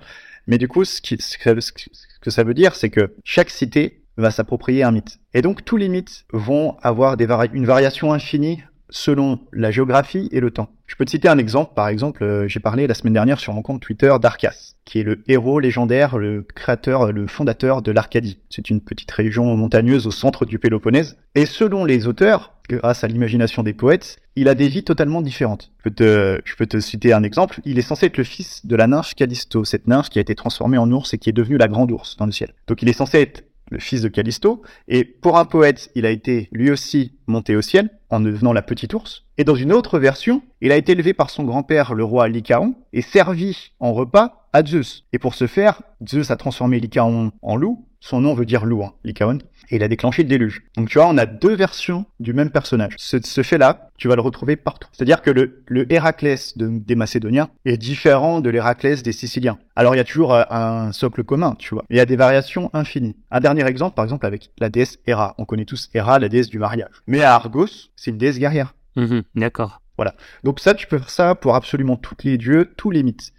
Mais 0.47 0.59
du 0.59 0.69
coup, 0.69 0.85
ce, 0.85 1.01
que 1.01 2.31
ça 2.31 2.45
veut 2.45 2.55
dire, 2.55 2.75
c'est 2.75 2.91
que 2.91 3.15
chaque 3.25 3.51
cité 3.51 4.03
va 4.17 4.31
s'approprier 4.31 4.83
un 4.83 4.93
mythe. 4.93 5.19
Et 5.35 5.43
donc 5.43 5.65
tous 5.65 5.77
les 5.77 5.89
mythes 5.89 6.25
vont 6.33 6.77
avoir 6.83 7.17
une 7.53 7.67
variation 7.67 8.13
infinie 8.13 8.61
selon 8.91 9.39
la 9.53 9.71
géographie 9.71 10.29
et 10.33 10.41
le 10.41 10.51
temps. 10.51 10.69
Je 10.87 10.97
peux 10.97 11.05
te 11.05 11.11
citer 11.11 11.29
un 11.29 11.39
exemple. 11.39 11.73
Par 11.75 11.89
exemple, 11.89 12.25
euh, 12.25 12.49
j'ai 12.49 12.61
parlé 12.61 12.87
la 12.87 12.95
semaine 12.95 13.13
dernière 13.13 13.39
sur 13.39 13.53
mon 13.53 13.63
compte 13.63 13.81
Twitter 13.81 14.13
d'Arcas, 14.21 14.75
qui 14.85 14.99
est 14.99 15.03
le 15.05 15.23
héros 15.29 15.61
légendaire, 15.61 16.19
le 16.19 16.43
créateur, 16.43 17.13
le 17.13 17.27
fondateur 17.27 17.83
de 17.83 17.93
l'Arcadie. 17.93 18.41
C'est 18.51 18.71
une 18.71 18.81
petite 18.81 19.11
région 19.11 19.57
montagneuse 19.57 20.07
au 20.07 20.11
centre 20.11 20.45
du 20.45 20.59
Péloponnèse. 20.59 21.17
Et 21.37 21.47
selon 21.47 21.85
les 21.85 22.09
auteurs, 22.09 22.55
grâce 22.69 23.05
à 23.05 23.09
l'imagination 23.09 23.63
des 23.63 23.73
poètes, 23.73 24.19
il 24.37 24.49
a 24.49 24.55
des 24.55 24.69
vies 24.69 24.85
totalement 24.85 25.23
différentes. 25.23 25.73
Je 25.79 25.85
peux, 25.85 25.95
te, 25.95 26.41
je 26.45 26.55
peux 26.57 26.67
te 26.67 26.81
citer 26.81 27.13
un 27.13 27.23
exemple. 27.23 27.61
Il 27.65 27.79
est 27.79 27.83
censé 27.83 28.07
être 28.07 28.17
le 28.17 28.25
fils 28.25 28.65
de 28.65 28.77
la 28.77 28.87
nymphe 28.87 29.15
Callisto, 29.15 29.65
cette 29.65 29.87
nymphe 29.87 30.09
qui 30.09 30.19
a 30.19 30.23
été 30.23 30.35
transformée 30.35 30.79
en 30.79 30.91
ours 30.91 31.13
et 31.15 31.19
qui 31.19 31.31
est 31.31 31.35
devenue 31.35 31.59
la 31.59 31.69
grande 31.69 31.91
ours 31.91 32.17
dans 32.17 32.27
le 32.27 32.33
ciel. 32.33 32.55
Donc 32.67 32.83
il 32.83 32.89
est 32.89 32.95
censé 32.95 33.19
être 33.19 33.45
le 33.71 33.79
fils 33.79 34.03
de 34.03 34.09
Callisto, 34.09 34.63
et 34.89 35.05
pour 35.05 35.39
un 35.39 35.45
poète, 35.45 35.91
il 35.95 36.05
a 36.05 36.11
été 36.11 36.49
lui 36.53 36.71
aussi 36.71 37.13
monté 37.29 37.55
au 37.55 37.63
ciel, 37.63 37.89
en 38.11 38.19
devenant 38.21 38.53
la 38.53 38.63
petite 38.63 38.93
ours, 38.95 39.25
et 39.39 39.45
dans 39.45 39.55
une 39.55 39.73
autre 39.73 39.99
version, 39.99 40.43
il 40.61 40.73
a 40.73 40.77
été 40.77 40.93
élevé 40.93 41.15
par 41.15 41.31
son 41.31 41.45
grand-père, 41.45 41.95
le 41.95 42.03
roi 42.05 42.29
Lycaon, 42.29 42.75
et 42.93 43.03
servi 43.03 43.71
en 43.79 43.93
repas 43.93 44.40
à 44.53 44.65
Zeus. 44.65 45.05
Et 45.13 45.19
pour 45.19 45.35
ce 45.35 45.47
faire, 45.47 45.83
Zeus 46.07 46.31
a 46.31 46.37
transformé 46.37 46.81
Lycaon 46.81 47.33
en 47.43 47.57
loup, 47.57 47.87
son 48.01 48.21
nom 48.21 48.35
veut 48.35 48.47
dire 48.47 48.65
loup, 48.65 48.83
hein, 48.83 48.95
Lycaon, 49.05 49.39
et 49.71 49.77
il 49.77 49.83
a 49.83 49.89
déclenché 49.89 50.23
le 50.23 50.29
déluge. 50.29 50.63
Donc 50.77 50.89
tu 50.89 50.99
vois, 50.99 51.09
on 51.09 51.19
a 51.19 51.27
deux 51.27 51.55
versions 51.55 52.07
du 52.19 52.33
même 52.33 52.51
personnage. 52.51 52.95
Ce, 52.97 53.43
fait-là, 53.43 53.91
tu 53.99 54.09
vas 54.09 54.17
le 54.17 54.23
retrouver 54.23 54.57
partout. 54.57 54.89
C'est-à-dire 54.93 55.23
que 55.23 55.31
le, 55.31 55.63
le 55.67 55.91
Héraclès 55.93 56.57
des 56.57 56.95
Macédoniens 56.95 57.51
est 57.65 57.77
différent 57.77 58.41
de 58.41 58.51
l'Héraclès 58.51 59.03
des 59.03 59.13
Siciliens. 59.13 59.59
Alors 59.77 59.95
il 59.95 59.99
y 59.99 60.01
a 60.01 60.05
toujours 60.05 60.35
euh, 60.35 60.43
un 60.51 60.93
socle 60.93 61.23
commun, 61.25 61.55
tu 61.59 61.75
vois. 61.75 61.85
Mais 61.89 61.97
il 61.97 61.99
y 61.99 62.03
a 62.03 62.07
des 62.07 62.17
variations 62.17 62.71
infinies. 62.73 63.17
Un 63.31 63.41
dernier 63.41 63.67
exemple, 63.67 63.95
par 63.95 64.05
exemple, 64.05 64.27
avec 64.27 64.51
la 64.59 64.71
déesse 64.71 64.99
Héra. 65.07 65.35
On 65.39 65.45
connaît 65.45 65.67
tous 65.67 65.91
Héra, 65.95 66.19
la 66.19 66.29
déesse 66.29 66.49
du 66.49 66.59
mariage. 66.59 66.91
Mais 67.07 67.23
à 67.23 67.35
Argos, 67.35 67.91
c'est 67.97 68.11
une 68.11 68.19
déesse 68.19 68.39
guerrière. 68.39 68.75
Mhm, 68.97 69.23
d'accord. 69.35 69.81
Voilà. 69.97 70.15
Donc 70.45 70.61
ça, 70.61 70.73
tu 70.73 70.87
peux 70.87 70.99
faire 70.99 71.11
ça 71.11 71.35
pour 71.35 71.55
absolument 71.55 71.97
tous 71.97 72.17
les 72.25 72.39
dieux, 72.39 72.73
tous 72.77 72.91
les 72.91 73.03
mythes. 73.03 73.33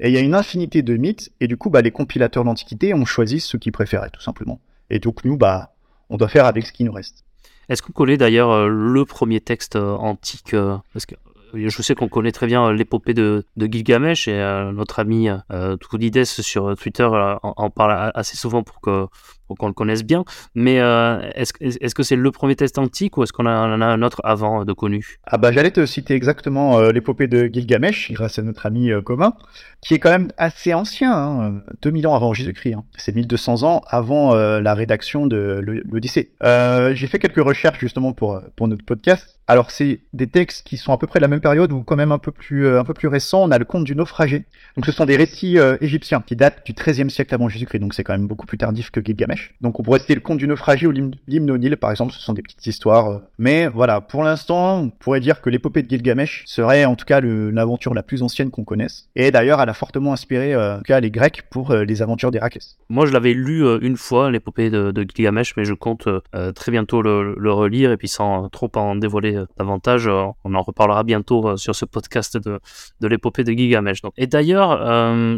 Et 0.00 0.08
il 0.08 0.14
y 0.14 0.16
a 0.16 0.20
une 0.20 0.34
infinité 0.34 0.82
de 0.82 0.96
mythes, 0.96 1.32
et 1.40 1.48
du 1.48 1.56
coup, 1.56 1.70
bah, 1.70 1.82
les 1.82 1.90
compilateurs 1.90 2.44
d'Antiquité 2.44 2.94
ont 2.94 3.04
choisi 3.04 3.40
ceux 3.40 3.58
qu'ils 3.58 3.72
préféraient, 3.72 4.10
tout 4.10 4.20
simplement. 4.20 4.60
Et 4.90 4.98
donc 5.00 5.24
nous, 5.24 5.36
bah, 5.36 5.74
on 6.08 6.16
doit 6.16 6.28
faire 6.28 6.46
avec 6.46 6.66
ce 6.66 6.72
qui 6.72 6.84
nous 6.84 6.92
reste. 6.92 7.24
Est-ce 7.68 7.82
qu'on 7.82 7.92
connaît 7.92 8.16
d'ailleurs 8.16 8.50
euh, 8.50 8.68
le 8.68 9.04
premier 9.04 9.40
texte 9.40 9.76
euh, 9.76 9.94
antique 9.96 10.54
euh, 10.54 10.76
Parce 10.92 11.04
que 11.04 11.16
je 11.54 11.82
sais 11.82 11.94
qu'on 11.94 12.08
connaît 12.08 12.32
très 12.32 12.46
bien 12.46 12.72
l'épopée 12.72 13.14
de, 13.14 13.44
Gilgamesh 13.58 14.28
et 14.28 14.38
notre 14.74 14.98
ami 14.98 15.28
euh, 15.50 15.76
sur 16.24 16.76
Twitter 16.76 17.08
en, 17.42 17.70
parle 17.70 18.12
assez 18.14 18.36
souvent 18.36 18.62
pour 18.62 18.82
que 18.82 19.06
qu'on 19.54 19.68
le 19.68 19.72
connaisse 19.72 20.04
bien. 20.04 20.24
Mais 20.54 20.80
euh, 20.80 21.20
est-ce 21.34 21.52
est 21.60 21.94
que 21.94 22.02
c'est 22.02 22.16
le 22.16 22.30
premier 22.30 22.56
test 22.56 22.78
antique 22.78 23.16
ou 23.16 23.22
est-ce 23.22 23.32
qu'on 23.32 23.46
en 23.46 23.80
a 23.80 23.86
un 23.86 24.02
autre 24.02 24.20
avant 24.24 24.64
de 24.64 24.72
connu? 24.72 25.18
Ah 25.26 25.38
bah 25.38 25.52
j'allais 25.52 25.70
te 25.70 25.84
citer 25.86 26.14
exactement 26.14 26.78
euh, 26.78 26.92
l'épopée 26.92 27.26
de 27.26 27.46
Gilgamesh, 27.46 28.12
grâce 28.12 28.38
à 28.38 28.42
notre 28.42 28.66
ami 28.66 28.90
euh, 28.90 29.00
commun, 29.00 29.34
qui 29.80 29.94
est 29.94 29.98
quand 29.98 30.10
même 30.10 30.28
assez 30.36 30.74
ancien, 30.74 31.62
2000 31.82 32.06
hein, 32.06 32.10
ans 32.10 32.14
avant 32.14 32.32
Jésus-Christ. 32.32 32.74
Hein. 32.74 32.84
C'est 32.96 33.14
1200 33.14 33.62
ans 33.62 33.82
avant 33.88 34.34
la 34.34 34.74
rédaction 34.74 35.26
de 35.26 35.60
l'Odyssée. 35.62 36.32
J'ai 36.42 37.06
fait 37.06 37.18
quelques 37.18 37.42
recherches 37.42 37.78
justement 37.78 38.12
pour, 38.12 38.40
pour 38.56 38.68
notre 38.68 38.84
podcast. 38.84 39.38
Alors 39.46 39.70
c'est 39.70 40.00
des 40.12 40.26
textes 40.26 40.66
qui 40.66 40.76
sont 40.76 40.92
à 40.92 40.98
peu 40.98 41.06
près 41.06 41.20
de 41.20 41.22
la 41.22 41.28
même 41.28 41.40
période 41.40 41.72
ou 41.72 41.82
quand 41.82 41.96
même 41.96 42.12
un 42.12 42.18
peu 42.18 42.32
plus, 42.32 42.68
un 42.76 42.84
peu 42.84 42.92
plus 42.92 43.08
récents. 43.08 43.44
On 43.44 43.50
a 43.50 43.58
le 43.58 43.64
conte 43.64 43.84
du 43.84 43.94
naufragé. 43.94 44.44
Donc 44.76 44.84
ce 44.84 44.92
sont 44.92 45.06
des 45.06 45.16
récits 45.16 45.56
égyptiens 45.80 46.22
qui 46.26 46.36
datent 46.36 46.66
du 46.66 46.72
XIIIe 46.72 47.10
siècle 47.10 47.34
avant 47.34 47.48
Jésus-Christ. 47.48 47.78
Donc 47.78 47.94
c'est 47.94 48.04
quand 48.04 48.12
même 48.12 48.26
beaucoup 48.26 48.46
plus 48.46 48.58
tardif 48.58 48.90
que 48.90 49.00
Gilgamesh. 49.02 49.37
Donc 49.60 49.80
on 49.80 49.82
pourrait 49.82 49.98
citer 49.98 50.14
le 50.14 50.20
conte 50.20 50.38
du 50.38 50.46
naufragé 50.46 50.86
ou 50.86 50.92
l'hymne 50.92 51.50
au 51.50 51.58
Nil, 51.58 51.76
par 51.76 51.90
exemple, 51.90 52.12
ce 52.12 52.20
sont 52.20 52.32
des 52.32 52.42
petites 52.42 52.66
histoires. 52.66 53.10
Euh. 53.10 53.18
Mais 53.38 53.66
voilà, 53.66 54.00
pour 54.00 54.22
l'instant, 54.22 54.78
on 54.78 54.90
pourrait 54.90 55.20
dire 55.20 55.40
que 55.40 55.50
l'épopée 55.50 55.82
de 55.82 55.88
Gilgamesh 55.88 56.44
serait 56.46 56.84
en 56.84 56.94
tout 56.94 57.04
cas 57.04 57.20
l'aventure 57.20 57.94
la 57.94 58.02
plus 58.02 58.22
ancienne 58.22 58.50
qu'on 58.50 58.64
connaisse. 58.64 59.08
Et 59.16 59.30
d'ailleurs, 59.30 59.60
elle 59.60 59.68
a 59.68 59.74
fortement 59.74 60.12
inspiré 60.12 60.54
euh, 60.54 60.78
les 60.88 61.10
Grecs 61.10 61.42
pour 61.50 61.70
euh, 61.70 61.84
les 61.84 62.02
aventures 62.02 62.30
d'Héraclès. 62.30 62.78
Moi, 62.88 63.06
je 63.06 63.12
l'avais 63.12 63.34
lu 63.34 63.64
une 63.82 63.96
fois, 63.96 64.30
l'épopée 64.30 64.70
de, 64.70 64.92
Gilgamesh, 65.14 65.56
mais 65.56 65.64
je 65.64 65.74
compte 65.74 66.08
très 66.54 66.72
bientôt 66.72 67.02
le, 67.02 67.52
relire 67.52 67.92
et 67.92 67.96
puis 67.96 68.08
sans 68.08 68.48
trop 68.50 68.70
en 68.74 68.94
dévoiler 68.94 69.42
davantage, 69.56 70.06
on 70.06 70.54
en 70.54 70.62
reparlera 70.62 71.02
bientôt 71.02 71.56
sur 71.56 71.74
ce 71.74 71.84
podcast 71.84 72.36
de, 72.36 72.60
l'épopée 73.00 73.44
de 73.44 73.52
Gilgamesh. 73.52 74.02
Et 74.16 74.26
d'ailleurs, 74.26 74.78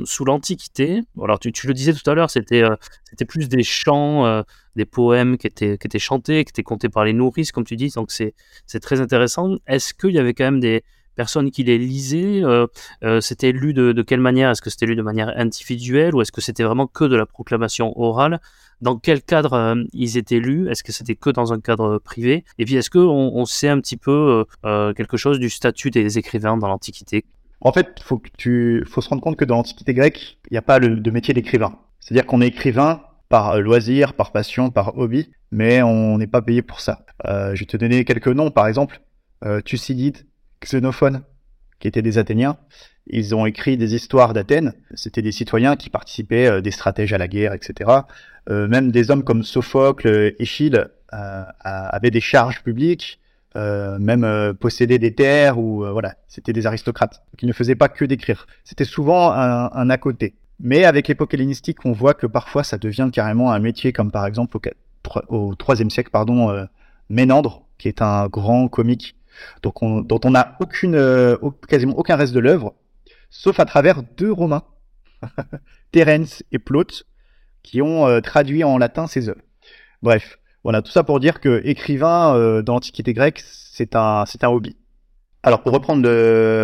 sous 0.04 0.24
l'Antiquité, 0.24 1.02
alors 1.22 1.38
tu, 1.38 1.52
le 1.66 1.74
disais 1.74 1.92
tout 1.92 2.08
à 2.10 2.14
l'heure, 2.14 2.30
c'était 2.30 2.62
c'était 3.10 3.24
plus 3.24 3.48
des 3.48 3.62
chants, 3.62 4.24
euh, 4.24 4.42
des 4.76 4.84
poèmes 4.84 5.36
qui 5.36 5.46
étaient, 5.46 5.98
chantés, 5.98 6.44
qui 6.44 6.50
étaient 6.50 6.62
comptés 6.62 6.88
par 6.88 7.04
les 7.04 7.12
nourrices, 7.12 7.52
comme 7.52 7.64
tu 7.64 7.76
dis. 7.76 7.90
Donc 7.94 8.10
c'est 8.10 8.34
très 8.80 9.00
intéressant. 9.00 9.56
Est-ce 9.66 9.94
qu'il 9.94 10.12
y 10.12 10.18
avait 10.18 10.32
quand 10.32 10.44
même 10.44 10.60
des 10.60 10.82
personnes 11.16 11.50
qui 11.50 11.64
les 11.64 11.76
lisaient 11.76 12.42
euh, 12.42 12.66
euh, 13.02 13.20
C'était 13.20 13.52
lu 13.52 13.74
de, 13.74 14.00
quelle 14.02 14.20
manière? 14.20 14.50
Est-ce 14.50 14.62
que 14.62 14.70
c'était 14.70 14.86
lu 14.86 14.96
de 14.96 15.02
manière 15.02 15.32
individuelle 15.36 16.14
ou 16.14 16.22
est-ce 16.22 16.32
que 16.32 16.40
c'était 16.40 16.62
vraiment 16.62 16.86
que 16.86 17.04
de 17.04 17.16
la 17.16 17.26
proclamation 17.26 17.98
orale? 18.00 18.40
Dans 18.80 18.96
quel 18.96 19.22
cadre 19.22 19.76
ils 19.92 20.16
étaient 20.16 20.38
lus? 20.38 20.70
Est-ce 20.70 20.82
que 20.82 20.92
c'était 20.92 21.16
que 21.16 21.28
dans 21.28 21.52
un 21.52 21.60
cadre 21.60 21.98
privé? 21.98 22.44
Et 22.58 22.64
puis, 22.64 22.76
est-ce 22.76 22.88
qu'on 22.88 23.00
on 23.00 23.44
sait 23.44 23.68
un 23.68 23.78
petit 23.80 23.98
peu 23.98 24.46
quelque 24.62 25.18
chose 25.18 25.38
du 25.38 25.50
statut 25.50 25.90
des 25.90 26.16
écrivains 26.16 26.56
dans 26.56 26.68
l'Antiquité? 26.68 27.26
En 27.60 27.72
fait, 27.72 28.00
faut, 28.02 28.22
faut 28.86 29.00
se 29.02 29.08
rendre 29.10 29.20
compte 29.20 29.36
que 29.36 29.44
dans 29.44 29.56
l'Antiquité 29.56 29.92
grecque, 29.92 30.38
il 30.50 30.54
n'y 30.54 30.56
a 30.56 30.62
pas 30.62 30.80
de 30.80 31.10
métier 31.10 31.34
d'écrivain. 31.34 31.78
C'est-à-dire 32.00 32.26
qu'on 32.26 32.40
est 32.40 32.48
écrivain 32.48 33.02
par 33.28 33.60
loisir, 33.60 34.14
par 34.14 34.32
passion, 34.32 34.70
par 34.70 34.98
hobby, 34.98 35.30
mais 35.52 35.82
on 35.82 36.18
n'est 36.18 36.26
pas 36.26 36.42
payé 36.42 36.62
pour 36.62 36.80
ça. 36.80 37.04
Euh, 37.26 37.54
je 37.54 37.60
vais 37.60 37.66
te 37.66 37.76
donner 37.76 38.04
quelques 38.04 38.28
noms, 38.28 38.50
par 38.50 38.66
exemple, 38.66 39.00
euh, 39.44 39.60
Thucydide, 39.62 40.18
Xénophone, 40.60 41.22
qui 41.78 41.88
étaient 41.88 42.02
des 42.02 42.18
Athéniens. 42.18 42.58
Ils 43.06 43.34
ont 43.34 43.46
écrit 43.46 43.78
des 43.78 43.94
histoires 43.94 44.34
d'Athènes. 44.34 44.74
C'était 44.94 45.22
des 45.22 45.32
citoyens 45.32 45.76
qui 45.76 45.88
participaient, 45.88 46.46
euh, 46.46 46.60
des 46.60 46.70
stratèges 46.70 47.12
à 47.14 47.18
la 47.18 47.26
guerre, 47.26 47.54
etc. 47.54 47.90
Euh, 48.50 48.68
même 48.68 48.90
des 48.92 49.10
hommes 49.10 49.24
comme 49.24 49.42
Sophocle, 49.42 50.34
Échille 50.38 50.84
avaient 51.10 52.10
des 52.10 52.20
charges 52.20 52.62
publiques. 52.62 53.18
même 53.56 54.54
posséder 54.60 54.98
des 55.00 55.12
terres 55.12 55.58
ou 55.58 55.84
voilà, 55.90 56.14
c'était 56.28 56.52
des 56.52 56.66
aristocrates. 56.66 57.24
Ils 57.42 57.48
ne 57.48 57.52
faisaient 57.52 57.74
pas 57.74 57.88
que 57.88 58.04
d'écrire. 58.04 58.46
C'était 58.62 58.84
souvent 58.84 59.32
un, 59.32 59.72
un, 59.72 59.90
à 59.90 59.98
côté. 59.98 60.34
Mais 60.60 60.84
avec 60.84 61.08
l'époque 61.08 61.34
hellénistique, 61.34 61.84
on 61.84 61.92
voit 61.92 62.14
que 62.14 62.26
parfois 62.26 62.64
ça 62.64 62.78
devient 62.78 63.08
carrément 63.12 63.52
un 63.52 63.58
métier, 63.58 63.92
comme 63.92 64.10
par 64.10 64.26
exemple 64.26 64.58
au, 65.28 65.54
IIIe 65.68 65.90
siècle, 65.90 66.10
pardon, 66.10 66.66
Ménandre, 67.08 67.66
qui 67.78 67.88
est 67.88 68.02
un 68.02 68.28
grand 68.28 68.68
comique 68.68 69.16
dont 69.62 69.72
on 70.24 70.30
n'a 70.30 70.56
aucune, 70.60 70.94
euh, 70.94 71.36
quasiment 71.68 71.96
aucun 71.96 72.16
reste 72.16 72.32
de 72.32 72.40
l'œuvre, 72.40 72.74
sauf 73.30 73.60
à 73.60 73.64
travers 73.64 74.02
deux 74.16 74.32
Romains, 74.32 74.64
Terence 75.92 76.42
et 76.52 76.58
Plaute, 76.58 77.06
qui 77.62 77.82
ont 77.82 78.06
euh, 78.06 78.20
traduit 78.20 78.64
en 78.64 78.78
latin 78.78 79.06
ses 79.06 79.28
œuvres. 79.28 79.42
Bref, 80.02 80.38
voilà, 80.62 80.82
tout 80.82 80.90
ça 80.90 81.04
pour 81.04 81.20
dire 81.20 81.40
que 81.40 81.60
écrivain 81.64 82.34
euh, 82.34 82.62
dans 82.62 82.74
l'Antiquité 82.74 83.12
grecque, 83.12 83.42
c'est 83.44 83.96
un, 83.96 84.24
c'est 84.26 84.44
un 84.44 84.48
hobby. 84.48 84.76
Alors 85.42 85.62
pour 85.62 85.72
reprendre 85.72 86.06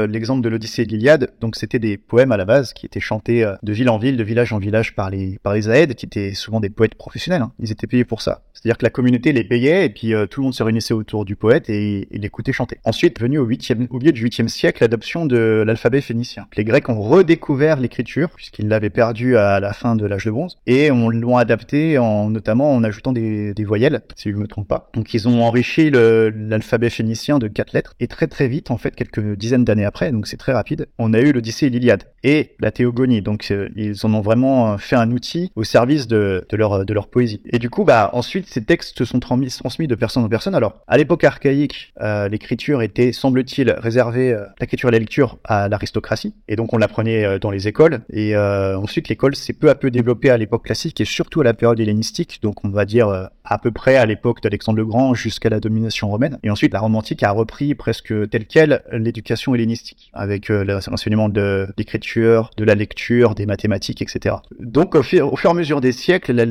l'exemple 0.07 0.43
de 0.43 0.49
l'Odyssée 0.49 0.83
et 0.83 0.85
l'Iliade, 0.85 1.33
donc 1.41 1.57
c'était 1.57 1.79
des 1.79 1.97
poèmes 1.97 2.33
à 2.33 2.37
la 2.37 2.45
base 2.45 2.73
qui 2.73 2.85
étaient 2.85 3.01
chantés 3.01 3.51
de 3.63 3.73
ville 3.73 3.89
en 3.89 3.99
ville, 3.99 4.17
de 4.17 4.25
village 4.25 4.53
en 4.53 4.59
village 4.59 4.95
par 4.95 5.11
les 5.11 5.39
par 5.43 5.55
les 5.55 5.71
Aèdes, 5.71 5.95
qui 5.95 6.05
étaient 6.05 6.35
souvent 6.35 6.61
des 6.61 6.69
poètes 6.69 6.95
professionnels. 6.95 7.43
Hein. 7.43 7.53
Ils 7.59 7.73
étaient 7.73 7.87
payés 7.87 8.05
pour 8.05 8.21
ça. 8.21 8.43
C'est-à-dire 8.57 8.79
que 8.79 8.85
la 8.85 8.91
communauté 8.91 9.33
les 9.33 9.45
payait 9.45 9.85
et 9.85 9.91
puis 9.91 10.15
euh, 10.15 10.27
tout 10.27 10.41
le 10.41 10.45
monde 10.45 10.55
se 10.55 10.63
réunissait 10.63 10.95
autour 10.95 11.25
du 11.25 11.37
poète 11.37 11.69
et, 11.69 12.09
l'écoutait 12.11 12.53
chanter. 12.53 12.79
Ensuite, 12.85 13.21
venu 13.21 13.39
au, 13.39 13.47
8e, 13.47 13.87
au 13.91 13.99
milieu 13.99 14.13
du 14.13 14.27
8e 14.27 14.49
siècle, 14.49 14.83
l'adoption 14.83 15.27
de 15.27 15.63
l'alphabet 15.65 16.01
phénicien. 16.01 16.47
Les 16.57 16.65
Grecs 16.65 16.89
ont 16.89 17.01
redécouvert 17.01 17.79
l'écriture, 17.79 18.31
puisqu'ils 18.31 18.67
l'avaient 18.67 18.91
perdu 18.91 19.37
à 19.37 19.61
la 19.61 19.73
fin 19.73 19.95
de 19.95 20.07
l'âge 20.07 20.25
de 20.25 20.31
bronze, 20.31 20.59
et 20.67 20.91
on 20.91 21.11
l'ont 21.11 21.37
adapté 21.37 21.99
en, 21.99 22.31
notamment 22.31 22.73
en 22.73 22.83
ajoutant 22.83 23.13
des, 23.13 23.55
voyelles, 23.65 24.01
si 24.17 24.31
je 24.31 24.35
ne 24.37 24.41
me 24.41 24.47
trompe 24.49 24.67
pas. 24.67 24.91
Donc 24.95 25.13
ils 25.13 25.29
ont 25.29 25.43
enrichi 25.43 25.91
l'alphabet 25.91 26.91
phénicien 26.91 27.39
de 27.39 27.49
quatre 27.49 27.73
lettres, 27.73 27.95
et 28.01 28.09
très 28.09 28.27
très 28.27 28.49
vite, 28.49 28.66
en 28.71 28.79
fait, 28.79 28.95
quelques 28.95 29.37
dizaines 29.37 29.65
d'années 29.65 29.85
après, 29.85 30.13
donc 30.13 30.27
c'est 30.27 30.37
très 30.37 30.53
rapide, 30.53 30.89
on 30.99 31.15
a 31.15 31.21
eu 31.21 31.33
l'Odyssée 31.33 31.67
et 31.67 31.71
l'Iliade, 31.71 32.05
et 32.23 32.57
la 32.61 32.71
Théogonie. 32.71 33.23
Donc 33.23 33.49
euh, 33.51 33.69
ils 33.77 34.05
en 34.05 34.13
ont 34.15 34.21
vraiment 34.21 34.79
fait 34.79 34.97
un 34.97 35.11
outil 35.13 35.53
au 35.55 35.65
service 35.65 36.07
de, 36.07 36.47
leur, 36.53 36.85
de 36.85 36.95
leur 36.95 37.09
poésie. 37.09 37.41
Et 37.51 37.59
du 37.59 37.71
coup, 37.71 37.85
bah 37.85 38.11
ensuite, 38.13 38.47
ces 38.49 38.65
textes 38.65 39.05
sont 39.05 39.21
transmis, 39.21 39.49
de 39.87 39.95
personne 39.95 40.25
en 40.25 40.29
personne. 40.29 40.55
Alors, 40.55 40.81
à 40.87 40.97
l'époque 40.97 41.25
archaïque, 41.25 41.93
euh, 42.01 42.29
l'écriture 42.29 42.83
était, 42.83 43.13
semble-t-il, 43.13 43.71
réservée, 43.71 44.33
euh, 44.33 44.45
l'écriture 44.61 44.89
et 44.89 44.93
la 44.93 44.99
lecture 44.99 45.39
à 45.45 45.69
l'aristocratie, 45.69 46.35
et 46.49 46.57
donc 46.57 46.73
on 46.73 46.79
l'apprenait 46.79 47.25
euh, 47.25 47.39
dans 47.39 47.51
les 47.51 47.69
écoles. 47.69 48.01
Et 48.13 48.37
ensuite, 48.37 49.09
l'école 49.09 49.37
s'est 49.37 49.53
peu 49.53 49.71
à 49.71 49.75
peu 49.75 49.91
développée 49.91 50.31
à 50.31 50.37
l'époque 50.37 50.65
classique 50.65 51.01
et 51.01 51.05
surtout 51.05 51.41
à 51.41 51.45
la 51.45 51.55
période 51.55 51.79
hellénistique, 51.81 52.41
donc 52.43 52.65
on 52.65 52.69
va 52.69 52.85
dire 52.85 53.29
à 53.45 53.59
peu 53.59 53.71
près 53.71 53.97
à 53.97 54.07
l'époque 54.07 54.43
d'Alexandre 54.43 54.79
le 54.79 54.85
Grand 54.85 55.15
jusqu'à 55.15 55.49
la 55.49 55.61
domination 55.61 56.09
romaine. 56.09 56.39
Et 56.43 56.51
ensuite, 56.51 56.73
la 56.73 56.81
romantique 56.81 57.23
a 57.23 57.31
repris 57.31 57.75
presque 57.75 58.29
tel 58.31 58.47
l'éducation 58.93 59.55
hellénistique, 59.55 60.11
avec 60.13 60.49
l'enseignement 60.49 61.29
de 61.29 61.67
l'écriture, 61.77 62.51
de 62.57 62.65
la 62.65 62.75
lecture, 62.75 63.35
des 63.35 63.47
mathématiques, 63.47 64.03
etc. 64.03 64.37
Donc, 64.59 64.95
au, 64.95 65.03
fur, 65.03 65.33
et 65.45 65.49
à 65.49 65.55
mesure 65.55 65.81
des 65.81 65.93
siècles, 65.93 66.47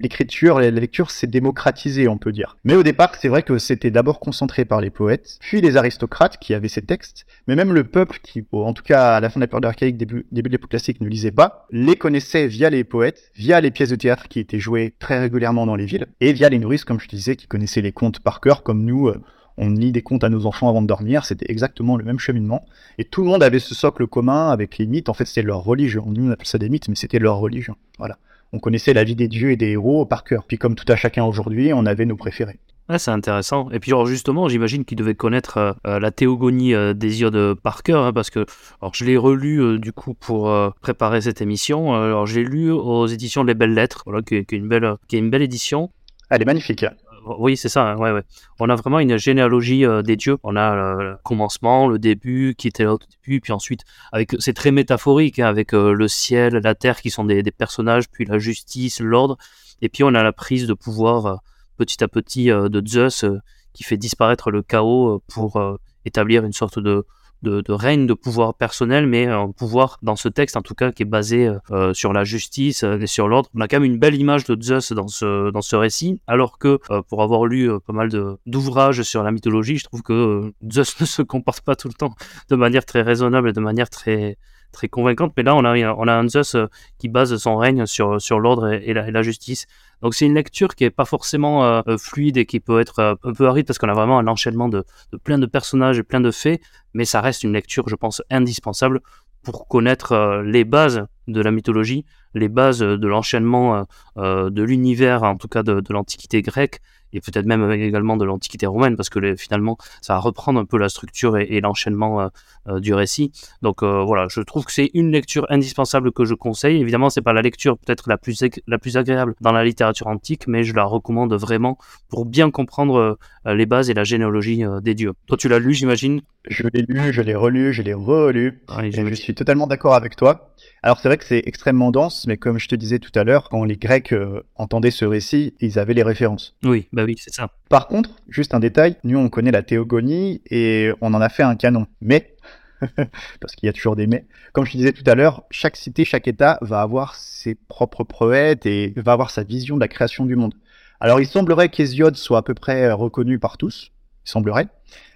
l'écriture, 0.00 0.60
la, 0.60 0.70
la 0.70 0.80
lecture 0.80 1.10
s'est 1.10 1.26
démocratisée 1.26 2.02
on 2.08 2.18
peut 2.18 2.32
dire. 2.32 2.56
Mais 2.64 2.74
au 2.74 2.82
départ, 2.82 3.14
c'est 3.16 3.28
vrai 3.28 3.42
que 3.42 3.58
c'était 3.58 3.90
d'abord 3.90 4.20
concentré 4.20 4.64
par 4.64 4.80
les 4.80 4.90
poètes, 4.90 5.38
puis 5.40 5.60
les 5.60 5.76
aristocrates 5.76 6.38
qui 6.38 6.54
avaient 6.54 6.68
ces 6.68 6.82
textes, 6.82 7.26
mais 7.46 7.56
même 7.56 7.72
le 7.72 7.84
peuple 7.84 8.18
qui, 8.22 8.44
en 8.52 8.72
tout 8.72 8.82
cas 8.82 9.16
à 9.16 9.20
la 9.20 9.30
fin 9.30 9.40
de 9.40 9.44
la 9.44 9.48
période 9.48 9.64
archaïque, 9.64 9.96
début, 9.96 10.26
début 10.32 10.48
de 10.48 10.54
l'époque 10.54 10.70
classique, 10.70 11.00
ne 11.00 11.08
lisait 11.08 11.32
pas, 11.32 11.66
les 11.70 11.96
connaissait 11.96 12.46
via 12.46 12.70
les 12.70 12.84
poètes, 12.84 13.30
via 13.34 13.60
les 13.60 13.70
pièces 13.70 13.90
de 13.90 13.96
théâtre 13.96 14.28
qui 14.28 14.40
étaient 14.40 14.58
jouées 14.58 14.94
très 14.98 15.18
régulièrement 15.18 15.66
dans 15.66 15.76
les 15.76 15.86
villes, 15.86 16.06
et 16.20 16.32
via 16.32 16.48
les 16.48 16.58
nourrices, 16.58 16.84
comme 16.84 17.00
je 17.00 17.08
disais, 17.08 17.36
qui 17.36 17.46
connaissaient 17.46 17.82
les 17.82 17.92
contes 17.92 18.20
par 18.20 18.40
cœur, 18.40 18.62
comme 18.62 18.84
nous. 18.84 19.08
Euh, 19.08 19.20
on 19.56 19.70
lit 19.70 19.92
des 19.92 20.02
contes 20.02 20.24
à 20.24 20.28
nos 20.28 20.46
enfants 20.46 20.68
avant 20.68 20.82
de 20.82 20.86
dormir, 20.86 21.24
c'était 21.24 21.50
exactement 21.50 21.96
le 21.96 22.04
même 22.04 22.18
cheminement. 22.18 22.64
Et 22.98 23.04
tout 23.04 23.22
le 23.22 23.28
monde 23.28 23.42
avait 23.42 23.58
ce 23.58 23.74
socle 23.74 24.06
commun 24.06 24.50
avec 24.50 24.78
les 24.78 24.86
mythes. 24.86 25.08
En 25.08 25.14
fait, 25.14 25.24
c'était 25.24 25.42
leur 25.42 25.62
religion. 25.62 26.04
Nous, 26.06 26.28
on 26.28 26.30
appelle 26.30 26.46
ça 26.46 26.58
des 26.58 26.68
mythes, 26.68 26.88
mais 26.88 26.94
c'était 26.94 27.18
leur 27.18 27.36
religion. 27.36 27.76
Voilà 27.98 28.18
on 28.52 28.58
connaissait 28.58 28.92
la 28.92 29.04
vie 29.04 29.16
des 29.16 29.28
dieux 29.28 29.50
et 29.50 29.56
des 29.56 29.70
héros 29.70 30.04
par 30.04 30.24
cœur. 30.24 30.44
Puis 30.46 30.58
comme 30.58 30.74
tout 30.74 30.84
à 30.88 30.96
chacun 30.96 31.24
aujourd'hui, 31.24 31.72
on 31.72 31.86
avait 31.86 32.04
nos 32.04 32.16
préférés. 32.16 32.58
Ouais, 32.88 32.98
c'est 32.98 33.10
intéressant. 33.10 33.70
Et 33.70 33.78
puis 33.78 33.92
justement, 34.06 34.48
j'imagine 34.48 34.84
qu'il 34.84 34.98
devait 34.98 35.14
connaître 35.14 35.56
euh, 35.56 35.72
euh, 35.86 36.00
la 36.00 36.10
théogonie 36.10 36.74
euh, 36.74 36.92
d'Hésiode 36.92 37.54
par 37.54 37.82
cœur, 37.82 38.04
hein, 38.04 38.12
parce 38.12 38.28
que 38.28 38.44
alors, 38.80 38.92
je 38.94 39.04
l'ai 39.04 39.16
relu 39.16 39.78
du 39.78 39.92
coup 39.92 40.14
pour 40.14 40.52
préparer 40.80 41.20
cette 41.22 41.40
émission. 41.40 41.94
Alors 41.94 42.26
j'ai 42.26 42.44
lu 42.44 42.70
aux 42.70 43.06
éditions 43.06 43.44
Les 43.44 43.54
Belles 43.54 43.74
Lettres, 43.74 44.02
voilà, 44.04 44.22
qui, 44.22 44.34
est 44.34 44.52
une 44.52 44.68
belle, 44.68 44.96
qui 45.08 45.16
est 45.16 45.20
une 45.20 45.30
belle 45.30 45.42
édition. 45.42 45.90
Elle 46.28 46.42
est 46.42 46.46
magnifique. 46.46 46.84
Oui, 47.24 47.56
c'est 47.56 47.68
ça. 47.68 47.92
Hein. 47.92 48.22
On 48.58 48.68
a 48.68 48.74
vraiment 48.74 48.98
une 48.98 49.16
généalogie 49.16 49.84
euh, 49.84 50.02
des 50.02 50.16
dieux. 50.16 50.38
On 50.42 50.56
a 50.56 50.74
euh, 50.74 51.02
le 51.02 51.16
commencement, 51.22 51.88
le 51.88 51.98
début, 51.98 52.54
qui 52.56 52.68
était 52.68 52.84
là 52.84 52.94
au 52.94 52.98
début, 52.98 53.40
puis 53.40 53.52
ensuite, 53.52 53.82
avec 54.10 54.34
c'est 54.38 54.54
très 54.54 54.72
métaphorique, 54.72 55.38
hein, 55.38 55.46
avec 55.46 55.72
euh, 55.72 55.92
le 55.92 56.08
ciel, 56.08 56.54
la 56.54 56.74
terre 56.74 57.00
qui 57.00 57.10
sont 57.10 57.24
des, 57.24 57.42
personnages, 57.52 58.08
puis 58.10 58.24
la 58.24 58.38
justice, 58.38 59.00
l'ordre, 59.00 59.36
et 59.82 59.88
puis 59.88 60.02
on 60.04 60.14
a 60.14 60.22
la 60.22 60.32
prise 60.32 60.66
de 60.66 60.74
pouvoir 60.74 61.42
petit 61.76 62.02
à 62.02 62.08
petit 62.08 62.46
de 62.46 62.82
Zeus 62.86 63.24
qui 63.72 63.84
fait 63.84 63.96
disparaître 63.96 64.50
le 64.50 64.62
chaos 64.62 65.22
pour 65.28 65.60
établir 66.04 66.44
une 66.44 66.52
sorte 66.52 66.78
de 66.78 67.04
de, 67.42 67.72
règne 67.72 68.06
de 68.06 68.14
pouvoir 68.14 68.54
personnel, 68.54 69.06
mais 69.06 69.26
un 69.26 69.50
pouvoir 69.50 69.98
dans 70.02 70.16
ce 70.16 70.28
texte 70.28 70.56
en 70.56 70.62
tout 70.62 70.74
cas 70.74 70.92
qui 70.92 71.02
est 71.02 71.06
basé 71.06 71.50
euh, 71.70 71.94
sur 71.94 72.12
la 72.12 72.24
justice 72.24 72.82
et 72.82 73.06
sur 73.06 73.28
l'ordre. 73.28 73.48
On 73.54 73.60
a 73.60 73.68
quand 73.68 73.80
même 73.80 73.90
une 73.90 73.98
belle 73.98 74.14
image 74.14 74.44
de 74.44 74.60
Zeus 74.60 74.92
dans 74.92 75.08
ce, 75.08 75.50
dans 75.50 75.62
ce 75.62 75.76
récit, 75.76 76.20
alors 76.26 76.58
que 76.58 76.78
euh, 76.90 77.02
pour 77.02 77.22
avoir 77.22 77.46
lu 77.46 77.70
euh, 77.70 77.78
pas 77.78 77.92
mal 77.92 78.10
d'ouvrages 78.46 79.02
sur 79.02 79.22
la 79.22 79.32
mythologie, 79.32 79.78
je 79.78 79.84
trouve 79.84 80.02
que 80.02 80.52
Zeus 80.70 80.96
ne 81.00 81.06
se 81.06 81.22
comporte 81.22 81.62
pas 81.62 81.76
tout 81.76 81.88
le 81.88 81.94
temps 81.94 82.14
de 82.48 82.56
manière 82.56 82.84
très 82.84 83.02
raisonnable 83.02 83.50
et 83.50 83.52
de 83.52 83.60
manière 83.60 83.90
très 83.90 84.36
très 84.72 84.88
convaincante. 84.88 85.32
Mais 85.36 85.42
là, 85.42 85.54
on 85.54 85.64
a, 85.64 85.76
on 85.94 86.08
a 86.08 86.12
un 86.12 86.28
Zeus 86.28 86.56
qui 86.98 87.08
base 87.08 87.36
son 87.36 87.56
règne 87.56 87.86
sur, 87.86 88.20
sur 88.20 88.40
l'ordre 88.40 88.72
et, 88.72 88.92
la, 88.92 89.22
justice. 89.22 89.66
Donc 90.02 90.14
c'est 90.14 90.26
une 90.26 90.34
lecture 90.34 90.74
qui 90.74 90.84
est 90.84 90.90
pas 90.90 91.04
forcément 91.04 91.64
euh, 91.64 91.80
euh, 91.86 91.96
fluide 91.96 92.36
et 92.36 92.44
qui 92.44 92.58
peut 92.58 92.80
être 92.80 92.98
euh, 92.98 93.14
un 93.22 93.32
peu 93.32 93.46
aride 93.46 93.66
parce 93.66 93.78
qu'on 93.78 93.88
a 93.88 93.94
vraiment 93.94 94.18
un 94.18 94.26
enchaînement 94.26 94.68
de, 94.68 94.84
plein 95.22 95.38
de 95.38 95.46
personnages 95.46 95.98
et 95.98 96.02
plein 96.02 96.20
de 96.20 96.30
faits, 96.32 96.60
mais 96.92 97.04
ça 97.04 97.20
reste 97.20 97.44
une 97.44 97.52
lecture, 97.52 97.88
je 97.88 97.94
pense, 97.94 98.22
indispensable 98.30 99.00
pour 99.44 99.68
connaître 99.68 100.42
les 100.44 100.64
bases 100.64 101.04
de 101.26 101.40
la 101.40 101.50
mythologie, 101.50 102.04
les 102.34 102.48
bases 102.48 102.80
de 102.80 103.06
l'enchaînement 103.06 103.86
de 104.16 104.62
l'univers, 104.62 105.22
en 105.22 105.36
tout 105.36 105.48
cas 105.48 105.62
de, 105.62 105.80
de 105.80 105.92
l'Antiquité 105.92 106.42
grecque, 106.42 106.80
et 107.12 107.20
peut-être 107.20 107.46
même 107.46 107.70
également 107.70 108.16
de 108.16 108.24
l'Antiquité 108.24 108.66
romaine, 108.66 108.96
parce 108.96 109.10
que 109.10 109.36
finalement, 109.36 109.76
ça 110.00 110.14
va 110.14 110.20
reprendre 110.20 110.60
un 110.60 110.64
peu 110.64 110.78
la 110.78 110.88
structure 110.88 111.36
et, 111.36 111.60
l'enchaînement 111.60 112.20
euh, 112.20 112.28
euh, 112.68 112.80
du 112.80 112.94
récit. 112.94 113.32
Donc 113.60 113.82
euh, 113.82 114.02
voilà, 114.02 114.26
je 114.28 114.40
trouve 114.40 114.64
que 114.64 114.72
c'est 114.72 114.90
une 114.94 115.10
lecture 115.12 115.46
indispensable 115.50 116.12
que 116.12 116.24
je 116.24 116.34
conseille. 116.34 116.80
Évidemment, 116.80 117.10
c'est 117.10 117.22
pas 117.22 117.32
la 117.32 117.42
lecture 117.42 117.78
peut-être 117.78 118.08
la 118.08 118.16
plus, 118.16 118.42
la 118.66 118.78
plus 118.78 118.96
agréable 118.96 119.34
dans 119.40 119.52
la 119.52 119.64
littérature 119.64 120.06
antique, 120.06 120.46
mais 120.46 120.64
je 120.64 120.74
la 120.74 120.84
recommande 120.84 121.34
vraiment 121.34 121.78
pour 122.08 122.24
bien 122.24 122.50
comprendre 122.50 123.18
les 123.44 123.66
bases 123.66 123.90
et 123.90 123.94
la 123.94 124.04
généalogie 124.04 124.64
des 124.82 124.94
dieux. 124.94 125.12
Toi, 125.26 125.36
tu 125.36 125.48
l'as 125.48 125.58
lu, 125.58 125.74
j'imagine? 125.74 126.22
Je 126.48 126.64
l'ai 126.72 126.84
lu, 126.88 127.12
je 127.12 127.22
l'ai 127.22 127.34
relu, 127.34 127.72
je 127.72 127.82
l'ai 127.82 127.94
relu, 127.94 128.62
et 128.82 128.90
je 128.90 129.14
suis 129.14 129.34
totalement 129.34 129.66
d'accord 129.66 129.94
avec 129.94 130.16
toi. 130.16 130.52
Alors 130.82 130.98
c'est 130.98 131.08
vrai 131.08 131.16
que 131.16 131.24
c'est 131.24 131.42
extrêmement 131.46 131.92
dense, 131.92 132.21
mais 132.26 132.36
comme 132.36 132.58
je 132.58 132.68
te 132.68 132.74
disais 132.74 132.98
tout 132.98 133.16
à 133.18 133.24
l'heure, 133.24 133.48
quand 133.48 133.64
les 133.64 133.76
Grecs 133.76 134.12
euh, 134.12 134.42
entendaient 134.56 134.90
ce 134.90 135.04
récit, 135.04 135.54
ils 135.60 135.78
avaient 135.78 135.94
les 135.94 136.02
références. 136.02 136.54
Oui, 136.64 136.88
bah 136.92 137.04
oui, 137.04 137.16
c'est 137.18 137.32
ça. 137.32 137.50
Par 137.68 137.88
contre, 137.88 138.10
juste 138.28 138.54
un 138.54 138.60
détail, 138.60 138.96
nous 139.04 139.18
on 139.18 139.28
connaît 139.28 139.50
la 139.50 139.62
théogonie 139.62 140.42
et 140.50 140.92
on 141.00 141.14
en 141.14 141.20
a 141.20 141.28
fait 141.28 141.42
un 141.42 141.56
canon. 141.56 141.86
Mais, 142.00 142.34
parce 143.40 143.54
qu'il 143.56 143.66
y 143.66 143.70
a 143.70 143.72
toujours 143.72 143.96
des 143.96 144.06
mais, 144.06 144.26
comme 144.52 144.64
je 144.64 144.72
te 144.72 144.76
disais 144.76 144.92
tout 144.92 145.04
à 145.06 145.14
l'heure, 145.14 145.44
chaque 145.50 145.76
cité, 145.76 146.04
chaque 146.04 146.28
État 146.28 146.58
va 146.60 146.82
avoir 146.82 147.14
ses 147.14 147.54
propres 147.54 148.04
poètes 148.04 148.66
et 148.66 148.92
va 148.96 149.12
avoir 149.12 149.30
sa 149.30 149.42
vision 149.42 149.76
de 149.76 149.80
la 149.80 149.88
création 149.88 150.24
du 150.24 150.36
monde. 150.36 150.54
Alors 151.00 151.20
il 151.20 151.26
semblerait 151.26 151.68
qu'Hésiode 151.68 152.16
soit 152.16 152.38
à 152.38 152.42
peu 152.42 152.54
près 152.54 152.84
euh, 152.84 152.94
reconnu 152.94 153.38
par 153.38 153.56
tous, 153.58 153.90
il 154.26 154.30
semblerait. 154.30 154.68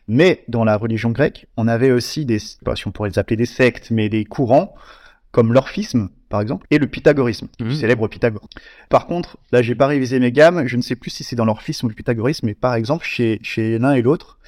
Mais 0.08 0.44
dans 0.48 0.64
la 0.64 0.76
religion 0.76 1.10
grecque, 1.10 1.46
on 1.56 1.66
avait 1.66 1.90
aussi 1.90 2.24
des, 2.24 2.38
pas 2.64 2.76
si 2.76 2.86
on 2.86 2.92
pourrait 2.92 3.10
les 3.10 3.18
appeler 3.18 3.36
des 3.36 3.46
sectes, 3.46 3.90
mais 3.90 4.08
des 4.08 4.24
courants 4.24 4.74
comme 5.36 5.52
l'orphisme, 5.52 6.08
par 6.28 6.40
exemple, 6.40 6.66
et 6.70 6.78
le 6.78 6.86
pythagorisme, 6.86 7.48
le 7.60 7.66
mmh. 7.66 7.74
célèbre 7.74 8.08
Pythagore. 8.08 8.48
Par 8.88 9.06
contre, 9.06 9.38
là, 9.52 9.62
j'ai 9.62 9.74
pas 9.74 9.86
révisé 9.86 10.18
mes 10.18 10.32
gammes, 10.32 10.66
je 10.66 10.76
ne 10.76 10.82
sais 10.82 10.96
plus 10.96 11.10
si 11.10 11.24
c'est 11.24 11.36
dans 11.36 11.44
l'orphisme 11.44 11.86
ou 11.86 11.88
le 11.88 11.94
pythagorisme, 11.94 12.46
mais 12.46 12.54
par 12.54 12.74
exemple, 12.74 13.04
chez, 13.04 13.38
chez 13.42 13.78
l'un 13.78 13.92
et 13.92 14.02
l'autre, 14.02 14.38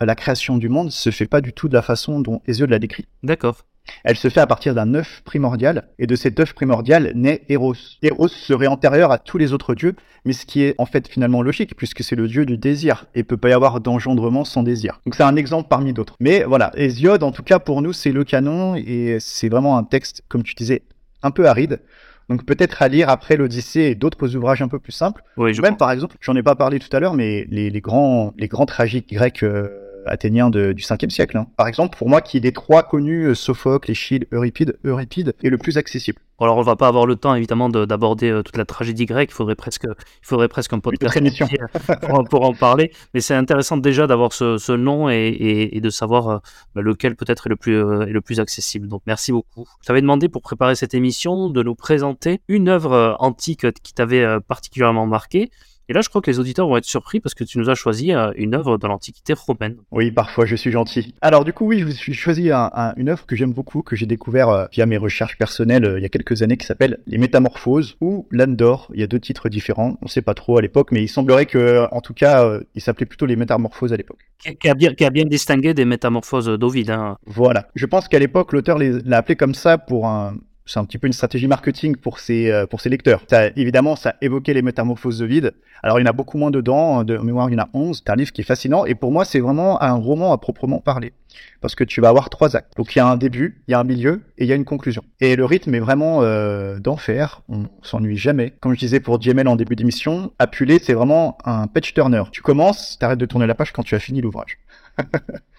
la 0.00 0.14
création 0.14 0.56
du 0.56 0.68
monde 0.68 0.90
se 0.90 1.10
fait 1.10 1.26
pas 1.26 1.40
du 1.40 1.52
tout 1.52 1.68
de 1.68 1.74
la 1.74 1.82
façon 1.82 2.20
dont 2.20 2.40
Hésiode 2.46 2.70
l'a 2.70 2.78
décrit. 2.78 3.06
D'accord. 3.22 3.64
Elle 4.04 4.16
se 4.16 4.28
fait 4.28 4.40
à 4.40 4.46
partir 4.46 4.74
d'un 4.74 4.94
œuf 4.94 5.22
primordial, 5.24 5.88
et 5.98 6.06
de 6.06 6.14
cet 6.14 6.38
œuf 6.40 6.52
primordial 6.54 7.12
naît 7.14 7.42
Eros. 7.48 7.74
Eros 8.02 8.28
serait 8.28 8.66
antérieur 8.66 9.10
à 9.10 9.18
tous 9.18 9.38
les 9.38 9.52
autres 9.52 9.74
dieux, 9.74 9.94
mais 10.24 10.32
ce 10.32 10.46
qui 10.46 10.62
est 10.62 10.74
en 10.78 10.86
fait 10.86 11.08
finalement 11.08 11.42
logique, 11.42 11.76
puisque 11.76 12.04
c'est 12.04 12.16
le 12.16 12.28
dieu 12.28 12.46
du 12.46 12.56
désir, 12.56 13.06
et 13.14 13.24
peut 13.24 13.36
pas 13.36 13.48
y 13.48 13.52
avoir 13.52 13.80
d'engendrement 13.80 14.44
sans 14.44 14.62
désir. 14.62 15.00
Donc 15.06 15.14
c'est 15.14 15.22
un 15.22 15.36
exemple 15.36 15.68
parmi 15.68 15.92
d'autres. 15.92 16.16
Mais 16.20 16.44
voilà, 16.44 16.70
Hésiode, 16.76 17.22
en 17.22 17.32
tout 17.32 17.42
cas 17.42 17.58
pour 17.58 17.82
nous, 17.82 17.92
c'est 17.92 18.12
le 18.12 18.24
canon, 18.24 18.74
et 18.76 19.18
c'est 19.20 19.48
vraiment 19.48 19.76
un 19.76 19.84
texte, 19.84 20.22
comme 20.28 20.42
tu 20.42 20.54
disais, 20.54 20.82
un 21.22 21.30
peu 21.30 21.46
aride. 21.46 21.80
Donc 22.28 22.44
peut-être 22.46 22.80
à 22.82 22.88
lire 22.88 23.08
après 23.08 23.36
l'Odyssée 23.36 23.80
et 23.80 23.94
d'autres 23.96 24.36
ouvrages 24.36 24.62
un 24.62 24.68
peu 24.68 24.78
plus 24.78 24.92
simples. 24.92 25.22
Oui, 25.36 25.52
je 25.52 25.60
Même 25.62 25.72
crois. 25.72 25.86
par 25.86 25.90
exemple, 25.90 26.16
j'en 26.20 26.36
ai 26.36 26.42
pas 26.44 26.54
parlé 26.54 26.78
tout 26.78 26.94
à 26.96 27.00
l'heure, 27.00 27.14
mais 27.14 27.44
les, 27.50 27.70
les 27.70 27.80
grands, 27.80 28.32
les 28.38 28.46
grands 28.46 28.66
tragiques 28.66 29.12
grecs 29.12 29.42
euh, 29.42 29.68
athéniens 30.06 30.50
de- 30.50 30.72
du 30.72 30.82
5e 30.82 31.10
siècle. 31.10 31.36
hein. 31.36 31.46
Par 31.56 31.66
exemple, 31.68 31.96
pour 31.96 32.08
moi, 32.08 32.20
qui 32.20 32.36
est 32.36 32.40
des 32.40 32.52
trois 32.52 32.82
connus, 32.82 33.24
euh, 33.26 33.34
Sophocle, 33.34 33.90
Échille, 33.90 34.26
Euripide, 34.32 34.78
Euripide 34.84 35.34
est 35.42 35.48
le 35.50 35.58
plus 35.58 35.76
accessible. 35.78 36.18
Alors, 36.42 36.56
on 36.56 36.62
va 36.62 36.74
pas 36.74 36.88
avoir 36.88 37.04
le 37.04 37.16
temps, 37.16 37.34
évidemment, 37.34 37.68
de- 37.68 37.84
d'aborder 37.84 38.30
euh, 38.30 38.42
toute 38.42 38.56
la 38.56 38.64
tragédie 38.64 39.04
grecque. 39.04 39.28
Il 39.30 39.34
faudrait 39.34 39.56
presque, 39.56 39.84
il 39.84 40.26
faudrait 40.26 40.48
presque 40.48 40.72
un 40.72 40.78
podcast 40.78 41.14
euh, 41.42 41.94
pour, 42.00 42.24
pour 42.24 42.44
en 42.46 42.54
parler. 42.54 42.92
Mais 43.12 43.20
c'est 43.20 43.34
intéressant 43.34 43.76
déjà 43.76 44.06
d'avoir 44.06 44.32
ce, 44.32 44.56
ce 44.56 44.72
nom 44.72 45.10
et, 45.10 45.16
et- 45.28 45.76
et 45.76 45.80
de 45.82 45.90
savoir 45.90 46.28
euh, 46.28 46.38
bah, 46.74 46.80
lequel 46.80 47.14
peut-être 47.14 47.46
est 47.46 47.50
le 47.50 47.56
plus 47.56 47.74
euh, 47.76 48.06
est 48.06 48.12
le 48.12 48.22
plus 48.22 48.40
accessible. 48.40 48.88
Donc, 48.88 49.02
merci 49.06 49.32
beaucoup. 49.32 49.66
Je 49.82 49.86
t'avais 49.86 50.00
demandé 50.00 50.30
pour 50.30 50.40
préparer 50.40 50.76
cette 50.76 50.94
émission 50.94 51.50
de 51.50 51.62
nous 51.62 51.74
présenter 51.74 52.40
une 52.48 52.68
œuvre 52.70 52.92
euh, 52.92 53.12
antique 53.18 53.66
qui 53.82 53.92
t'avait 53.92 54.24
euh, 54.24 54.40
particulièrement 54.40 55.06
marqué. 55.06 55.50
Et 55.90 55.92
là, 55.92 56.02
je 56.02 56.08
crois 56.08 56.22
que 56.22 56.30
les 56.30 56.38
auditeurs 56.38 56.68
vont 56.68 56.76
être 56.76 56.84
surpris 56.84 57.18
parce 57.18 57.34
que 57.34 57.42
tu 57.42 57.58
nous 57.58 57.68
as 57.68 57.74
choisi 57.74 58.12
euh, 58.14 58.30
une 58.36 58.54
œuvre 58.54 58.78
de 58.78 58.86
l'Antiquité 58.86 59.32
romaine. 59.32 59.74
Oui, 59.90 60.12
parfois 60.12 60.46
je 60.46 60.54
suis 60.54 60.70
gentil. 60.70 61.16
Alors 61.20 61.44
du 61.44 61.52
coup, 61.52 61.66
oui, 61.66 61.92
suis 61.92 62.14
choisi 62.14 62.52
un- 62.52 62.70
un- 62.72 62.94
une 62.96 63.08
œuvre 63.08 63.26
que 63.26 63.34
j'aime 63.34 63.52
beaucoup, 63.52 63.82
que 63.82 63.96
j'ai 63.96 64.06
découvert 64.06 64.48
euh, 64.50 64.66
via 64.72 64.86
mes 64.86 64.96
recherches 64.96 65.36
personnelles 65.36 65.84
euh, 65.84 65.98
il 65.98 66.02
y 66.02 66.06
a 66.06 66.08
quelques 66.08 66.42
années, 66.42 66.56
qui 66.56 66.64
s'appelle 66.64 67.00
Les 67.08 67.18
Métamorphoses 67.18 67.96
ou 68.00 68.28
L'âne 68.30 68.54
d'or. 68.54 68.88
Il 68.94 69.00
y 69.00 69.02
a 69.02 69.08
deux 69.08 69.18
titres 69.18 69.48
différents, 69.48 69.98
on 70.00 70.06
sait 70.06 70.22
pas 70.22 70.34
trop 70.34 70.58
à 70.58 70.62
l'époque, 70.62 70.92
mais 70.92 71.02
il 71.02 71.08
semblerait 71.08 71.46
que, 71.46 71.86
en 71.90 72.00
tout 72.00 72.14
cas, 72.14 72.60
il 72.76 72.80
s'appelait 72.80 73.06
plutôt 73.06 73.26
Les 73.26 73.34
Métamorphoses 73.34 73.92
à 73.92 73.96
l'époque. 73.96 74.20
Qui 74.60 74.68
a 74.68 74.74
bien, 74.74 74.94
qui 74.94 75.04
a 75.04 75.10
bien 75.10 75.24
distingué 75.24 75.74
des 75.74 75.84
métamorphoses 75.84 76.46
d'Ovide. 76.48 76.90
hein. 76.90 77.18
Voilà. 77.26 77.66
Je 77.74 77.84
pense 77.86 78.06
qu'à 78.06 78.18
l'époque, 78.20 78.52
l'auteur 78.52 78.78
l'a 78.78 79.16
appelé 79.18 79.34
comme 79.36 79.54
ça 79.54 79.76
pour 79.76 80.06
un. 80.06 80.34
C'est 80.70 80.78
un 80.78 80.84
petit 80.84 80.98
peu 80.98 81.08
une 81.08 81.12
stratégie 81.12 81.48
marketing 81.48 81.96
pour 81.96 82.20
ses, 82.20 82.48
euh, 82.48 82.64
pour 82.64 82.80
ses 82.80 82.90
lecteurs. 82.90 83.24
Évidemment, 83.56 83.96
ça 83.96 84.14
évoquait 84.20 84.54
les 84.54 84.62
métamorphoses 84.62 85.18
de 85.18 85.26
vide. 85.26 85.52
Alors, 85.82 85.98
il 85.98 86.04
y 86.04 86.06
en 86.06 86.10
a 86.10 86.12
beaucoup 86.12 86.38
moins 86.38 86.52
dedans. 86.52 87.02
De 87.02 87.18
mémoire, 87.18 87.50
il 87.50 87.54
y 87.54 87.56
en 87.56 87.64
a 87.64 87.68
11. 87.74 88.04
C'est 88.04 88.10
un 88.12 88.14
livre 88.14 88.30
qui 88.30 88.42
est 88.42 88.44
fascinant. 88.44 88.84
Et 88.84 88.94
pour 88.94 89.10
moi, 89.10 89.24
c'est 89.24 89.40
vraiment 89.40 89.82
un 89.82 89.94
roman 89.94 90.32
à 90.32 90.38
proprement 90.38 90.78
parler. 90.78 91.12
Parce 91.60 91.74
que 91.74 91.82
tu 91.82 92.00
vas 92.00 92.08
avoir 92.08 92.30
trois 92.30 92.54
actes. 92.54 92.76
Donc, 92.76 92.94
il 92.94 93.00
y 93.00 93.02
a 93.02 93.06
un 93.08 93.16
début, 93.16 93.62
il 93.66 93.72
y 93.72 93.74
a 93.74 93.80
un 93.80 93.84
milieu 93.84 94.22
et 94.38 94.44
il 94.44 94.46
y 94.46 94.52
a 94.52 94.54
une 94.54 94.64
conclusion. 94.64 95.02
Et 95.20 95.34
le 95.34 95.44
rythme 95.44 95.74
est 95.74 95.80
vraiment 95.80 96.22
euh, 96.22 96.78
d'enfer. 96.78 97.42
On 97.48 97.64
s'ennuie 97.82 98.16
jamais. 98.16 98.52
Comme 98.60 98.74
je 98.74 98.78
disais 98.78 99.00
pour 99.00 99.20
Jemel 99.20 99.48
en 99.48 99.56
début 99.56 99.74
d'émission, 99.74 100.32
Apulé, 100.38 100.78
c'est 100.78 100.94
vraiment 100.94 101.36
un 101.44 101.66
page 101.66 101.92
turner. 101.94 102.22
Tu 102.30 102.42
commences, 102.42 102.96
t'arrêtes 102.96 103.18
de 103.18 103.26
tourner 103.26 103.48
la 103.48 103.56
page 103.56 103.72
quand 103.72 103.82
tu 103.82 103.96
as 103.96 104.00
fini 104.00 104.20
l'ouvrage. 104.20 104.58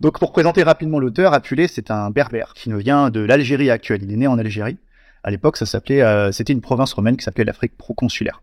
Donc 0.00 0.18
pour 0.18 0.32
présenter 0.32 0.62
rapidement 0.62 1.00
l'auteur, 1.00 1.32
Apulé, 1.32 1.66
c'est 1.66 1.90
un 1.90 2.10
berbère 2.10 2.54
qui 2.54 2.72
vient 2.72 3.10
de 3.10 3.20
l'Algérie 3.20 3.70
actuelle. 3.70 4.02
Il 4.02 4.12
est 4.12 4.16
né 4.16 4.26
en 4.26 4.38
Algérie. 4.38 4.78
À 5.24 5.30
l'époque, 5.30 5.56
ça 5.56 5.66
s'appelait, 5.66 6.02
euh, 6.02 6.30
c'était 6.30 6.52
une 6.52 6.60
province 6.60 6.92
romaine 6.92 7.16
qui 7.16 7.24
s'appelait 7.24 7.44
l'Afrique 7.44 7.76
proconsulaire. 7.76 8.40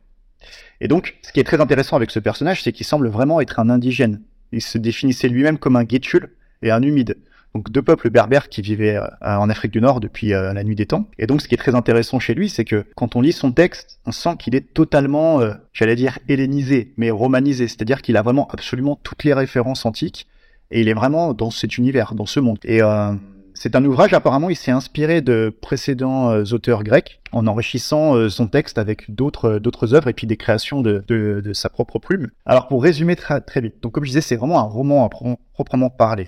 Et 0.81 0.87
donc, 0.87 1.15
ce 1.21 1.31
qui 1.31 1.39
est 1.39 1.45
très 1.45 1.61
intéressant 1.61 1.95
avec 1.95 2.11
ce 2.11 2.19
personnage, 2.19 2.61
c'est 2.61 2.73
qu'il 2.73 2.85
semble 2.85 3.07
vraiment 3.07 3.39
être 3.39 3.59
un 3.59 3.69
indigène. 3.69 4.21
Il 4.51 4.61
se 4.61 4.77
définissait 4.77 5.29
lui-même 5.29 5.57
comme 5.57 5.77
un 5.77 5.85
guétule 5.85 6.29
et 6.61 6.71
un 6.71 6.81
humide. 6.81 7.15
Donc 7.55 7.71
deux 7.71 7.81
peuples 7.81 8.09
berbères 8.09 8.49
qui 8.49 8.61
vivaient 8.61 8.97
euh, 8.97 9.07
en 9.21 9.49
Afrique 9.49 9.71
du 9.71 9.79
Nord 9.79 10.01
depuis 10.01 10.33
euh, 10.33 10.51
la 10.51 10.65
nuit 10.65 10.75
des 10.75 10.85
temps. 10.85 11.07
Et 11.17 11.25
donc 11.25 11.41
ce 11.41 11.47
qui 11.47 11.55
est 11.55 11.57
très 11.57 11.73
intéressant 11.73 12.19
chez 12.19 12.33
lui, 12.33 12.49
c'est 12.49 12.65
que 12.65 12.85
quand 12.97 13.15
on 13.15 13.21
lit 13.21 13.31
son 13.31 13.53
texte, 13.53 14.01
on 14.05 14.11
sent 14.11 14.35
qu'il 14.37 14.55
est 14.55 14.73
totalement, 14.73 15.39
euh, 15.39 15.53
j'allais 15.71 15.95
dire 15.95 16.19
hellénisé, 16.27 16.93
mais 16.97 17.11
romanisé. 17.11 17.69
C'est-à-dire 17.69 18.01
qu'il 18.01 18.17
a 18.17 18.21
vraiment 18.21 18.49
absolument 18.51 18.99
toutes 19.01 19.23
les 19.23 19.33
références 19.33 19.85
antiques 19.85 20.27
et 20.71 20.81
il 20.81 20.89
est 20.89 20.93
vraiment 20.93 21.33
dans 21.33 21.51
cet 21.51 21.77
univers, 21.77 22.15
dans 22.15 22.25
ce 22.25 22.39
monde. 22.39 22.57
Et 22.63 22.81
euh, 22.81 23.13
c'est 23.53 23.75
un 23.75 23.85
ouvrage, 23.85 24.13
apparemment, 24.13 24.49
il 24.49 24.55
s'est 24.55 24.71
inspiré 24.71 25.21
de 25.21 25.55
précédents 25.61 26.31
euh, 26.31 26.43
auteurs 26.51 26.83
grecs 26.83 27.21
en 27.31 27.47
enrichissant 27.47 28.15
euh, 28.15 28.29
son 28.29 28.47
texte 28.47 28.77
avec 28.77 29.13
d'autres 29.13 29.59
d'autres 29.59 29.93
œuvres 29.93 30.07
et 30.09 30.13
puis 30.13 30.27
des 30.27 30.37
créations 30.37 30.81
de, 30.81 31.03
de, 31.07 31.41
de 31.43 31.53
sa 31.53 31.69
propre 31.69 31.99
plume. 31.99 32.29
Alors 32.45 32.67
pour 32.67 32.83
résumer 32.83 33.15
très, 33.15 33.39
très 33.41 33.61
vite, 33.61 33.75
donc 33.81 33.93
comme 33.93 34.03
je 34.03 34.09
disais, 34.09 34.21
c'est 34.21 34.35
vraiment 34.35 34.59
un 34.59 34.63
roman 34.63 35.05
à 35.05 35.09
pro- 35.09 35.39
proprement 35.53 35.89
parler. 35.89 36.27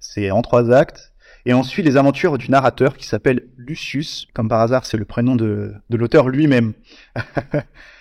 C'est 0.00 0.30
en 0.30 0.42
trois 0.42 0.70
actes. 0.70 1.12
Et 1.46 1.54
on 1.54 1.62
suit 1.62 1.82
les 1.82 1.96
aventures 1.96 2.36
du 2.36 2.50
narrateur 2.50 2.96
qui 2.96 3.06
s'appelle 3.06 3.46
Lucius. 3.56 4.26
Comme 4.34 4.48
par 4.48 4.60
hasard, 4.60 4.84
c'est 4.84 4.96
le 4.98 5.04
prénom 5.06 5.34
de, 5.34 5.72
de 5.88 5.96
l'auteur 5.96 6.28
lui-même. 6.28 6.74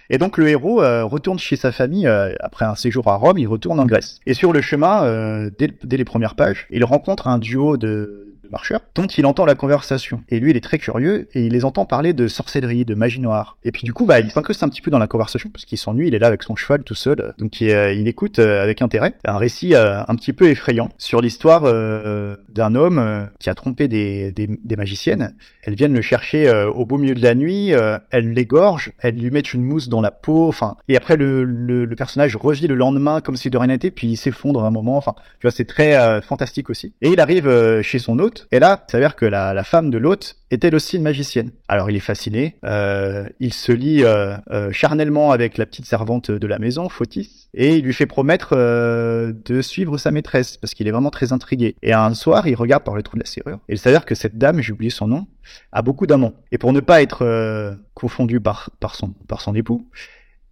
Et 0.09 0.17
donc 0.17 0.37
le 0.37 0.47
héros 0.47 0.81
euh, 0.81 1.03
retourne 1.03 1.39
chez 1.39 1.55
sa 1.55 1.71
famille 1.71 2.07
euh, 2.07 2.33
après 2.39 2.65
un 2.65 2.75
séjour 2.75 3.07
à 3.07 3.15
Rome, 3.15 3.37
il 3.37 3.47
retourne 3.47 3.79
en 3.79 3.85
Grèce. 3.85 4.19
Et 4.25 4.33
sur 4.33 4.53
le 4.53 4.61
chemin, 4.61 5.03
euh, 5.03 5.49
dès, 5.57 5.69
dès 5.83 5.97
les 5.97 6.05
premières 6.05 6.35
pages, 6.35 6.67
il 6.69 6.83
rencontre 6.85 7.27
un 7.27 7.39
duo 7.39 7.77
de, 7.77 8.26
de 8.47 8.51
marcheurs 8.51 8.81
dont 8.95 9.05
il 9.05 9.25
entend 9.25 9.45
la 9.45 9.55
conversation. 9.55 10.21
Et 10.29 10.39
lui, 10.39 10.51
il 10.51 10.57
est 10.57 10.61
très 10.61 10.79
curieux 10.79 11.27
et 11.33 11.45
il 11.45 11.53
les 11.53 11.65
entend 11.65 11.85
parler 11.85 12.13
de 12.13 12.27
sorcellerie, 12.27 12.85
de 12.85 12.95
magie 12.95 13.19
noire. 13.19 13.57
Et 13.63 13.71
puis 13.71 13.83
du 13.83 13.93
coup, 13.93 14.05
bah, 14.05 14.19
il 14.19 14.31
s'incruste 14.31 14.63
un 14.63 14.69
petit 14.69 14.81
peu 14.81 14.91
dans 14.91 14.99
la 14.99 15.07
conversation 15.07 15.49
parce 15.49 15.65
qu'il 15.65 15.77
s'ennuie, 15.77 16.07
il 16.07 16.15
est 16.15 16.19
là 16.19 16.27
avec 16.27 16.43
son 16.43 16.55
cheval 16.55 16.83
tout 16.83 16.95
seul. 16.95 17.33
Donc 17.37 17.61
il, 17.61 17.71
euh, 17.71 18.05
écoute 18.07 18.39
euh, 18.39 18.63
avec 18.63 18.81
intérêt 18.81 19.13
un 19.25 19.37
récit 19.37 19.75
euh, 19.75 20.01
un 20.07 20.15
petit 20.15 20.33
peu 20.33 20.49
effrayant 20.49 20.89
sur 20.97 21.21
l'histoire 21.21 21.63
d'un 21.63 22.75
homme 22.75 23.29
qui 23.39 23.49
a 23.49 23.55
trompé 23.55 23.87
des, 23.87 24.33
magiciennes. 24.77 25.33
Elles 25.63 25.75
viennent 25.75 25.93
le 25.93 26.01
chercher 26.01 26.49
au 26.73 26.85
beau 26.85 26.97
milieu 26.97 27.15
de 27.15 27.21
la 27.21 27.35
nuit, 27.35 27.71
elles 28.11 28.31
l'égorgent, 28.31 28.91
elles 28.99 29.15
lui 29.15 29.31
mettent 29.31 29.53
une 29.53 29.63
mousse 29.63 29.89
dans 29.89 30.01
la 30.01 30.11
peau, 30.11 30.47
enfin, 30.47 30.77
et 30.87 30.95
après 30.95 31.17
le, 31.17 31.43
le, 31.43 31.95
personnage 31.95 32.35
revit 32.35 32.67
le 32.67 32.75
lendemain 32.75 33.21
comme 33.21 33.35
si 33.35 33.49
de 33.49 33.57
rien 33.57 33.67
n'était, 33.67 33.91
puis 33.91 34.07
il 34.07 34.17
s'effondre 34.17 34.63
un 34.63 34.71
moment, 34.71 34.97
enfin, 34.97 35.15
tu 35.39 35.47
vois, 35.47 35.51
c'est 35.51 35.65
très 35.65 36.21
fantastique 36.21 36.69
aussi. 36.69 36.93
Et 37.01 37.09
il 37.09 37.19
arrive 37.19 37.81
chez 37.81 37.99
son 37.99 38.19
hôte, 38.19 38.36
et 38.51 38.59
là, 38.59 38.83
il 38.87 38.91
s'avère 38.91 39.15
que 39.15 39.25
la, 39.25 39.63
femme 39.63 39.89
de 39.89 39.97
l'hôte 39.97 40.37
est 40.51 40.63
elle 40.63 40.75
aussi 40.75 40.97
une 40.97 41.03
magicienne. 41.03 41.51
Alors 41.67 41.89
il 41.89 41.95
est 41.95 42.01
fasciné, 42.01 42.57
euh, 42.63 43.27
il 43.39 43.53
se 43.53 43.71
lie 43.71 44.03
euh, 44.03 44.37
euh, 44.51 44.71
charnellement 44.71 45.31
avec 45.31 45.57
la 45.57 45.65
petite 45.65 45.85
servante 45.85 46.31
de 46.31 46.47
la 46.47 46.59
maison, 46.59 46.89
Photis, 46.89 47.49
et 47.53 47.75
il 47.75 47.83
lui 47.83 47.93
fait 47.93 48.05
promettre 48.05 48.55
de 48.55 49.61
suivre 49.61 49.97
sa 49.97 50.11
maîtresse, 50.11 50.57
parce 50.57 50.73
qu'il 50.73 50.87
est 50.87 50.91
vraiment 50.91 51.09
très 51.09 51.33
intrigué. 51.33 51.75
Et 51.81 51.93
un 51.93 52.13
soir, 52.13 52.47
il 52.47 52.55
regarde 52.55 52.83
par 52.83 52.95
le 52.95 53.03
trou 53.03 53.17
de 53.17 53.23
la 53.23 53.25
serrure, 53.25 53.59
et 53.67 53.73
il 53.73 53.79
s'avère 53.79 54.05
que 54.05 54.15
cette 54.15 54.37
dame, 54.37 54.61
j'ai 54.61 54.73
oublié 54.73 54.89
son 54.89 55.07
nom, 55.07 55.27
a 55.71 55.81
beaucoup 55.81 56.07
d'amants. 56.07 56.33
Et 56.51 56.57
pour 56.57 56.73
ne 56.73 56.79
pas 56.79 57.01
être 57.01 57.77
confondu 57.93 58.39
par, 58.39 58.69
par, 58.79 58.95
son, 58.95 59.55
époux, 59.55 59.89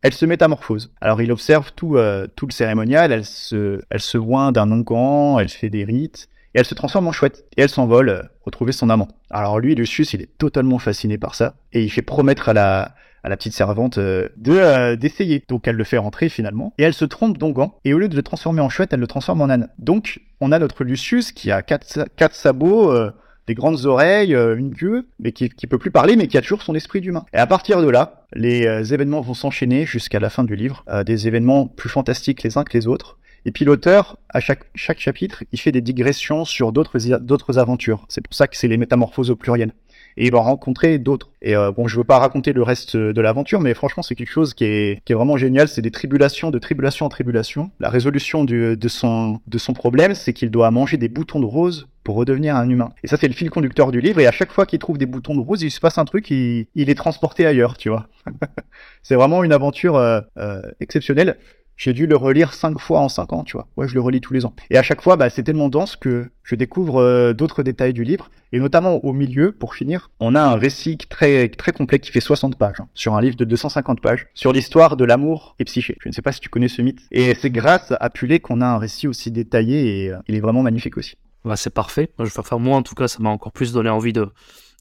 elle 0.01 0.13
se 0.13 0.25
métamorphose. 0.25 0.93
Alors 1.01 1.21
il 1.21 1.31
observe 1.31 1.71
tout, 1.73 1.97
tout 2.35 2.47
le 2.47 2.51
cérémonial, 2.51 3.11
elle 3.11 3.25
se, 3.25 3.81
elle 3.89 4.01
se 4.01 4.17
d'un 4.51 4.71
onguent, 4.71 5.39
elle 5.39 5.49
fait 5.49 5.69
des 5.69 5.83
rites, 5.83 6.27
et 6.55 6.59
elle 6.59 6.65
se 6.65 6.73
transforme 6.73 7.07
en 7.07 7.11
chouette. 7.11 7.45
Et 7.57 7.61
elle 7.61 7.69
s'envole 7.69 8.09
euh, 8.09 8.21
retrouver 8.43 8.71
son 8.71 8.89
amant. 8.89 9.09
Alors 9.29 9.59
lui, 9.59 9.75
Lucius, 9.75 10.13
il 10.13 10.21
est 10.21 10.37
totalement 10.37 10.79
fasciné 10.79 11.17
par 11.17 11.35
ça, 11.35 11.55
et 11.73 11.83
il 11.83 11.89
fait 11.89 12.01
promettre 12.01 12.49
à 12.49 12.53
la, 12.53 12.95
petite 13.23 13.53
servante 13.53 13.97
euh, 13.97 14.29
de 14.37 14.53
euh, 14.53 14.95
d'essayer. 14.95 15.43
Donc 15.49 15.67
elle 15.67 15.75
le 15.75 15.83
fait 15.83 15.97
rentrer 15.97 16.29
finalement, 16.29 16.73
et 16.77 16.83
elle 16.83 16.93
se 16.93 17.05
trompe 17.05 17.37
d'onguent, 17.37 17.73
et 17.83 17.93
au 17.93 17.99
lieu 17.99 18.07
de 18.07 18.15
le 18.15 18.23
transformer 18.23 18.61
en 18.61 18.69
chouette, 18.69 18.93
elle 18.93 19.01
le 19.01 19.07
transforme 19.07 19.41
en 19.41 19.49
âne. 19.49 19.67
Donc 19.77 20.21
on 20.39 20.51
a 20.51 20.59
notre 20.59 20.83
Lucius 20.83 21.31
qui 21.31 21.51
a 21.51 21.61
quatre, 21.61 22.05
quatre 22.15 22.35
sabots, 22.35 22.93
des 23.47 23.53
grandes 23.53 23.85
oreilles, 23.85 24.33
une 24.33 24.73
queue, 24.73 25.07
mais 25.19 25.31
qui, 25.31 25.49
qui 25.49 25.67
peut 25.67 25.77
plus 25.77 25.91
parler, 25.91 26.15
mais 26.15 26.27
qui 26.27 26.37
a 26.37 26.41
toujours 26.41 26.63
son 26.63 26.73
esprit 26.73 27.01
d'humain. 27.01 27.25
Et 27.33 27.37
à 27.37 27.47
partir 27.47 27.81
de 27.81 27.89
là, 27.89 28.25
les 28.33 28.93
événements 28.93 29.21
vont 29.21 29.33
s'enchaîner 29.33 29.85
jusqu'à 29.85 30.19
la 30.19 30.29
fin 30.29 30.43
du 30.43 30.55
livre, 30.55 30.83
des 31.05 31.27
événements 31.27 31.67
plus 31.67 31.89
fantastiques 31.89 32.43
les 32.43 32.57
uns 32.57 32.63
que 32.63 32.77
les 32.77 32.87
autres. 32.87 33.17
Et 33.45 33.51
puis 33.51 33.63
l'auteur, 33.63 34.17
à 34.29 34.39
chaque, 34.39 34.63
chaque 34.73 34.99
chapitre, 34.99 35.43
il 35.51 35.59
fait 35.59 35.71
des 35.71 35.81
digressions 35.81 36.45
sur 36.45 36.71
d'autres 36.71 37.59
aventures. 37.59 38.05
C'est 38.09 38.21
pour 38.21 38.33
ça 38.33 38.47
que 38.47 38.57
c'est 38.57 38.67
les 38.67 38.77
métamorphoses 38.77 39.29
au 39.29 39.35
pluriel. 39.35 39.71
Et 40.17 40.25
il 40.27 40.31
va 40.31 40.39
rencontrer 40.39 40.97
d'autres. 40.97 41.29
Et 41.41 41.55
euh, 41.55 41.71
bon, 41.71 41.87
je 41.87 41.97
veux 41.97 42.03
pas 42.05 42.19
raconter 42.19 42.53
le 42.53 42.63
reste 42.63 42.95
de 42.95 43.21
l'aventure, 43.21 43.59
mais 43.59 43.73
franchement, 43.73 44.01
c'est 44.01 44.15
quelque 44.15 44.31
chose 44.31 44.53
qui 44.53 44.63
est, 44.63 45.03
qui 45.03 45.11
est 45.11 45.15
vraiment 45.15 45.37
génial. 45.37 45.67
C'est 45.67 45.81
des 45.81 45.91
tribulations, 45.91 46.51
de 46.51 46.59
tribulation 46.59 47.05
en 47.05 47.09
tribulation. 47.09 47.69
La 47.79 47.89
résolution 47.89 48.45
de, 48.45 48.77
son, 48.87 49.41
de 49.45 49.57
son 49.57 49.73
problème, 49.73 50.15
c'est 50.15 50.33
qu'il 50.33 50.51
doit 50.51 50.71
manger 50.71 50.97
des 50.97 51.09
boutons 51.09 51.39
de 51.39 51.45
rose 51.45 51.87
pour 52.03 52.15
redevenir 52.15 52.55
un 52.55 52.69
humain. 52.69 52.93
Et 53.03 53.07
ça, 53.07 53.17
c'est 53.17 53.27
le 53.27 53.33
fil 53.33 53.49
conducteur 53.49 53.91
du 53.91 53.99
livre. 53.99 54.19
Et 54.19 54.27
à 54.27 54.31
chaque 54.31 54.51
fois 54.51 54.65
qu'il 54.65 54.79
trouve 54.79 54.97
des 54.97 55.05
boutons 55.05 55.35
de 55.35 55.41
rose, 55.41 55.61
il 55.63 55.71
se 55.71 55.79
passe 55.79 55.97
un 55.97 56.05
truc, 56.05 56.31
il, 56.31 56.67
il 56.75 56.89
est 56.89 56.95
transporté 56.95 57.45
ailleurs, 57.45 57.77
tu 57.77 57.89
vois. 57.89 58.07
c'est 59.03 59.15
vraiment 59.15 59.43
une 59.43 59.51
aventure 59.51 59.97
euh, 59.97 60.21
euh, 60.37 60.61
exceptionnelle. 60.79 61.37
J'ai 61.77 61.93
dû 61.93 62.07
le 62.07 62.15
relire 62.15 62.53
cinq 62.53 62.79
fois 62.79 63.01
en 63.01 63.09
cinq 63.09 63.33
ans, 63.33 63.43
tu 63.43 63.57
vois. 63.57 63.67
Ouais, 63.75 63.87
je 63.87 63.95
le 63.95 64.01
relis 64.01 64.21
tous 64.21 64.33
les 64.33 64.45
ans. 64.45 64.53
Et 64.69 64.77
à 64.77 64.83
chaque 64.83 65.01
fois, 65.01 65.17
bah, 65.17 65.29
c'est 65.29 65.43
tellement 65.43 65.67
dense 65.67 65.95
que 65.95 66.29
je 66.43 66.55
découvre 66.55 67.01
euh, 67.01 67.33
d'autres 67.33 67.63
détails 67.63 67.93
du 67.93 68.03
livre. 68.03 68.29
Et 68.53 68.59
notamment 68.59 69.03
au 69.03 69.11
milieu, 69.11 69.51
pour 69.51 69.75
finir, 69.75 70.11
on 70.19 70.35
a 70.35 70.41
un 70.41 70.55
récit 70.55 70.97
très, 70.97 71.49
très 71.49 71.73
complet 71.73 71.99
qui 71.99 72.11
fait 72.11 72.21
60 72.21 72.57
pages, 72.57 72.79
hein, 72.79 72.87
sur 72.93 73.15
un 73.15 73.21
livre 73.21 73.35
de 73.35 73.43
250 73.43 73.99
pages, 73.99 74.27
sur 74.33 74.53
l'histoire 74.53 74.95
de 74.95 75.03
l'amour 75.03 75.55
et 75.59 75.65
psyché. 75.65 75.97
Je 75.99 76.07
ne 76.07 76.13
sais 76.13 76.21
pas 76.21 76.31
si 76.31 76.39
tu 76.39 76.49
connais 76.49 76.69
ce 76.69 76.81
mythe. 76.81 77.01
Et 77.11 77.33
c'est 77.35 77.49
grâce 77.49 77.93
à 77.99 78.09
Pulé 78.09 78.39
qu'on 78.39 78.61
a 78.61 78.65
un 78.65 78.77
récit 78.77 79.07
aussi 79.07 79.31
détaillé 79.31 80.05
et 80.05 80.11
euh, 80.11 80.17
il 80.27 80.35
est 80.35 80.39
vraiment 80.39 80.63
magnifique 80.63 80.97
aussi. 80.97 81.17
Bah, 81.43 81.57
c'est 81.57 81.73
parfait. 81.73 82.09
Je 82.19 82.23
vais 82.23 82.29
faire 82.29 82.59
moi, 82.59 82.77
en 82.77 82.83
tout 82.83 82.95
cas, 82.95 83.07
ça 83.07 83.19
m'a 83.19 83.29
encore 83.29 83.51
plus 83.51 83.73
donné 83.73 83.89
envie 83.89 84.13
de, 84.13 84.29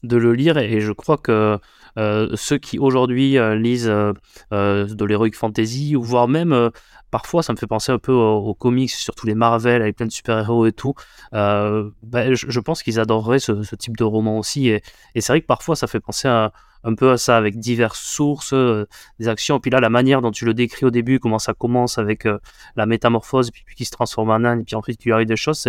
de 0.07 0.17
le 0.17 0.33
lire 0.33 0.57
et 0.57 0.79
je 0.81 0.91
crois 0.91 1.17
que 1.17 1.59
ceux 1.97 2.57
qui 2.57 2.79
aujourd'hui 2.79 3.37
lisent 3.57 3.87
de 3.87 5.05
l'heroic 5.05 5.31
fantasy 5.33 5.95
ou 5.95 6.03
voire 6.03 6.27
même 6.27 6.71
parfois 7.15 7.43
ça 7.43 7.53
me 7.53 7.57
fait 7.57 7.65
penser 7.65 7.93
un 7.93 7.97
peu 7.97 8.11
aux, 8.11 8.53
comics, 8.53 8.91
surtout 8.91 9.25
les 9.25 9.35
Marvel 9.35 9.81
avec 9.81 9.95
plein 9.95 10.05
de 10.05 10.11
super-héros 10.11 10.65
et 10.65 10.73
tout. 10.73 10.95
Euh, 11.33 11.89
bah, 12.03 12.33
je, 12.33 12.59
pense 12.59 12.83
qu'ils 12.83 12.99
adoreraient 12.99 13.39
ce, 13.39 13.75
type 13.75 13.95
de 13.95 14.03
roman 14.03 14.37
aussi. 14.37 14.67
Et, 14.67 14.81
c'est 15.15 15.31
vrai 15.31 15.39
que 15.39 15.45
parfois 15.45 15.77
ça 15.77 15.87
fait 15.87 16.01
penser 16.01 16.27
un 16.27 16.95
peu 16.97 17.11
à 17.11 17.17
ça 17.17 17.37
avec 17.37 17.57
diverses 17.57 18.01
sources, 18.01 18.51
euh, 18.51 18.85
des 19.19 19.29
actions. 19.29 19.61
Puis 19.61 19.71
là, 19.71 19.79
la 19.79 19.89
manière 19.89 20.21
dont 20.21 20.31
tu 20.31 20.43
le 20.43 20.53
décris 20.53 20.85
au 20.85 20.91
début, 20.91 21.19
comment 21.19 21.39
ça 21.39 21.53
commence 21.53 21.97
avec 21.97 22.25
euh, 22.25 22.37
la 22.75 22.85
métamorphose, 22.85 23.49
puis, 23.49 23.63
qui 23.77 23.85
se 23.85 23.91
transforme 23.91 24.29
en 24.29 24.43
âne, 24.43 24.65
puis 24.65 24.75
ensuite 24.75 24.99
il 25.05 25.07
lui 25.07 25.13
arrive 25.13 25.27
des 25.27 25.37
choses, 25.37 25.65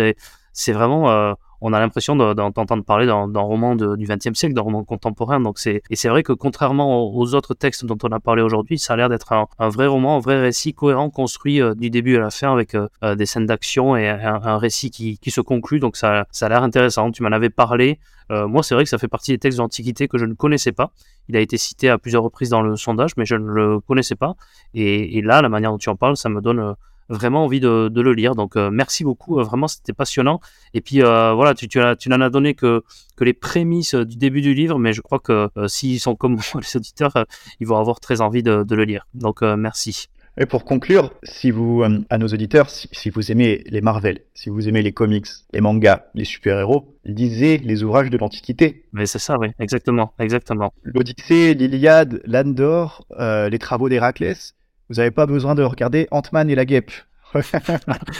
c'est 0.51 0.73
vraiment 0.73 1.35
on 1.61 1.73
a 1.73 1.79
l'impression 1.79 2.15
d'entendre 2.15 2.83
parler 2.83 3.05
d'un 3.05 3.39
roman 3.39 3.75
du 3.75 4.05
XXe 4.05 4.37
siècle, 4.37 4.53
d'un 4.53 4.61
roman 4.61 4.83
contemporain. 4.83 5.39
Donc 5.39 5.57
et 5.65 5.95
c'est 5.95 6.09
vrai 6.09 6.23
que 6.23 6.33
contrairement 6.33 7.11
aux 7.13 7.33
autres 7.33 7.53
textes 7.53 7.85
dont 7.85 7.97
on 8.03 8.11
a 8.11 8.19
parlé 8.19 8.41
aujourd'hui, 8.41 8.77
ça 8.77 8.93
a 8.93 8.95
l'air 8.95 9.09
d'être 9.09 9.33
un, 9.33 9.69
vrai 9.69 9.87
roman, 9.87 10.17
un 10.17 10.19
vrai 10.19 10.39
récit 10.39 10.73
cohérent, 10.73 11.09
construit 11.09 11.61
euh, 11.61 11.73
du 11.73 11.89
début 11.89 12.17
à 12.17 12.19
la 12.19 12.29
fin 12.29 12.51
avec 12.51 12.75
euh, 12.75 12.87
euh, 13.03 13.15
des 13.15 13.25
scènes 13.25 13.45
d'action 13.45 13.95
et 13.95 14.07
un, 14.07 14.57
récit 14.57 14.91
qui, 14.91 15.31
se 15.31 15.41
conclut. 15.41 15.79
Donc 15.79 15.97
ça, 15.97 16.25
ça 16.31 16.45
a 16.45 16.49
l'air 16.49 16.63
intéressant. 16.63 17.11
Tu 17.11 17.23
m'en 17.23 17.31
avais 17.31 17.49
parlé. 17.49 17.99
moi, 18.29 18.63
c'est 18.63 18.75
vrai 18.75 18.83
que 18.83 18.89
ça 18.89 18.97
fait 18.97 19.07
partie 19.07 19.31
des 19.31 19.37
textes 19.37 19.57
d'Antiquité 19.57 20.07
que 20.07 20.17
je 20.17 20.25
ne 20.25 20.33
connaissais 20.33 20.71
pas. 20.71 20.91
Il 21.27 21.35
a 21.35 21.39
été 21.39 21.57
cité 21.57 21.89
à 21.89 21.97
plusieurs 21.97 22.23
reprises 22.23 22.49
dans 22.49 22.61
le 22.61 22.75
sondage, 22.75 23.11
mais 23.17 23.25
je 23.25 23.35
ne 23.35 23.49
le 23.49 23.79
connaissais 23.79 24.15
pas. 24.15 24.35
Et, 24.73 25.17
et 25.17 25.21
là, 25.21 25.41
la 25.41 25.49
manière 25.49 25.71
dont 25.71 25.77
tu 25.77 25.89
en 25.89 25.95
parles, 25.95 26.17
ça 26.17 26.29
me 26.29 26.41
donne 26.41 26.75
vraiment 27.09 27.45
envie 27.45 27.59
de, 27.59 27.91
le 27.93 28.13
lire. 28.13 28.35
Donc 28.35 28.55
euh, 28.55 28.69
merci 28.71 29.03
beaucoup, 29.03 29.39
euh, 29.39 29.43
vraiment 29.43 29.67
c'était 29.67 29.93
passionnant. 29.93 30.39
Et 30.73 30.81
puis 30.81 31.01
euh, 31.01 31.33
voilà, 31.33 31.53
tu, 31.53 31.67
tu, 31.67 31.79
tu 31.99 32.09
n'en 32.09 32.21
as 32.21 32.29
donné 32.29 32.53
que, 32.53 32.83
que 33.15 33.23
les 33.23 33.33
prémices 33.33 33.95
du 33.95 34.17
début 34.17 34.41
du 34.41 34.53
livre, 34.53 34.79
mais 34.79 34.93
je 34.93 35.01
crois 35.01 35.19
que 35.19 35.49
s'ils 35.67 35.99
sont 35.99 36.15
comme 36.15 36.33
moi, 36.53 36.61
les 36.61 36.77
auditeurs, 36.77 37.25
ils 37.59 37.67
vont 37.67 37.77
avoir 37.77 37.99
très 37.99 38.21
envie 38.21 38.43
de, 38.43 38.65
le 38.69 38.83
lire. 38.83 39.07
Donc 39.13 39.41
merci. 39.41 40.07
Et 40.39 40.45
pour 40.45 40.65
conclure, 40.65 41.11
si 41.23 41.49
vous, 41.49 41.83
à 42.11 42.17
nos 42.19 42.27
auditeurs, 42.27 42.69
si, 42.69 43.09
vous 43.09 43.31
aimez 43.31 43.63
les 43.65 43.81
Marvel, 43.81 44.19
si 44.35 44.51
vous 44.51 44.69
aimez 44.69 44.83
les 44.83 44.91
comics, 44.91 45.25
les 45.51 45.61
mangas, 45.61 46.05
les 46.13 46.25
super-héros, 46.25 46.95
lisez 47.05 47.57
les 47.57 47.81
ouvrages 47.81 48.11
de 48.11 48.19
l'Antiquité. 48.19 48.85
Mais 48.93 49.07
c'est 49.07 49.17
ça, 49.17 49.39
oui, 49.39 49.47
exactement, 49.57 50.13
exactement. 50.19 50.71
L'Odyssée, 50.83 51.55
l'Iliade, 51.55 52.21
l'Andor, 52.25 53.07
les 53.17 53.57
travaux 53.57 53.89
d'Héraclès, 53.89 54.53
vous 54.89 54.95
n'avez 54.95 55.11
pas 55.11 55.25
besoin 55.25 55.55
de 55.55 55.63
regarder 55.63 56.07
Ant-Man 56.11 56.49
et 56.49 56.55
la 56.55 56.65
guêpe. 56.65 56.91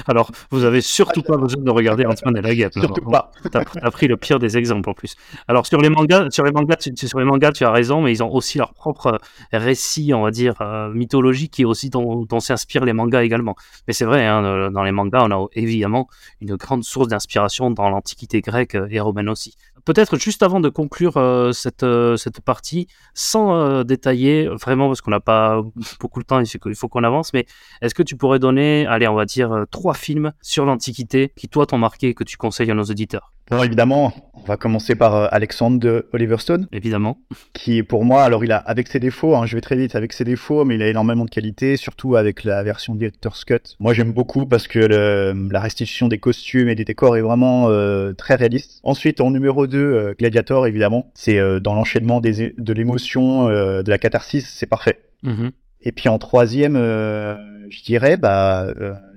Alors, 0.07 0.31
vous 0.51 0.65
avez 0.65 0.81
surtout 0.81 1.21
pas 1.21 1.37
besoin 1.37 1.63
de 1.63 1.71
regarder 1.71 2.05
Ant-Man 2.05 2.37
et 2.37 2.41
la 2.41 2.53
guêpe. 2.53 2.73
Surtout 2.79 3.09
pas. 3.09 3.31
T'as 3.51 3.63
as 3.81 3.91
pris 3.91 4.07
le 4.07 4.17
pire 4.17 4.39
des 4.39 4.57
exemples 4.57 4.89
en 4.89 4.93
plus. 4.93 5.15
Alors 5.47 5.65
sur 5.65 5.79
les 5.79 5.89
mangas, 5.89 6.29
sur 6.29 6.43
les 6.43 6.51
mangas, 6.51 6.75
tu, 6.75 7.07
sur 7.07 7.19
les 7.19 7.25
mangas, 7.25 7.53
tu 7.53 7.63
as 7.63 7.71
raison, 7.71 8.01
mais 8.01 8.11
ils 8.11 8.21
ont 8.21 8.33
aussi 8.33 8.57
leur 8.57 8.73
propre 8.73 9.19
récit, 9.51 10.13
on 10.13 10.23
va 10.23 10.31
dire 10.31 10.55
euh, 10.61 10.89
mythologique, 10.91 11.53
qui 11.53 11.65
aussi 11.65 11.89
dont, 11.89 12.27
s'inspirent 12.39 12.85
les 12.85 12.93
mangas 12.93 13.23
également. 13.23 13.55
Mais 13.87 13.93
c'est 13.93 14.05
vrai, 14.05 14.25
hein, 14.25 14.69
dans 14.71 14.83
les 14.83 14.91
mangas, 14.91 15.23
on 15.23 15.31
a 15.31 15.47
évidemment 15.53 16.07
une 16.41 16.55
grande 16.55 16.83
source 16.83 17.07
d'inspiration 17.07 17.71
dans 17.71 17.89
l'Antiquité 17.89 18.41
grecque 18.41 18.77
et 18.89 18.99
romaine 18.99 19.29
aussi 19.29 19.55
peut-être 19.87 20.17
juste 20.17 20.43
avant 20.43 20.59
de 20.59 20.67
conclure 20.67 21.15
euh, 21.15 21.53
cette, 21.53 21.83
euh, 21.83 22.17
cette 22.17 22.41
partie, 22.41 22.87
sans 23.13 23.55
euh, 23.55 23.83
détailler 23.85 24.49
vraiment, 24.49 24.87
parce 24.87 24.99
qu'on 24.99 25.11
n'a 25.11 25.21
pas 25.21 25.61
beaucoup 26.01 26.19
de 26.19 26.25
temps, 26.25 26.41
il 26.41 26.75
faut 26.75 26.89
qu'on 26.89 27.05
avance, 27.05 27.31
mais 27.33 27.45
est-ce 27.81 27.95
que 27.95 28.03
tu 28.03 28.17
pourrais 28.17 28.39
donner, 28.39 28.85
allez, 28.85 29.07
on 29.07 29.15
va 29.15 29.23
dire, 29.23 29.65
trois 29.71 29.93
films 29.93 30.33
sur 30.41 30.65
l'Antiquité 30.65 31.31
qui, 31.37 31.47
toi, 31.47 31.65
t'ont 31.65 31.77
marqué 31.77 32.09
et 32.09 32.13
que 32.13 32.25
tu 32.25 32.35
conseilles 32.35 32.69
à 32.69 32.73
nos 32.73 32.83
auditeurs? 32.83 33.36
Alors 33.49 33.63
évidemment, 33.63 34.13
on 34.33 34.41
va 34.41 34.57
commencer 34.57 34.95
par 34.95 35.15
euh, 35.15 35.27
Alexandre 35.31 35.79
de 35.79 36.07
Oliver 36.11 36.37
Stone. 36.37 36.67
Évidemment. 36.73 37.17
Qui 37.53 37.81
pour 37.81 38.03
moi, 38.03 38.23
alors 38.23 38.43
il 38.43 38.51
a, 38.51 38.57
avec 38.57 38.87
ses 38.87 38.99
défauts, 38.99 39.35
hein, 39.35 39.45
je 39.45 39.55
vais 39.55 39.61
très 39.61 39.77
vite 39.77 39.95
avec 39.95 40.11
ses 40.11 40.25
défauts, 40.25 40.65
mais 40.65 40.75
il 40.75 40.81
a 40.81 40.87
énormément 40.89 41.23
de 41.23 41.29
qualité, 41.29 41.77
surtout 41.77 42.17
avec 42.17 42.43
la 42.43 42.61
version 42.63 42.95
Director's 42.95 43.45
Cut. 43.45 43.75
Moi 43.79 43.93
j'aime 43.93 44.11
beaucoup 44.11 44.45
parce 44.45 44.67
que 44.67 44.79
la 44.79 45.59
restitution 45.59 46.07
des 46.07 46.17
costumes 46.17 46.67
et 46.67 46.75
des 46.75 46.83
décors 46.83 47.15
est 47.15 47.21
vraiment 47.21 47.69
euh, 47.69 48.13
très 48.13 48.35
réaliste. 48.35 48.81
Ensuite, 48.83 49.21
en 49.21 49.31
numéro 49.31 49.65
2, 49.65 49.77
euh, 49.77 50.13
Gladiator 50.17 50.67
évidemment. 50.67 51.11
C'est 51.13 51.39
dans 51.61 51.73
l'enchaînement 51.73 52.19
de 52.21 52.73
l'émotion, 52.73 53.47
de 53.47 53.89
la 53.89 53.97
catharsis, 53.97 54.45
c'est 54.47 54.65
parfait. 54.65 54.99
Mm-hmm. 55.23 55.51
Et 55.81 55.91
puis 55.91 56.09
en 56.09 56.17
troisième, 56.17 56.75
je 56.75 57.83
dirais, 57.83 58.17
bah, 58.17 58.67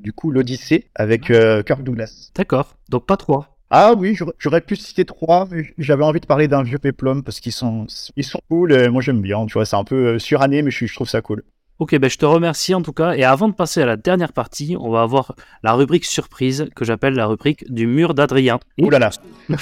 du 0.00 0.12
coup, 0.12 0.30
l'Odyssée 0.30 0.86
avec 0.94 1.24
Kirk 1.24 1.82
Douglas. 1.82 2.30
D'accord, 2.34 2.76
donc 2.88 3.06
pas 3.06 3.16
trois. 3.16 3.49
Ah 3.72 3.94
oui, 3.96 4.16
j'aurais 4.38 4.60
pu 4.60 4.74
citer 4.76 5.04
trois, 5.04 5.46
mais 5.50 5.72
j'avais 5.78 6.02
envie 6.04 6.18
de 6.20 6.26
parler 6.26 6.48
d'un 6.48 6.62
vieux 6.64 6.78
péplum 6.78 7.22
parce 7.22 7.38
qu'ils 7.40 7.52
sont, 7.52 7.86
ils 8.16 8.24
sont 8.24 8.40
cool 8.48 8.72
et 8.72 8.88
moi 8.88 9.00
j'aime 9.02 9.20
bien, 9.22 9.46
tu 9.46 9.52
vois, 9.54 9.64
c'est 9.64 9.76
un 9.76 9.84
peu 9.84 10.14
euh, 10.16 10.18
suranné, 10.18 10.62
mais 10.62 10.70
je, 10.72 10.86
je 10.86 10.94
trouve 10.94 11.08
ça 11.08 11.22
cool. 11.22 11.44
Ok, 11.80 11.98
ben 11.98 12.10
je 12.10 12.18
te 12.18 12.26
remercie 12.26 12.74
en 12.74 12.82
tout 12.82 12.92
cas. 12.92 13.14
Et 13.14 13.24
avant 13.24 13.48
de 13.48 13.54
passer 13.54 13.80
à 13.80 13.86
la 13.86 13.96
dernière 13.96 14.34
partie, 14.34 14.76
on 14.78 14.90
va 14.90 15.00
avoir 15.00 15.34
la 15.62 15.72
rubrique 15.72 16.04
surprise 16.04 16.68
que 16.76 16.84
j'appelle 16.84 17.14
la 17.14 17.24
rubrique 17.24 17.64
du 17.72 17.86
mur 17.86 18.12
d'Adrien. 18.12 18.60
Ouh 18.78 18.90
là 18.90 18.98
là 18.98 19.10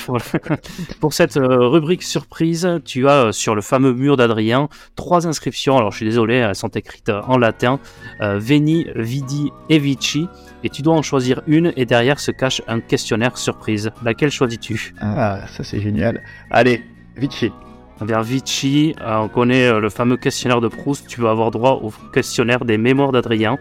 Pour 1.00 1.12
cette 1.12 1.36
euh, 1.36 1.68
rubrique 1.68 2.02
surprise, 2.02 2.68
tu 2.84 3.08
as 3.08 3.26
euh, 3.26 3.32
sur 3.32 3.54
le 3.54 3.62
fameux 3.62 3.92
mur 3.92 4.16
d'Adrien 4.16 4.68
trois 4.96 5.28
inscriptions. 5.28 5.78
Alors 5.78 5.92
je 5.92 5.98
suis 5.98 6.06
désolé, 6.06 6.34
elles 6.34 6.56
sont 6.56 6.66
écrites 6.70 7.08
euh, 7.08 7.22
en 7.28 7.38
latin 7.38 7.78
Veni, 8.20 8.88
Vidi 8.96 9.52
et 9.68 9.78
Vici. 9.78 10.26
Et 10.64 10.70
tu 10.70 10.82
dois 10.82 10.94
en 10.94 11.02
choisir 11.02 11.42
une 11.46 11.72
et 11.76 11.86
derrière 11.86 12.18
se 12.18 12.32
cache 12.32 12.62
un 12.66 12.80
questionnaire 12.80 13.38
surprise. 13.38 13.92
Laquelle 14.02 14.32
choisis-tu? 14.32 14.92
Ah, 15.00 15.46
ça 15.46 15.62
c'est 15.62 15.80
génial. 15.80 16.24
Allez, 16.50 16.82
Vici 17.16 17.52
vers 18.00 18.22
Vichy, 18.22 18.94
euh, 19.00 19.18
on 19.18 19.28
connaît 19.28 19.68
euh, 19.68 19.80
le 19.80 19.90
fameux 19.90 20.16
questionnaire 20.16 20.60
de 20.60 20.68
Proust, 20.68 21.06
tu 21.06 21.20
vas 21.20 21.30
avoir 21.30 21.50
droit 21.50 21.80
au 21.82 21.92
questionnaire 22.12 22.64
des 22.64 22.78
mémoires 22.78 23.12
d'Adrien. 23.12 23.58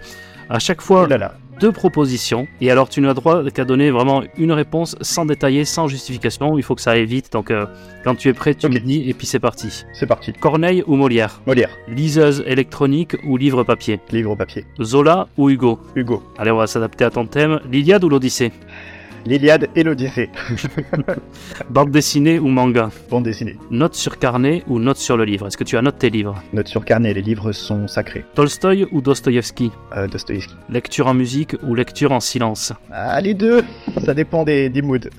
À 0.49 0.59
chaque 0.59 0.81
fois, 0.81 1.07
oh 1.09 1.13
deux 1.59 1.71
propositions, 1.71 2.47
et 2.61 2.69
alors 2.69 2.87
tu 2.87 3.01
n'as 3.01 3.13
droit 3.13 3.49
qu'à 3.49 3.65
donner 3.65 3.89
vraiment 3.89 4.23
une 4.37 4.51
réponse 4.51 4.95
sans 5.01 5.25
détailler, 5.25 5.65
sans 5.65 5.87
justification, 5.87 6.57
il 6.57 6.63
faut 6.63 6.75
que 6.75 6.81
ça 6.81 6.91
aille 6.91 7.05
vite, 7.05 7.33
donc 7.33 7.49
euh, 7.49 7.65
quand 8.03 8.15
tu 8.15 8.29
es 8.29 8.33
prêt, 8.33 8.53
tu 8.53 8.69
me 8.69 8.79
dis, 8.79 9.09
et 9.09 9.13
puis 9.13 9.25
c'est 9.25 9.39
parti. 9.39 9.83
C'est 9.93 10.05
parti. 10.05 10.33
Corneille 10.33 10.83
ou 10.85 10.95
Molière? 10.95 11.41
Molière. 11.47 11.71
Liseuse 11.87 12.43
électronique 12.45 13.17
ou 13.25 13.37
livre 13.37 13.63
papier? 13.63 13.99
Livre 14.11 14.35
papier. 14.35 14.65
Zola 14.81 15.27
ou 15.37 15.49
Hugo? 15.49 15.79
Hugo. 15.95 16.23
Allez, 16.37 16.51
on 16.51 16.57
va 16.57 16.67
s'adapter 16.67 17.05
à 17.05 17.09
ton 17.09 17.25
thème. 17.25 17.59
L'Iliade 17.71 18.03
ou 18.03 18.09
l'Odyssée? 18.09 18.51
L'Iliade 19.27 19.67
et 19.75 19.83
l'Odyssée. 19.83 20.29
Bande 21.69 21.91
dessinée 21.91 22.39
ou 22.39 22.47
manga 22.47 22.89
Bande 23.09 23.25
dessinée. 23.25 23.57
Note 23.69 23.93
sur 23.93 24.19
carnet 24.19 24.63
ou 24.67 24.79
note 24.79 24.95
sur 24.95 25.17
le 25.17 25.25
livre? 25.25 25.47
Est-ce 25.47 25.57
que 25.57 25.65
tu 25.65 25.75
annotes 25.75 25.99
tes 25.99 26.09
livres? 26.09 26.41
Note 26.53 26.69
sur 26.69 26.85
carnet, 26.85 27.13
les 27.13 27.21
livres 27.21 27.51
sont 27.51 27.89
sacrés. 27.89 28.23
Tolstoï 28.35 28.87
ou 28.93 29.01
Dostoïevski? 29.01 29.69
Euh, 29.97 30.07
Dostoïevski. 30.07 30.55
Lecture 30.69 31.07
en 31.07 31.13
musique 31.13 31.57
ou 31.61 31.75
lecture 31.75 32.13
en 32.13 32.21
silence? 32.21 32.71
Ah, 32.89 33.19
les 33.19 33.33
deux 33.33 33.65
Ça 34.05 34.13
dépend 34.13 34.45
des, 34.45 34.69
des 34.69 34.81
moods. 34.81 35.09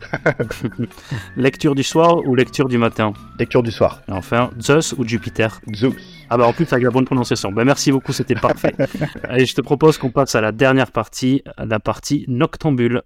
lecture 1.36 1.74
du 1.74 1.82
soir 1.82 2.26
ou 2.26 2.34
lecture 2.34 2.70
du 2.70 2.78
matin? 2.78 3.12
Lecture 3.38 3.62
du 3.62 3.70
soir. 3.70 4.00
Et 4.08 4.12
enfin, 4.12 4.48
Zeus 4.58 4.94
ou 4.96 5.06
Jupiter? 5.06 5.60
Zeus. 5.74 5.92
Ah 6.30 6.38
bah 6.38 6.46
en 6.46 6.54
plus 6.54 6.72
avec 6.72 6.82
la 6.82 6.90
bonne 6.90 7.04
prononciation. 7.04 7.52
Bah 7.52 7.66
merci 7.66 7.92
beaucoup, 7.92 8.14
c'était 8.14 8.34
parfait. 8.34 8.74
Allez, 9.28 9.44
je 9.44 9.54
te 9.54 9.60
propose 9.60 9.98
qu'on 9.98 10.10
passe 10.10 10.34
à 10.34 10.40
la 10.40 10.52
dernière 10.52 10.92
partie, 10.92 11.42
la 11.58 11.78
partie 11.78 12.24
noctambule. 12.26 13.02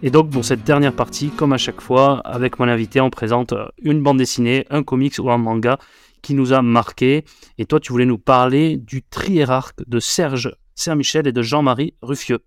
Et 0.00 0.10
donc 0.10 0.30
pour 0.30 0.44
cette 0.44 0.62
dernière 0.62 0.92
partie, 0.92 1.30
comme 1.30 1.52
à 1.52 1.58
chaque 1.58 1.80
fois, 1.80 2.20
avec 2.20 2.60
mon 2.60 2.68
invité, 2.68 3.00
on 3.00 3.10
présente 3.10 3.52
une 3.82 4.00
bande 4.00 4.18
dessinée, 4.18 4.64
un 4.70 4.84
comics 4.84 5.18
ou 5.18 5.28
un 5.28 5.38
manga 5.38 5.76
qui 6.22 6.34
nous 6.34 6.52
a 6.52 6.62
marqué. 6.62 7.24
Et 7.58 7.66
toi, 7.66 7.80
tu 7.80 7.90
voulais 7.90 8.06
nous 8.06 8.18
parler 8.18 8.76
du 8.76 9.02
triérarque 9.02 9.80
de 9.88 9.98
Serge 9.98 10.54
Saint-Michel 10.76 11.26
et 11.26 11.32
de 11.32 11.42
Jean-Marie 11.42 11.94
Ruffieux. 12.00 12.38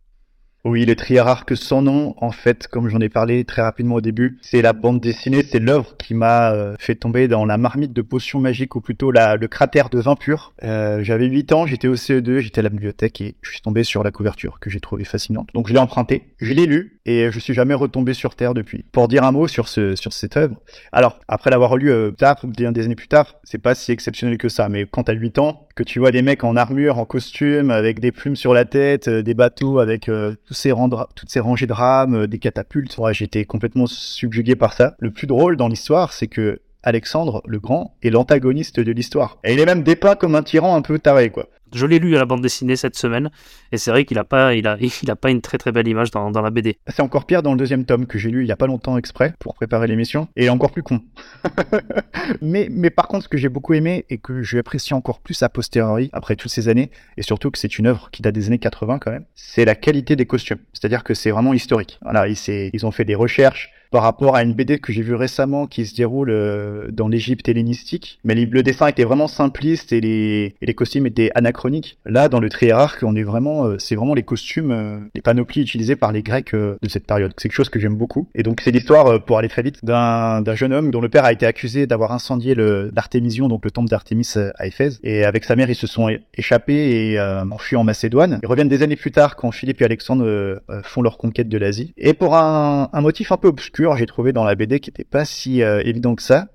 Oui, 0.63 0.85
le 0.85 0.95
triarque 0.95 1.57
sans 1.57 1.81
nom, 1.81 2.13
en 2.17 2.31
fait, 2.31 2.67
comme 2.67 2.87
j'en 2.87 2.99
ai 2.99 3.09
parlé 3.09 3.43
très 3.45 3.63
rapidement 3.63 3.95
au 3.95 4.01
début, 4.01 4.37
c'est 4.43 4.61
la 4.61 4.73
bande 4.73 5.01
dessinée, 5.01 5.41
c'est 5.41 5.57
l'œuvre 5.57 5.97
qui 5.97 6.13
m'a 6.13 6.53
euh, 6.53 6.75
fait 6.77 6.93
tomber 6.93 7.27
dans 7.27 7.45
la 7.45 7.57
marmite 7.57 7.93
de 7.93 8.01
potions 8.03 8.39
magiques, 8.39 8.75
ou 8.75 8.81
plutôt 8.81 9.11
le 9.11 9.47
cratère 9.47 9.89
de 9.89 9.99
vin 9.99 10.15
pur. 10.15 10.53
Euh, 10.61 11.03
j'avais 11.03 11.25
8 11.25 11.51
ans, 11.53 11.65
j'étais 11.65 11.87
au 11.87 11.95
CE2, 11.95 12.39
j'étais 12.39 12.59
à 12.59 12.61
la 12.61 12.69
bibliothèque 12.69 13.21
et 13.21 13.35
je 13.41 13.49
suis 13.49 13.61
tombé 13.61 13.83
sur 13.83 14.03
la 14.03 14.11
couverture 14.11 14.59
que 14.59 14.69
j'ai 14.69 14.79
trouvée 14.79 15.03
fascinante. 15.03 15.49
Donc 15.55 15.67
je 15.67 15.73
l'ai 15.73 15.79
emprunté, 15.79 16.35
je 16.37 16.53
l'ai 16.53 16.67
lu 16.67 17.00
et 17.05 17.31
je 17.31 17.39
suis 17.39 17.53
jamais 17.53 17.73
retombé 17.73 18.13
sur 18.13 18.35
Terre 18.35 18.53
depuis. 18.53 18.85
Pour 18.91 19.07
dire 19.07 19.23
un 19.23 19.31
mot 19.31 19.47
sur, 19.47 19.67
ce, 19.67 19.95
sur 19.95 20.13
cette 20.13 20.37
œuvre, 20.37 20.55
alors 20.91 21.19
après 21.27 21.49
l'avoir 21.49 21.77
lu 21.77 21.91
euh, 21.91 22.11
tard, 22.11 22.45
des 22.45 22.85
années 22.85 22.95
plus 22.95 23.07
tard, 23.07 23.35
c'est 23.43 23.57
pas 23.57 23.75
si 23.75 23.91
exceptionnel 23.91 24.37
que 24.37 24.49
ça, 24.49 24.69
mais 24.69 24.85
quand 24.85 25.03
t'as 25.03 25.13
8 25.13 25.39
ans, 25.39 25.67
que 25.75 25.83
tu 25.83 25.99
vois 25.99 26.11
des 26.11 26.21
mecs 26.21 26.43
en 26.43 26.55
armure, 26.55 26.99
en 26.99 27.05
costume, 27.05 27.71
avec 27.71 27.99
des 27.99 28.11
plumes 28.11 28.35
sur 28.35 28.53
la 28.53 28.65
tête, 28.65 29.09
des 29.09 29.33
bateaux 29.33 29.79
avec 29.79 30.09
ces 30.51 30.73
toutes 31.15 31.29
ces 31.29 31.39
rangées 31.39 31.67
de 31.67 31.73
rames, 31.73 32.15
euh, 32.15 32.27
des 32.27 32.39
catapultes. 32.39 32.97
J'étais 33.11 33.45
complètement 33.45 33.87
subjugué 33.87 34.55
par 34.55 34.73
ça. 34.73 34.95
Le 34.99 35.11
plus 35.11 35.27
drôle 35.27 35.57
dans 35.57 35.67
l'histoire, 35.67 36.13
c'est 36.13 36.27
que 36.27 36.61
Alexandre 36.83 37.43
le 37.45 37.59
Grand 37.59 37.95
est 38.01 38.09
l'antagoniste 38.09 38.79
de 38.79 38.91
l'histoire. 38.91 39.37
Et 39.43 39.53
il 39.53 39.59
est 39.59 39.65
même 39.65 39.83
dépeint 39.83 40.15
comme 40.15 40.35
un 40.35 40.43
tyran 40.43 40.75
un 40.75 40.81
peu 40.81 40.97
taré, 40.99 41.29
quoi. 41.29 41.47
Je 41.73 41.85
l'ai 41.85 41.99
lu 41.99 42.15
à 42.15 42.19
la 42.19 42.25
bande 42.25 42.41
dessinée 42.41 42.75
cette 42.75 42.95
semaine, 42.95 43.29
et 43.71 43.77
c'est 43.77 43.91
vrai 43.91 44.05
qu'il 44.05 44.17
a 44.17 44.23
pas, 44.23 44.53
il 44.55 44.67
a, 44.67 44.77
il 45.03 45.11
a 45.11 45.15
pas 45.15 45.31
une 45.31 45.41
très 45.41 45.57
très 45.57 45.71
belle 45.71 45.87
image 45.87 46.11
dans, 46.11 46.31
dans 46.31 46.41
la 46.41 46.49
BD. 46.49 46.77
C'est 46.87 47.01
encore 47.01 47.25
pire 47.25 47.43
dans 47.43 47.51
le 47.51 47.57
deuxième 47.57 47.85
tome 47.85 48.05
que 48.05 48.17
j'ai 48.17 48.29
lu 48.29 48.43
il 48.43 48.47
y 48.47 48.51
a 48.51 48.57
pas 48.57 48.67
longtemps 48.67 48.97
exprès 48.97 49.33
pour 49.39 49.53
préparer 49.53 49.87
l'émission, 49.87 50.27
et 50.35 50.49
encore 50.49 50.71
plus 50.71 50.83
con. 50.83 51.01
mais, 52.41 52.67
mais 52.71 52.89
par 52.89 53.07
contre, 53.07 53.23
ce 53.23 53.29
que 53.29 53.37
j'ai 53.37 53.49
beaucoup 53.49 53.73
aimé 53.73 54.05
et 54.09 54.17
que 54.17 54.41
j'ai 54.41 54.59
apprécié 54.59 54.95
encore 54.95 55.19
plus 55.19 55.41
a 55.43 55.49
posteriori 55.49 56.09
après 56.13 56.35
toutes 56.35 56.51
ces 56.51 56.69
années, 56.69 56.91
et 57.17 57.21
surtout 57.21 57.51
que 57.51 57.57
c'est 57.57 57.77
une 57.77 57.87
œuvre 57.87 58.09
qui 58.11 58.21
date 58.21 58.35
des 58.35 58.47
années 58.47 58.59
80 58.59 58.99
quand 58.99 59.11
même, 59.11 59.25
c'est 59.35 59.65
la 59.65 59.75
qualité 59.75 60.15
des 60.15 60.25
costumes. 60.25 60.59
C'est-à-dire 60.73 61.03
que 61.03 61.13
c'est 61.13 61.31
vraiment 61.31 61.53
historique. 61.53 61.99
Voilà, 62.01 62.27
ils, 62.27 62.37
ils 62.73 62.85
ont 62.85 62.91
fait 62.91 63.05
des 63.05 63.15
recherches 63.15 63.71
par 63.91 64.03
rapport 64.03 64.35
à 64.35 64.41
une 64.41 64.53
BD 64.53 64.79
que 64.79 64.91
j'ai 64.93 65.01
vue 65.01 65.15
récemment 65.15 65.67
qui 65.67 65.85
se 65.85 65.93
déroule 65.93 66.29
euh, 66.31 66.87
dans 66.91 67.09
l'Égypte 67.09 67.47
hellénistique. 67.49 68.19
Mais 68.23 68.33
le 68.33 68.63
dessin 68.63 68.87
était 68.87 69.03
vraiment 69.03 69.27
simpliste 69.27 69.91
et 69.91 69.99
les, 70.01 70.73
costumes 70.73 71.05
étaient 71.05 71.29
anachroniques. 71.35 71.99
Là, 72.05 72.29
dans 72.29 72.39
le 72.39 72.49
Triarque, 72.49 73.03
on 73.03 73.15
est 73.15 73.23
vraiment, 73.23 73.65
euh, 73.65 73.75
c'est 73.77 73.95
vraiment 73.95 74.13
les 74.13 74.23
costumes, 74.23 74.71
euh, 74.71 74.99
les 75.13 75.21
panoplies 75.21 75.61
utilisés 75.61 75.97
par 75.97 76.13
les 76.13 76.23
Grecs 76.23 76.53
de 76.53 76.77
cette 76.87 77.05
période. 77.05 77.33
C'est 77.37 77.49
quelque 77.49 77.55
chose 77.55 77.69
que 77.69 77.79
j'aime 77.79 77.95
beaucoup. 77.95 78.29
Et 78.33 78.43
donc, 78.43 78.61
c'est 78.61 78.71
l'histoire, 78.71 79.23
pour 79.25 79.37
aller 79.37 79.49
très 79.49 79.61
vite, 79.61 79.83
d'un 79.83 80.55
jeune 80.55 80.71
homme 80.71 80.91
dont 80.91 81.01
le 81.01 81.09
père 81.09 81.25
a 81.25 81.33
été 81.33 81.45
accusé 81.45 81.85
d'avoir 81.85 82.13
incendié 82.13 82.55
l'Artémision, 82.55 83.49
donc 83.49 83.65
le 83.65 83.71
temple 83.71 83.89
d'Artémis 83.89 84.27
à 84.57 84.65
Éphèse. 84.65 84.99
Et 85.03 85.25
avec 85.25 85.43
sa 85.43 85.57
mère, 85.57 85.69
ils 85.69 85.75
se 85.75 85.87
sont 85.87 86.09
échappés 86.35 87.11
et 87.11 87.19
enfuis 87.19 87.75
en 87.75 87.83
Macédoine. 87.83 88.39
Ils 88.41 88.47
reviennent 88.47 88.69
des 88.69 88.83
années 88.83 88.95
plus 88.95 89.11
tard 89.11 89.35
quand 89.35 89.51
Philippe 89.51 89.81
et 89.81 89.85
Alexandre 89.85 90.61
font 90.83 91.01
leur 91.01 91.17
conquête 91.17 91.49
de 91.49 91.57
l'Asie. 91.57 91.93
Et 91.97 92.13
pour 92.13 92.35
un 92.35 92.89
motif 93.01 93.31
un 93.31 93.37
peu 93.37 93.49
obscur, 93.49 93.80
j'ai 93.95 94.05
trouvé 94.05 94.33
dans 94.33 94.43
la 94.43 94.55
BD 94.55 94.79
qui 94.79 94.89
n'était 94.89 95.03
pas 95.03 95.25
si 95.25 95.61
euh, 95.61 95.81
évident 95.83 96.15
que 96.15 96.23
ça. 96.23 96.47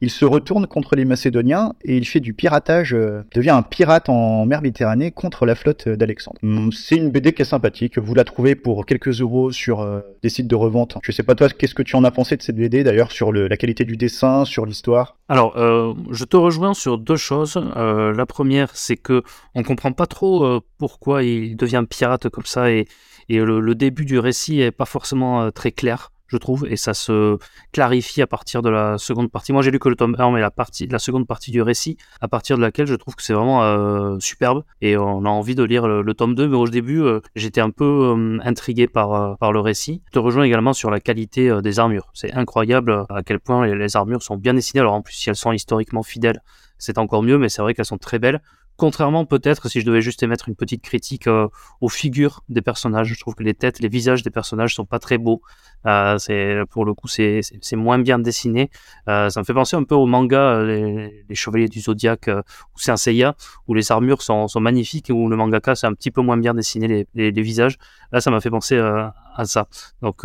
Il 0.00 0.10
se 0.10 0.24
retourne 0.24 0.66
contre 0.66 0.96
les 0.96 1.04
Macédoniens 1.04 1.74
et 1.84 1.96
il 1.96 2.04
fait 2.04 2.18
du 2.18 2.34
piratage, 2.34 2.92
euh, 2.92 3.22
devient 3.36 3.50
un 3.50 3.62
pirate 3.62 4.08
en 4.08 4.44
mer 4.46 4.60
Méditerranée 4.60 5.12
contre 5.12 5.46
la 5.46 5.54
flotte 5.54 5.88
d'Alexandre. 5.88 6.38
Hum, 6.42 6.72
c'est 6.72 6.96
une 6.96 7.10
BD 7.10 7.32
qui 7.32 7.42
est 7.42 7.46
sympathique, 7.46 7.98
vous 7.98 8.14
la 8.14 8.24
trouvez 8.24 8.56
pour 8.56 8.84
quelques 8.84 9.20
euros 9.20 9.52
sur 9.52 9.80
euh, 9.80 10.00
des 10.24 10.28
sites 10.28 10.48
de 10.48 10.56
revente. 10.56 10.98
Je 11.04 11.12
sais 11.12 11.22
pas 11.22 11.36
toi, 11.36 11.48
qu'est-ce 11.50 11.76
que 11.76 11.84
tu 11.84 11.94
en 11.94 12.02
as 12.02 12.10
pensé 12.10 12.36
de 12.36 12.42
cette 12.42 12.56
BD 12.56 12.82
d'ailleurs, 12.82 13.12
sur 13.12 13.32
la 13.32 13.56
qualité 13.56 13.84
du 13.84 13.96
dessin, 13.96 14.44
sur 14.44 14.66
l'histoire? 14.66 15.18
Alors, 15.28 15.56
je 15.56 16.24
te 16.24 16.36
rejoins 16.36 16.74
sur 16.74 16.98
deux 16.98 17.16
choses. 17.16 17.54
la 17.76 18.26
première, 18.26 18.74
c'est 18.74 18.96
que 18.96 19.22
on 19.54 19.62
comprend 19.62 19.92
pas 19.92 20.06
trop 20.06 20.60
pourquoi 20.78 21.22
il 21.22 21.56
devient 21.56 21.84
pirate 21.88 22.28
comme 22.28 22.44
ça 22.44 22.70
et, 22.70 22.86
le, 23.28 23.60
le, 23.60 23.74
début 23.74 24.04
du 24.04 24.18
récit 24.18 24.60
est 24.60 24.72
pas 24.72 24.84
forcément 24.84 25.50
très 25.52 25.72
clair 25.72 26.11
je 26.32 26.38
trouve, 26.38 26.66
et 26.66 26.76
ça 26.76 26.94
se 26.94 27.38
clarifie 27.72 28.22
à 28.22 28.26
partir 28.26 28.62
de 28.62 28.70
la 28.70 28.96
seconde 28.98 29.30
partie. 29.30 29.52
Moi, 29.52 29.62
j'ai 29.62 29.70
lu 29.70 29.78
que 29.78 29.88
le 29.88 29.96
tome 29.96 30.16
1, 30.18 30.30
mais 30.32 30.40
la, 30.40 30.50
partie, 30.50 30.86
la 30.86 30.98
seconde 30.98 31.26
partie 31.26 31.50
du 31.50 31.60
récit, 31.60 31.98
à 32.20 32.28
partir 32.28 32.56
de 32.56 32.62
laquelle 32.62 32.86
je 32.86 32.94
trouve 32.94 33.14
que 33.14 33.22
c'est 33.22 33.34
vraiment 33.34 33.62
euh, 33.62 34.16
superbe, 34.18 34.64
et 34.80 34.96
on 34.96 35.24
a 35.24 35.28
envie 35.28 35.54
de 35.54 35.62
lire 35.62 35.86
le, 35.86 36.14
tome 36.14 36.34
2, 36.34 36.48
mais 36.48 36.56
au 36.56 36.66
début, 36.66 37.02
euh, 37.02 37.20
j'étais 37.36 37.60
un 37.60 37.70
peu 37.70 37.84
euh, 37.84 38.38
intrigué 38.44 38.86
par, 38.86 39.36
par 39.38 39.52
le 39.52 39.60
récit. 39.60 40.02
Je 40.06 40.12
te 40.12 40.18
rejoins 40.18 40.44
également 40.44 40.72
sur 40.72 40.90
la 40.90 41.00
qualité 41.00 41.60
des 41.62 41.78
armures. 41.78 42.10
C'est 42.14 42.32
incroyable 42.32 43.04
à 43.10 43.22
quel 43.22 43.38
point 43.38 43.66
les, 43.66 43.74
les 43.74 43.96
armures 43.96 44.22
sont 44.22 44.36
bien 44.36 44.54
dessinées, 44.54 44.80
alors 44.80 44.94
en 44.94 45.02
plus, 45.02 45.14
si 45.14 45.28
elles 45.28 45.36
sont 45.36 45.52
historiquement 45.52 46.02
fidèles, 46.02 46.40
c'est 46.78 46.98
encore 46.98 47.22
mieux, 47.22 47.38
mais 47.38 47.48
c'est 47.48 47.62
vrai 47.62 47.74
qu'elles 47.74 47.84
sont 47.84 47.98
très 47.98 48.18
belles. 48.18 48.40
Contrairement 48.76 49.26
peut-être, 49.26 49.68
si 49.68 49.80
je 49.80 49.86
devais 49.86 50.00
juste 50.00 50.22
émettre 50.22 50.48
une 50.48 50.56
petite 50.56 50.82
critique 50.82 51.26
euh, 51.26 51.48
aux 51.80 51.88
figures 51.88 52.42
des 52.48 52.62
personnages, 52.62 53.08
je 53.08 53.20
trouve 53.20 53.34
que 53.34 53.42
les 53.42 53.54
têtes, 53.54 53.80
les 53.80 53.88
visages 53.88 54.22
des 54.22 54.30
personnages 54.30 54.74
sont 54.74 54.86
pas 54.86 54.98
très 54.98 55.18
beaux. 55.18 55.42
Euh, 55.86 56.16
c'est 56.18 56.60
pour 56.70 56.84
le 56.84 56.94
coup, 56.94 57.06
c'est 57.06 57.42
moins 57.74 57.98
bien 57.98 58.18
dessiné. 58.18 58.70
Euh, 59.08 59.28
ça 59.28 59.40
me 59.40 59.44
fait 59.44 59.52
penser 59.52 59.76
un 59.76 59.84
peu 59.84 59.94
au 59.94 60.06
manga 60.06 60.62
les, 60.62 61.22
Chevaliers 61.34 61.68
du 61.68 61.80
Zodiaque 61.80 62.28
ou 62.28 62.78
c'est 62.78 62.92
un 62.92 62.96
Seiya, 62.96 63.34
où 63.68 63.74
les 63.74 63.92
armures 63.92 64.22
sont, 64.22 64.48
sont, 64.48 64.60
magnifiques 64.60 65.10
et 65.10 65.12
où 65.12 65.28
le 65.28 65.36
mangaka 65.36 65.74
c'est 65.74 65.86
un 65.86 65.94
petit 65.94 66.10
peu 66.10 66.22
moins 66.22 66.36
bien 66.36 66.54
dessiné 66.54 66.88
les, 66.88 67.06
les, 67.14 67.30
les 67.30 67.42
visages. 67.42 67.76
Là, 68.10 68.20
ça 68.20 68.30
m'a 68.30 68.40
fait 68.40 68.50
penser 68.50 68.78
à 68.78 69.44
ça. 69.44 69.66
Donc, 70.02 70.24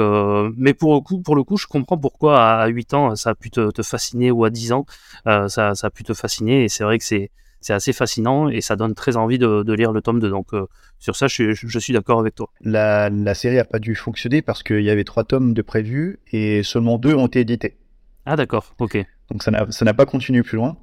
mais 0.57 0.73
pour 0.73 0.93
le 0.95 1.01
coup, 1.01 1.21
pour 1.21 1.35
le 1.35 1.43
coup, 1.43 1.57
je 1.57 1.67
comprends 1.67 1.97
pourquoi 1.97 2.41
à 2.41 2.67
8 2.67 2.93
ans 2.93 3.15
ça 3.15 3.31
a 3.31 3.35
pu 3.35 3.51
te, 3.51 3.71
te 3.71 3.81
fasciner 3.81 4.31
ou 4.31 4.45
à 4.45 4.49
10 4.49 4.71
ans 4.71 4.85
ça, 5.25 5.75
ça 5.75 5.87
a 5.87 5.89
pu 5.89 6.03
te 6.03 6.13
fasciner. 6.13 6.63
Et 6.63 6.69
c'est 6.69 6.83
vrai 6.83 6.97
que 6.97 7.03
c'est 7.03 7.31
c'est 7.61 7.73
assez 7.73 7.93
fascinant 7.93 8.49
et 8.49 8.61
ça 8.61 8.75
donne 8.75 8.93
très 8.93 9.17
envie 9.17 9.37
de, 9.37 9.73
lire 9.73 9.91
le 9.91 10.01
tome 10.01 10.19
2. 10.19 10.29
Donc 10.29 10.53
euh, 10.53 10.67
sur 10.99 11.15
ça, 11.15 11.27
je, 11.27 11.53
suis 11.79 11.93
d'accord 11.93 12.19
avec 12.19 12.35
toi. 12.35 12.49
La, 12.61 13.09
série 13.33 13.55
n'a 13.55 13.65
pas 13.65 13.79
dû 13.79 13.95
fonctionner 13.95 14.41
parce 14.41 14.63
qu'il 14.63 14.81
y 14.81 14.89
avait 14.89 15.03
trois 15.03 15.23
tomes 15.23 15.53
de 15.53 15.61
prévus 15.61 16.19
et 16.31 16.63
seulement 16.63 16.97
deux 16.97 17.13
ont 17.13 17.27
été 17.27 17.41
édités. 17.41 17.77
Ah 18.25 18.35
d'accord, 18.35 18.75
ok. 18.79 18.97
Donc 19.31 19.43
ça 19.43 19.51
n'a 19.51 19.93
pas 19.93 20.05
continué 20.05 20.41
plus 20.41 20.55
loin. 20.55 20.77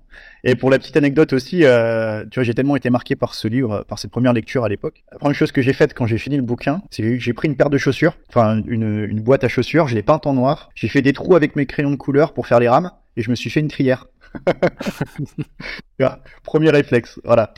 Et 0.44 0.54
pour 0.54 0.70
la 0.70 0.78
petite 0.78 0.96
anecdote 0.96 1.32
aussi, 1.32 1.64
euh, 1.64 2.24
tu 2.30 2.38
vois, 2.38 2.44
j'ai 2.44 2.52
tellement 2.52 2.76
été 2.76 2.90
marqué 2.90 3.16
par 3.16 3.34
ce 3.34 3.48
livre, 3.48 3.84
par 3.88 3.98
cette 3.98 4.10
première 4.10 4.34
lecture 4.34 4.64
à 4.64 4.68
l'époque. 4.68 5.02
La 5.12 5.18
première 5.18 5.34
chose 5.34 5.50
que 5.50 5.62
j'ai 5.62 5.72
faite 5.72 5.94
quand 5.94 6.06
j'ai 6.06 6.18
fini 6.18 6.36
le 6.36 6.42
bouquin, 6.42 6.82
c'est 6.90 7.02
que 7.02 7.18
j'ai 7.18 7.32
pris 7.32 7.48
une 7.48 7.56
paire 7.56 7.70
de 7.70 7.78
chaussures, 7.78 8.16
enfin 8.28 8.62
une, 8.66 9.04
une 9.04 9.20
boîte 9.20 9.44
à 9.44 9.48
chaussures, 9.48 9.88
je 9.88 9.94
l'ai 9.94 10.02
peinte 10.02 10.26
en 10.26 10.34
noir, 10.34 10.70
j'ai 10.74 10.88
fait 10.88 11.00
des 11.00 11.14
trous 11.14 11.36
avec 11.36 11.56
mes 11.56 11.64
crayons 11.64 11.90
de 11.90 11.96
couleur 11.96 12.34
pour 12.34 12.46
faire 12.46 12.60
les 12.60 12.68
rames, 12.68 12.90
et 13.16 13.22
je 13.22 13.30
me 13.30 13.34
suis 13.34 13.50
fait 13.50 13.60
une 13.60 13.68
trière. 13.68 14.06
Premier 16.42 16.70
réflexe, 16.70 17.20
voilà. 17.24 17.52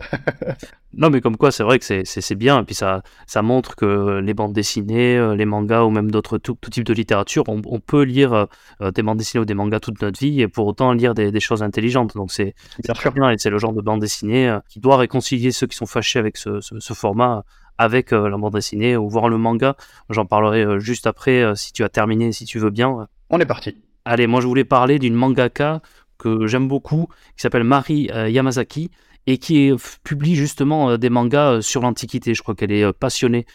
non, 0.94 1.10
mais 1.10 1.20
comme 1.20 1.36
quoi, 1.36 1.50
c'est 1.50 1.62
vrai 1.62 1.78
que 1.78 2.04
c'est 2.04 2.34
bien. 2.34 2.60
Et 2.60 2.64
puis 2.64 2.74
ça, 2.74 3.02
ça 3.26 3.42
montre 3.42 3.76
que 3.76 4.20
les 4.20 4.34
bandes 4.34 4.52
dessinées, 4.52 5.16
euh, 5.16 5.34
les 5.34 5.44
mangas 5.44 5.84
ou 5.84 5.90
même 5.90 6.10
d'autres 6.10 6.38
tout, 6.38 6.56
tout, 6.60 6.70
type 6.70 6.84
de 6.84 6.92
littérature, 6.92 7.44
on, 7.48 7.80
peut 7.80 8.02
lire 8.02 8.48
euh, 8.80 8.90
des 8.90 9.02
bandes 9.02 9.18
dessinées 9.18 9.42
ou 9.42 9.44
des 9.44 9.54
mangas 9.54 9.80
toute 9.80 10.00
notre 10.02 10.18
vie 10.18 10.40
et 10.40 10.48
pour 10.48 10.66
autant 10.66 10.92
lire 10.92 11.14
des, 11.14 11.40
choses 11.40 11.62
intelligentes. 11.62 12.14
Donc 12.14 12.32
c'est 12.32 12.54
très 12.94 13.10
bien 13.10 13.30
et 13.30 13.38
c'est 13.38 13.50
le 13.50 13.58
genre 13.58 13.72
de 13.72 13.82
bande 13.82 14.00
dessinée 14.00 14.48
euh, 14.48 14.58
qui 14.68 14.80
doit 14.80 14.96
réconcilier 14.96 15.52
ceux 15.52 15.66
qui 15.66 15.76
sont 15.76 15.86
fâchés 15.86 16.18
avec 16.18 16.36
ce, 16.36 16.60
ce, 16.60 16.94
format 16.94 17.44
avec 17.78 18.12
la 18.12 18.36
bande 18.36 18.54
dessinée 18.54 18.96
ou 18.96 19.08
voir 19.08 19.28
le 19.28 19.36
manga. 19.36 19.76
J'en 20.08 20.24
parlerai 20.24 20.80
juste 20.80 21.06
après 21.06 21.44
si 21.56 21.72
tu 21.72 21.84
as 21.84 21.90
terminé, 21.90 22.32
si 22.32 22.46
tu 22.46 22.58
veux 22.58 22.70
bien. 22.70 23.06
On 23.28 23.38
est 23.38 23.46
parti. 23.46 23.76
Allez, 24.06 24.26
moi 24.26 24.40
je 24.40 24.46
voulais 24.46 24.64
parler 24.64 24.98
d'une 24.98 25.14
mangaka 25.14 25.82
que 26.18 26.46
j'aime 26.46 26.68
beaucoup, 26.68 27.08
qui 27.36 27.42
s'appelle 27.42 27.64
Mari 27.64 28.10
euh, 28.12 28.28
Yamazaki, 28.28 28.90
et 29.28 29.38
qui 29.38 29.72
publie 30.04 30.36
justement 30.36 30.90
euh, 30.90 30.96
des 30.98 31.10
mangas 31.10 31.54
euh, 31.54 31.60
sur 31.60 31.82
l'Antiquité. 31.82 32.34
Je 32.34 32.42
crois 32.42 32.54
qu'elle 32.54 32.72
est 32.72 32.92
passionnée 32.92 33.46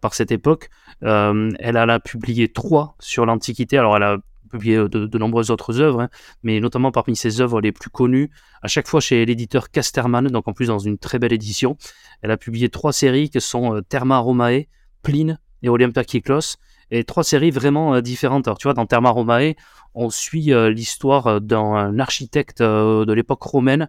par 0.00 0.14
cette 0.14 0.32
époque. 0.32 0.70
elle 1.00 1.76
a, 1.76 2.00
publié 2.00 2.48
trois 2.48 2.96
sur 3.00 3.26
l'Antiquité. 3.26 3.78
Alors, 3.78 3.96
elle 3.96 4.02
a 4.02 4.18
publié 4.50 4.76
de, 4.88 5.18
nombreuses 5.18 5.50
autres 5.50 5.80
œuvres, 5.80 6.02
hein, 6.02 6.08
mais 6.44 6.60
notamment 6.60 6.92
parmi 6.92 7.16
ses 7.16 7.40
œuvres 7.40 7.60
les 7.60 7.72
plus 7.72 7.90
connues, 7.90 8.30
à 8.62 8.68
chaque 8.68 8.86
fois 8.86 9.00
chez 9.00 9.24
l'éditeur 9.26 9.70
Casterman, 9.70 10.28
donc 10.28 10.46
en 10.46 10.52
plus 10.52 10.66
dans 10.66 10.78
une 10.78 10.96
très 10.96 11.18
belle 11.18 11.32
édition. 11.32 11.76
Elle 12.22 12.30
a 12.30 12.36
publié 12.36 12.68
trois 12.68 12.92
séries 12.92 13.30
qui 13.30 13.40
sont 13.40 13.82
Therma 13.88 14.18
Romae, 14.18 14.66
Pline 15.02 15.40
et 15.62 15.68
Olympia 15.68 16.04
Kyklos 16.04 16.56
et 16.90 17.04
trois 17.04 17.24
séries 17.24 17.50
vraiment 17.50 18.00
différentes. 18.00 18.46
Alors, 18.48 18.58
tu 18.58 18.66
vois, 18.66 18.74
dans 18.74 18.86
Therma 18.86 19.10
Romae, 19.10 19.54
on 19.94 20.10
suit 20.10 20.52
euh, 20.52 20.70
l'histoire 20.70 21.26
euh, 21.26 21.40
d'un 21.40 21.98
architecte 21.98 22.60
euh, 22.60 23.04
de 23.04 23.12
l'époque 23.12 23.42
romaine 23.42 23.88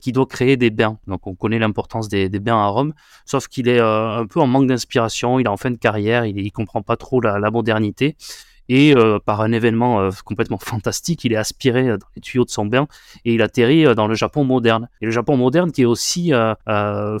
qui 0.00 0.12
doit 0.12 0.24
créer 0.24 0.56
des 0.56 0.70
bains. 0.70 0.98
Donc 1.06 1.26
on 1.26 1.34
connaît 1.34 1.58
l'importance 1.58 2.08
des, 2.08 2.30
bains 2.30 2.56
à 2.56 2.68
Rome, 2.68 2.94
sauf 3.26 3.48
qu'il 3.48 3.68
est 3.68 3.80
un 3.80 4.24
peu 4.26 4.40
en 4.40 4.46
manque 4.46 4.66
d'inspiration, 4.66 5.38
il 5.38 5.44
est 5.44 5.50
en 5.50 5.58
fin 5.58 5.70
de 5.70 5.76
carrière, 5.76 6.24
il, 6.24 6.42
ne 6.42 6.48
comprend 6.48 6.80
pas 6.80 6.96
trop 6.96 7.20
la, 7.20 7.50
modernité. 7.50 8.16
Et 8.68 8.94
par 9.26 9.40
un 9.42 9.52
événement 9.52 10.08
complètement 10.24 10.58
fantastique, 10.58 11.24
il 11.24 11.32
est 11.32 11.36
aspiré 11.36 11.86
dans 11.86 12.06
les 12.16 12.22
tuyaux 12.22 12.44
de 12.44 12.50
son 12.50 12.66
bain 12.66 12.86
et 13.24 13.34
il 13.34 13.42
atterrit 13.42 13.94
dans 13.94 14.06
le 14.06 14.14
Japon 14.14 14.44
moderne. 14.44 14.88
Et 15.00 15.06
le 15.06 15.10
Japon 15.10 15.36
moderne 15.36 15.70
qui 15.70 15.82
est 15.82 15.86
aussi 15.86 16.32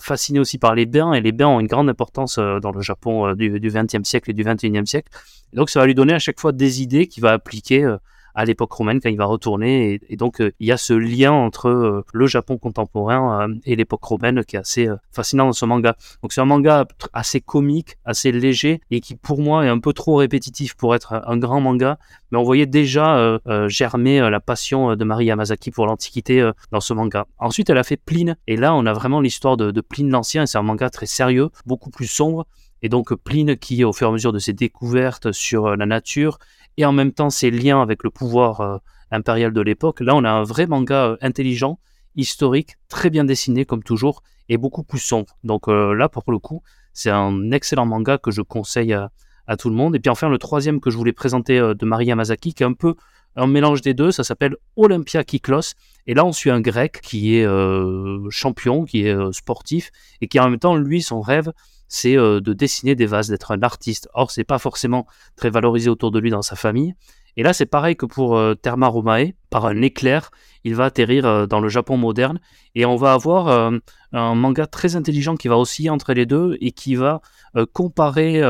fasciné 0.00 0.38
aussi 0.38 0.58
par 0.58 0.74
les 0.74 0.86
bains, 0.86 1.12
et 1.12 1.20
les 1.20 1.32
bains 1.32 1.48
ont 1.48 1.60
une 1.60 1.66
grande 1.66 1.88
importance 1.88 2.38
dans 2.38 2.72
le 2.72 2.80
Japon 2.80 3.34
du, 3.34 3.50
20e 3.50 4.04
siècle 4.04 4.30
et 4.30 4.34
du 4.34 4.44
21e 4.44 4.86
siècle. 4.86 5.10
donc 5.52 5.70
ça 5.70 5.80
va 5.80 5.86
lui 5.86 5.94
donner 5.94 6.14
à 6.14 6.18
chaque 6.18 6.40
fois 6.40 6.52
des 6.52 6.82
idées 6.82 7.06
qu'il 7.08 7.22
va 7.22 7.32
appliquer 7.32 7.94
à 8.34 8.44
l'époque 8.44 8.72
romaine 8.72 9.00
quand 9.00 9.08
il 9.08 9.16
va 9.16 9.24
retourner. 9.24 10.00
Et, 10.08 10.16
donc, 10.16 10.40
euh, 10.40 10.52
il 10.60 10.66
y 10.66 10.72
a 10.72 10.76
ce 10.76 10.92
lien 10.92 11.32
entre 11.32 11.68
euh, 11.68 12.04
le 12.12 12.26
Japon 12.26 12.58
contemporain 12.58 13.48
euh, 13.48 13.54
et 13.64 13.76
l'époque 13.76 14.02
romaine 14.02 14.44
qui 14.44 14.56
est 14.56 14.58
assez 14.58 14.88
fascinant 15.12 15.46
dans 15.46 15.52
ce 15.52 15.64
manga. 15.64 15.96
Donc, 16.22 16.32
c'est 16.32 16.40
un 16.40 16.46
manga 16.46 16.86
assez 17.12 17.40
comique, 17.40 17.96
assez 18.04 18.32
léger 18.32 18.80
et 18.90 19.00
qui, 19.00 19.14
pour 19.14 19.40
moi, 19.40 19.64
est 19.64 19.68
un 19.68 19.78
peu 19.78 19.92
trop 19.92 20.16
répétitif 20.16 20.74
pour 20.74 20.94
être 20.94 21.22
un 21.26 21.36
grand 21.36 21.60
manga. 21.60 21.98
Mais 22.30 22.38
on 22.38 22.42
voyait 22.42 22.66
déjà 22.66 23.38
germer 23.68 24.18
la 24.28 24.40
passion 24.40 24.96
de 24.96 25.04
Marie 25.04 25.26
Yamazaki 25.26 25.70
pour 25.70 25.86
l'Antiquité 25.86 26.50
dans 26.72 26.80
ce 26.80 26.92
manga. 26.92 27.26
Ensuite, 27.38 27.70
elle 27.70 27.78
a 27.78 27.84
fait 27.84 27.96
Pline. 27.96 28.36
Et 28.46 28.56
là, 28.56 28.74
on 28.74 28.86
a 28.86 28.92
vraiment 28.92 29.20
l'histoire 29.20 29.56
de, 29.56 29.70
de 29.70 29.80
Pline 29.80 30.10
l'Ancien. 30.10 30.46
C'est 30.46 30.58
un 30.58 30.62
manga 30.62 30.90
très 30.90 31.06
sérieux, 31.06 31.50
beaucoup 31.66 31.90
plus 31.90 32.06
sombre. 32.06 32.46
Et 32.82 32.90
donc 32.90 33.14
Pline 33.14 33.56
qui, 33.56 33.82
au 33.82 33.92
fur 33.94 34.08
et 34.08 34.10
à 34.10 34.12
mesure 34.12 34.32
de 34.32 34.38
ses 34.38 34.52
découvertes 34.52 35.32
sur 35.32 35.74
la 35.74 35.86
nature 35.86 36.38
et 36.76 36.84
en 36.84 36.92
même 36.92 37.12
temps 37.12 37.30
ses 37.30 37.50
liens 37.50 37.80
avec 37.80 38.02
le 38.02 38.10
pouvoir 38.10 38.60
euh, 38.60 38.78
impérial 39.10 39.52
de 39.52 39.60
l'époque. 39.60 40.00
Là, 40.00 40.14
on 40.14 40.24
a 40.24 40.30
un 40.30 40.42
vrai 40.42 40.66
manga 40.66 41.06
euh, 41.06 41.16
intelligent, 41.20 41.78
historique, 42.16 42.76
très 42.88 43.10
bien 43.10 43.24
dessiné 43.24 43.64
comme 43.64 43.82
toujours, 43.82 44.22
et 44.48 44.56
beaucoup 44.56 44.82
plus 44.82 44.98
sombre. 44.98 45.36
Donc 45.44 45.68
euh, 45.68 45.94
là, 45.94 46.08
pour 46.08 46.30
le 46.30 46.38
coup, 46.38 46.62
c'est 46.92 47.10
un 47.10 47.50
excellent 47.50 47.86
manga 47.86 48.18
que 48.18 48.30
je 48.30 48.42
conseille 48.42 48.92
à, 48.92 49.10
tout 49.58 49.68
le 49.68 49.76
monde. 49.76 49.94
Et 49.94 50.00
puis 50.00 50.10
enfin, 50.10 50.28
le 50.28 50.38
troisième 50.38 50.80
que 50.80 50.90
je 50.90 50.96
voulais 50.96 51.12
présenter 51.12 51.58
de 51.58 51.84
Maria 51.84 52.10
Yamazaki, 52.10 52.54
qui 52.54 52.62
est 52.62 52.66
un 52.66 52.72
peu 52.72 52.94
un 53.36 53.46
mélange 53.46 53.82
des 53.82 53.92
deux, 53.92 54.10
ça 54.10 54.24
s'appelle 54.24 54.56
Olympia 54.76 55.22
Kyklos. 55.22 55.74
Et 56.06 56.14
là, 56.14 56.24
on 56.24 56.32
suit 56.32 56.48
un 56.48 56.62
grec 56.62 57.00
qui 57.02 57.36
est 57.36 57.46
champion, 58.30 58.86
qui 58.86 59.06
est 59.06 59.32
sportif, 59.32 59.90
et 60.22 60.28
qui 60.28 60.40
en 60.40 60.48
même 60.48 60.58
temps, 60.58 60.76
lui, 60.76 61.02
son 61.02 61.20
rêve, 61.20 61.52
c'est 61.88 62.16
euh, 62.16 62.40
de 62.40 62.52
dessiner 62.52 62.94
des 62.94 63.06
vases, 63.06 63.28
d'être 63.28 63.52
un 63.52 63.62
artiste. 63.62 64.08
Or, 64.14 64.30
c'est 64.30 64.44
pas 64.44 64.58
forcément 64.58 65.06
très 65.36 65.50
valorisé 65.50 65.88
autour 65.90 66.10
de 66.10 66.18
lui 66.18 66.30
dans 66.30 66.42
sa 66.42 66.56
famille. 66.56 66.94
Et 67.36 67.42
là, 67.42 67.52
c'est 67.52 67.66
pareil 67.66 67.96
que 67.96 68.06
pour 68.06 68.40
Therma 68.62 68.86
Romae, 68.86 69.32
par 69.50 69.66
un 69.66 69.82
éclair, 69.82 70.30
il 70.62 70.76
va 70.76 70.84
atterrir 70.84 71.48
dans 71.48 71.58
le 71.58 71.68
Japon 71.68 71.96
moderne, 71.96 72.38
et 72.76 72.86
on 72.86 72.94
va 72.94 73.12
avoir 73.12 73.48
un 74.12 74.34
manga 74.36 74.68
très 74.68 74.94
intelligent 74.94 75.34
qui 75.34 75.48
va 75.48 75.58
osciller 75.58 75.90
entre 75.90 76.12
les 76.12 76.26
deux 76.26 76.56
et 76.60 76.70
qui 76.70 76.94
va 76.94 77.22
comparer 77.72 78.40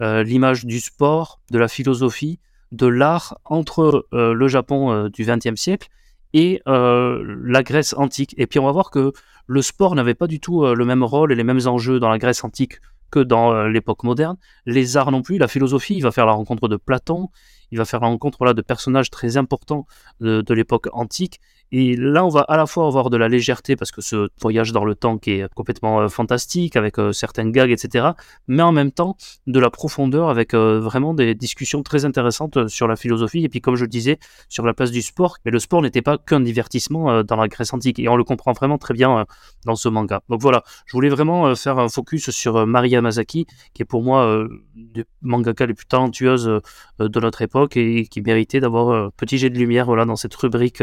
l'image 0.00 0.64
du 0.64 0.80
sport, 0.80 1.42
de 1.52 1.60
la 1.60 1.68
philosophie, 1.68 2.40
de 2.72 2.88
l'art 2.88 3.38
entre 3.44 4.08
le 4.10 4.48
Japon 4.48 5.08
du 5.10 5.24
XXe 5.24 5.54
siècle 5.54 5.88
et 6.34 6.60
euh, 6.68 7.24
la 7.42 7.62
Grèce 7.62 7.94
antique. 7.94 8.34
Et 8.36 8.46
puis 8.46 8.58
on 8.58 8.66
va 8.66 8.72
voir 8.72 8.90
que 8.90 9.12
le 9.46 9.62
sport 9.62 9.94
n'avait 9.94 10.14
pas 10.14 10.26
du 10.26 10.40
tout 10.40 10.64
euh, 10.64 10.74
le 10.74 10.84
même 10.84 11.02
rôle 11.02 11.32
et 11.32 11.36
les 11.36 11.44
mêmes 11.44 11.66
enjeux 11.66 12.00
dans 12.00 12.10
la 12.10 12.18
Grèce 12.18 12.44
antique 12.44 12.80
que 13.10 13.20
dans 13.20 13.52
euh, 13.52 13.68
l'époque 13.68 14.02
moderne. 14.02 14.36
Les 14.66 14.96
arts 14.96 15.12
non 15.12 15.22
plus, 15.22 15.38
la 15.38 15.48
philosophie, 15.48 15.94
il 15.94 16.02
va 16.02 16.10
faire 16.10 16.26
la 16.26 16.32
rencontre 16.32 16.68
de 16.68 16.76
Platon, 16.76 17.28
il 17.70 17.78
va 17.78 17.84
faire 17.84 18.00
la 18.00 18.08
rencontre 18.08 18.44
là, 18.44 18.52
de 18.52 18.62
personnages 18.62 19.10
très 19.10 19.36
importants 19.36 19.86
de 20.20 20.54
l'époque 20.54 20.88
antique, 20.92 21.40
et 21.76 21.96
là, 21.96 22.24
on 22.24 22.28
va 22.28 22.42
à 22.42 22.56
la 22.56 22.66
fois 22.66 22.86
avoir 22.86 23.10
de 23.10 23.16
la 23.16 23.28
légèreté 23.28 23.74
parce 23.74 23.90
que 23.90 24.00
ce 24.00 24.28
voyage 24.40 24.70
dans 24.70 24.84
le 24.84 24.94
temps 24.94 25.18
qui 25.18 25.32
est 25.32 25.52
complètement 25.54 26.02
euh, 26.02 26.08
fantastique 26.08 26.76
avec 26.76 27.00
euh, 27.00 27.10
certaines 27.10 27.50
gags, 27.50 27.72
etc. 27.72 28.10
Mais 28.46 28.62
en 28.62 28.70
même 28.70 28.92
temps, 28.92 29.16
de 29.48 29.58
la 29.58 29.70
profondeur 29.70 30.28
avec 30.28 30.54
euh, 30.54 30.78
vraiment 30.78 31.14
des 31.14 31.34
discussions 31.34 31.82
très 31.82 32.04
intéressantes 32.04 32.68
sur 32.68 32.86
la 32.86 32.94
philosophie. 32.94 33.42
Et 33.42 33.48
puis, 33.48 33.60
comme 33.60 33.74
je 33.74 33.82
le 33.82 33.88
disais, 33.88 34.20
sur 34.48 34.64
la 34.64 34.72
place 34.72 34.92
du 34.92 35.02
sport. 35.02 35.38
Mais 35.44 35.50
le 35.50 35.58
sport 35.58 35.82
n'était 35.82 36.00
pas 36.00 36.16
qu'un 36.16 36.38
divertissement 36.38 37.24
dans 37.24 37.34
la 37.34 37.48
Grèce 37.48 37.74
antique. 37.74 37.98
Et 37.98 38.08
on 38.08 38.14
le 38.14 38.22
comprend 38.22 38.52
vraiment 38.52 38.78
très 38.78 38.94
bien 38.94 39.26
dans 39.66 39.74
ce 39.74 39.88
manga. 39.88 40.20
Donc 40.28 40.40
voilà, 40.42 40.62
je 40.86 40.92
voulais 40.92 41.08
vraiment 41.08 41.56
faire 41.56 41.80
un 41.80 41.88
focus 41.88 42.30
sur 42.30 42.68
Maria 42.68 43.00
Masaki, 43.00 43.46
qui 43.74 43.82
est 43.82 43.84
pour 43.84 44.04
moi 44.04 44.46
des 44.76 45.04
mangaka 45.22 45.66
les 45.66 45.74
plus 45.74 45.86
talentueuses 45.86 46.60
de 47.00 47.20
notre 47.20 47.42
époque 47.42 47.76
et 47.76 48.06
qui 48.06 48.22
méritait 48.22 48.60
d'avoir 48.60 49.06
un 49.06 49.10
petit 49.16 49.38
jet 49.38 49.50
de 49.50 49.58
lumière 49.58 49.86
voilà, 49.86 50.04
dans 50.04 50.16
cette 50.16 50.34
rubrique 50.36 50.82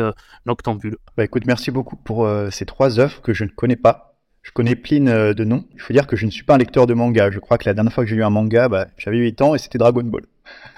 bah 1.18 1.24
écoute, 1.24 1.46
merci 1.46 1.72
beaucoup 1.72 1.96
pour 1.96 2.26
euh, 2.26 2.50
ces 2.50 2.66
trois 2.66 3.00
œuvres 3.00 3.22
que 3.22 3.34
je 3.34 3.44
ne 3.44 3.50
connais 3.50 3.76
pas. 3.76 4.16
Je 4.42 4.52
connais 4.52 4.76
Pline 4.76 5.08
euh, 5.08 5.34
de 5.34 5.44
nom. 5.44 5.66
Il 5.74 5.82
faut 5.82 5.94
dire 5.94 6.08
que 6.08 6.16
je 6.16 6.26
ne 6.26 6.32
suis 6.32 6.44
pas 6.44 6.56
un 6.56 6.58
lecteur 6.58 6.88
de 6.88 6.94
manga. 6.94 7.30
Je 7.30 7.40
crois 7.40 7.58
que 7.58 7.70
la 7.70 7.74
dernière 7.74 7.94
fois 7.94 8.04
que 8.04 8.10
j'ai 8.10 8.16
lu 8.16 8.24
un 8.24 8.30
manga, 8.30 8.70
bah, 8.70 8.88
j'avais 8.98 9.18
8 9.18 9.42
ans 9.42 9.56
et 9.56 9.60
c'était 9.60 9.78
Dragon 9.78 10.04
Ball. 10.04 10.26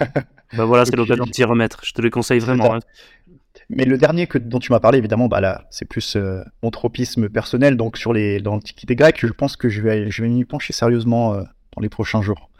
bah 0.00 0.64
voilà, 0.64 0.84
c'est 0.84 0.96
l'occasion 0.96 1.24
de 1.24 1.30
t'y 1.30 1.44
remettre. 1.44 1.80
Je 1.84 1.92
te 1.92 2.02
le 2.02 2.10
conseille 2.10 2.40
vraiment. 2.40 2.74
Hein. 2.74 2.80
Mais 3.70 3.84
le 3.84 3.96
dernier 3.96 4.26
que, 4.26 4.36
dont 4.36 4.58
tu 4.58 4.72
m'as 4.72 4.80
parlé, 4.80 4.98
évidemment, 4.98 5.28
bah 5.28 5.40
là, 5.40 5.64
c'est 5.70 5.86
plus 5.86 6.16
euh, 6.16 6.42
mon 6.62 6.70
tropisme 6.70 7.28
personnel. 7.30 7.76
Donc 7.76 7.96
sur 7.96 8.12
les, 8.12 8.40
dans 8.40 8.52
l'Antiquité 8.52 8.94
grecque, 8.94 9.24
je 9.24 9.32
pense 9.32 9.56
que 9.56 9.68
je 9.68 9.80
vais, 9.80 10.10
je 10.10 10.22
vais 10.22 10.28
m'y 10.28 10.44
pencher 10.44 10.72
sérieusement 10.72 11.34
dans 11.34 11.80
les 11.80 11.88
prochains 11.88 12.20
jours. 12.20 12.50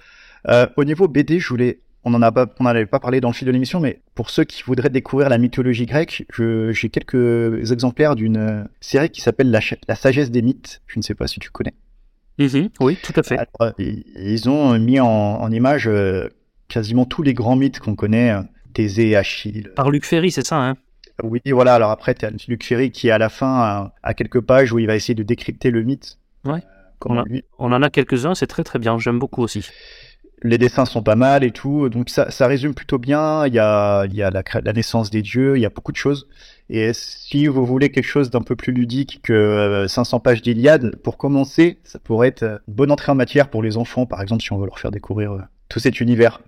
au 0.76 0.84
niveau 0.84 1.09
BD, 1.09 1.38
je 1.38 1.49
voulais 1.49 1.80
on 2.05 2.11
n'en 2.11 2.22
avait 2.22 2.86
pas 2.86 3.00
parlé 3.00 3.20
dans 3.20 3.28
le 3.28 3.34
fil 3.34 3.46
de 3.46 3.52
l'émission, 3.52 3.80
mais 3.80 4.00
pour 4.14 4.30
ceux 4.30 4.44
qui 4.44 4.62
voudraient 4.62 4.90
découvrir 4.90 5.28
la 5.28 5.38
mythologie 5.38 5.86
grecque, 5.86 6.26
j'ai 6.36 6.88
quelques 6.90 7.72
exemplaires 7.72 8.14
d'une 8.14 8.36
euh, 8.36 8.64
série 8.80 9.11
qui 9.11 9.22
s'appelle 9.22 9.50
la, 9.50 9.94
sagesse 9.94 10.30
des 10.30 10.42
mythes. 10.42 10.82
Je 10.86 10.98
ne 10.98 11.02
sais 11.02 11.14
pas 11.14 11.26
si 11.26 11.40
tu 11.40 11.50
connais. 11.50 11.74
Mhm, 12.38 12.68
oui, 12.80 12.98
tout 13.02 13.12
à 13.16 13.22
fait. 13.22 13.38
Euh, 13.62 13.72
ils 13.78 14.48
ont 14.50 14.78
mis 14.78 15.00
en, 15.00 15.50
image 15.50 15.88
euh, 15.88 16.28
quasiment 16.68 17.07
tous 17.07 17.22
les 17.22 17.32
grands 17.32 17.57
mythes 17.57 17.78
qu'on 17.78 17.94
connaît, 17.94 18.34
Thésée 18.74 19.11
et 19.11 19.16
Achille. 19.16 19.70
Par 19.74 19.90
Luc 19.90 20.05
Ferry, 20.05 20.30
c'est 20.30 20.46
ça, 20.46 20.57
hein? 20.57 20.76
Oui, 21.22 21.40
voilà. 21.46 21.74
Alors 21.74 21.90
après, 21.90 22.14
tu 22.14 22.26
as 22.26 22.30
Luc 22.48 22.64
Ferry 22.64 22.90
qui, 22.90 23.11
à 23.11 23.18
la 23.18 23.28
fin, 23.28 23.92
a, 24.02 24.14
quelques 24.14 24.40
pages 24.40 24.72
où 24.72 24.78
il 24.78 24.86
va 24.86 24.96
essayer 24.96 25.14
de 25.14 25.22
décrypter 25.22 25.70
le 25.70 25.84
mythe. 25.84 26.18
Ouais. 26.44 26.61
On, 27.07 27.22
on, 27.59 27.72
en 27.72 27.82
a 27.82 27.90
quelques-uns, 27.90 28.34
c'est 28.34 28.46
très 28.46 28.64
très 28.64 28.78
bien. 28.78 28.98
J'aime 28.98 29.18
beaucoup 29.18 29.42
aussi 29.42 29.64
les 30.45 30.59
dessins 30.59 30.84
sont 30.84 31.03
pas 31.03 31.16
mal 31.16 31.42
et 31.42 31.51
tout, 31.51 31.88
donc 31.88 32.11
ça, 32.11 32.47
résume 32.47 32.74
plutôt 32.74 32.99
bien. 32.99 33.47
Il 33.47 33.55
y 33.55 33.59
a, 33.59 34.05
il 34.05 34.14
y 34.14 34.22
a 34.22 34.30
la, 34.30 34.72
naissance 34.72 35.11
des 35.11 35.22
dieux, 35.22 35.57
il 35.57 35.62
y 35.62 35.66
a 35.66 35.70
beaucoup 35.70 35.90
de 35.90 35.97
choses. 35.97 36.28
Et 36.68 36.92
si 36.92 37.47
vous 37.47 37.64
voulez 37.64 37.90
quelque 37.90 38.07
chose 38.07 38.30
d'un 38.30 38.42
peu 38.42 38.55
plus 38.55 38.72
ludique 38.72 39.20
que 39.22 39.86
500 39.88 40.16
euh, 40.16 40.20
pages 40.20 40.42
d'Iliade, 40.42 40.97
pour 40.97 41.16
commencer, 41.16 41.78
ça 41.82 41.99
pourrait 41.99 42.28
être 42.28 42.61
une 42.68 42.74
bonne 42.74 42.90
entrée 42.90 43.11
en 43.11 43.14
matière 43.14 43.49
pour 43.49 43.62
les 43.62 43.78
enfants, 43.78 44.05
par 44.05 44.20
exemple, 44.20 44.42
si 44.42 44.53
on 44.53 44.59
veut 44.59 44.66
leur 44.66 44.78
faire 44.78 44.90
découvrir 44.90 45.32
euh, 45.32 45.40
tout 45.70 45.78
cet 45.78 46.01
univers. 46.01 46.40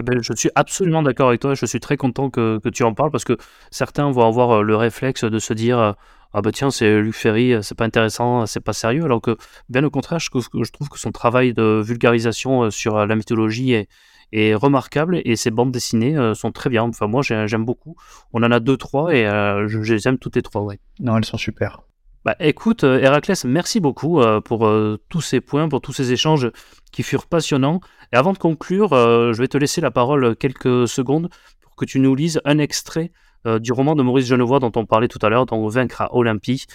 Eh 0.00 0.02
ben, 0.02 0.22
je 0.22 0.32
suis 0.34 0.50
absolument 0.54 1.02
d'accord 1.02 1.28
avec 1.28 1.40
toi. 1.40 1.54
Je 1.54 1.66
suis 1.66 1.80
très 1.80 1.98
content 1.98 2.30
que, 2.30 2.58
que, 2.58 2.70
tu 2.70 2.82
en 2.82 2.94
parles 2.94 3.10
parce 3.10 3.24
que 3.24 3.36
certains 3.70 4.10
vont 4.10 4.26
avoir 4.26 4.50
euh, 4.50 4.62
le 4.62 4.76
réflexe 4.76 5.24
de 5.24 5.38
se 5.38 5.52
dire 5.52 5.94
ah 6.34 6.40
bah 6.40 6.50
tiens, 6.52 6.70
c'est 6.70 7.00
Luc 7.00 7.14
Ferry, 7.14 7.54
c'est 7.62 7.76
pas 7.76 7.84
intéressant, 7.84 8.46
c'est 8.46 8.60
pas 8.60 8.72
sérieux, 8.72 9.04
alors 9.04 9.20
que 9.20 9.36
bien 9.68 9.84
au 9.84 9.90
contraire, 9.90 10.18
je, 10.18 10.28
je 10.32 10.70
trouve 10.70 10.88
que 10.88 10.98
son 10.98 11.12
travail 11.12 11.52
de 11.52 11.82
vulgarisation 11.84 12.64
euh, 12.64 12.70
sur 12.70 12.96
euh, 12.96 13.06
la 13.06 13.16
mythologie 13.16 13.72
est, 13.72 13.88
est 14.32 14.54
remarquable 14.54 15.20
et 15.24 15.36
ses 15.36 15.50
bandes 15.50 15.72
dessinées 15.72 16.16
euh, 16.16 16.34
sont 16.34 16.52
très 16.52 16.70
bien. 16.70 16.84
Enfin, 16.84 17.06
moi, 17.06 17.22
j'aime 17.22 17.64
beaucoup. 17.64 17.96
On 18.32 18.42
en 18.42 18.50
a 18.50 18.60
deux, 18.60 18.78
trois 18.78 19.14
et 19.14 19.24
je, 19.24 19.82
je, 19.82 19.94
les 19.94 20.08
aime 20.08 20.18
toutes 20.18 20.36
les 20.36 20.42
trois, 20.42 20.62
ouais. 20.62 20.78
Non, 21.00 21.18
elles 21.18 21.24
sont 21.24 21.36
super. 21.36 21.82
Bah, 22.24 22.36
écoute, 22.38 22.84
Héraclès, 22.84 23.44
merci 23.44 23.80
beaucoup 23.80 24.20
pour 24.44 24.72
tous 25.08 25.20
ces 25.20 25.40
points, 25.40 25.68
pour 25.68 25.80
tous 25.80 25.92
ces 25.92 26.12
échanges 26.12 26.50
qui 26.92 27.02
furent 27.02 27.26
passionnants. 27.26 27.80
Et 28.12 28.16
avant 28.16 28.32
de 28.32 28.38
conclure, 28.38 28.90
je 28.90 29.36
vais 29.38 29.48
te 29.48 29.58
laisser 29.58 29.80
la 29.80 29.90
parole 29.90 30.36
quelques 30.36 30.88
secondes 30.88 31.28
pour 31.60 31.74
que 31.74 31.84
tu 31.84 31.98
nous 31.98 32.14
lises 32.14 32.40
un 32.44 32.58
extrait 32.58 33.10
euh, 33.46 33.58
du 33.58 33.72
roman 33.72 33.94
de 33.94 34.02
Maurice 34.02 34.26
Genevoix 34.26 34.60
dont 34.60 34.72
on 34.76 34.86
parlait 34.86 35.08
tout 35.08 35.18
à 35.22 35.28
l'heure, 35.28 35.46
dont 35.46 35.66
Vaincre 35.68 36.02
à 36.02 36.14
Olympie. 36.14 36.66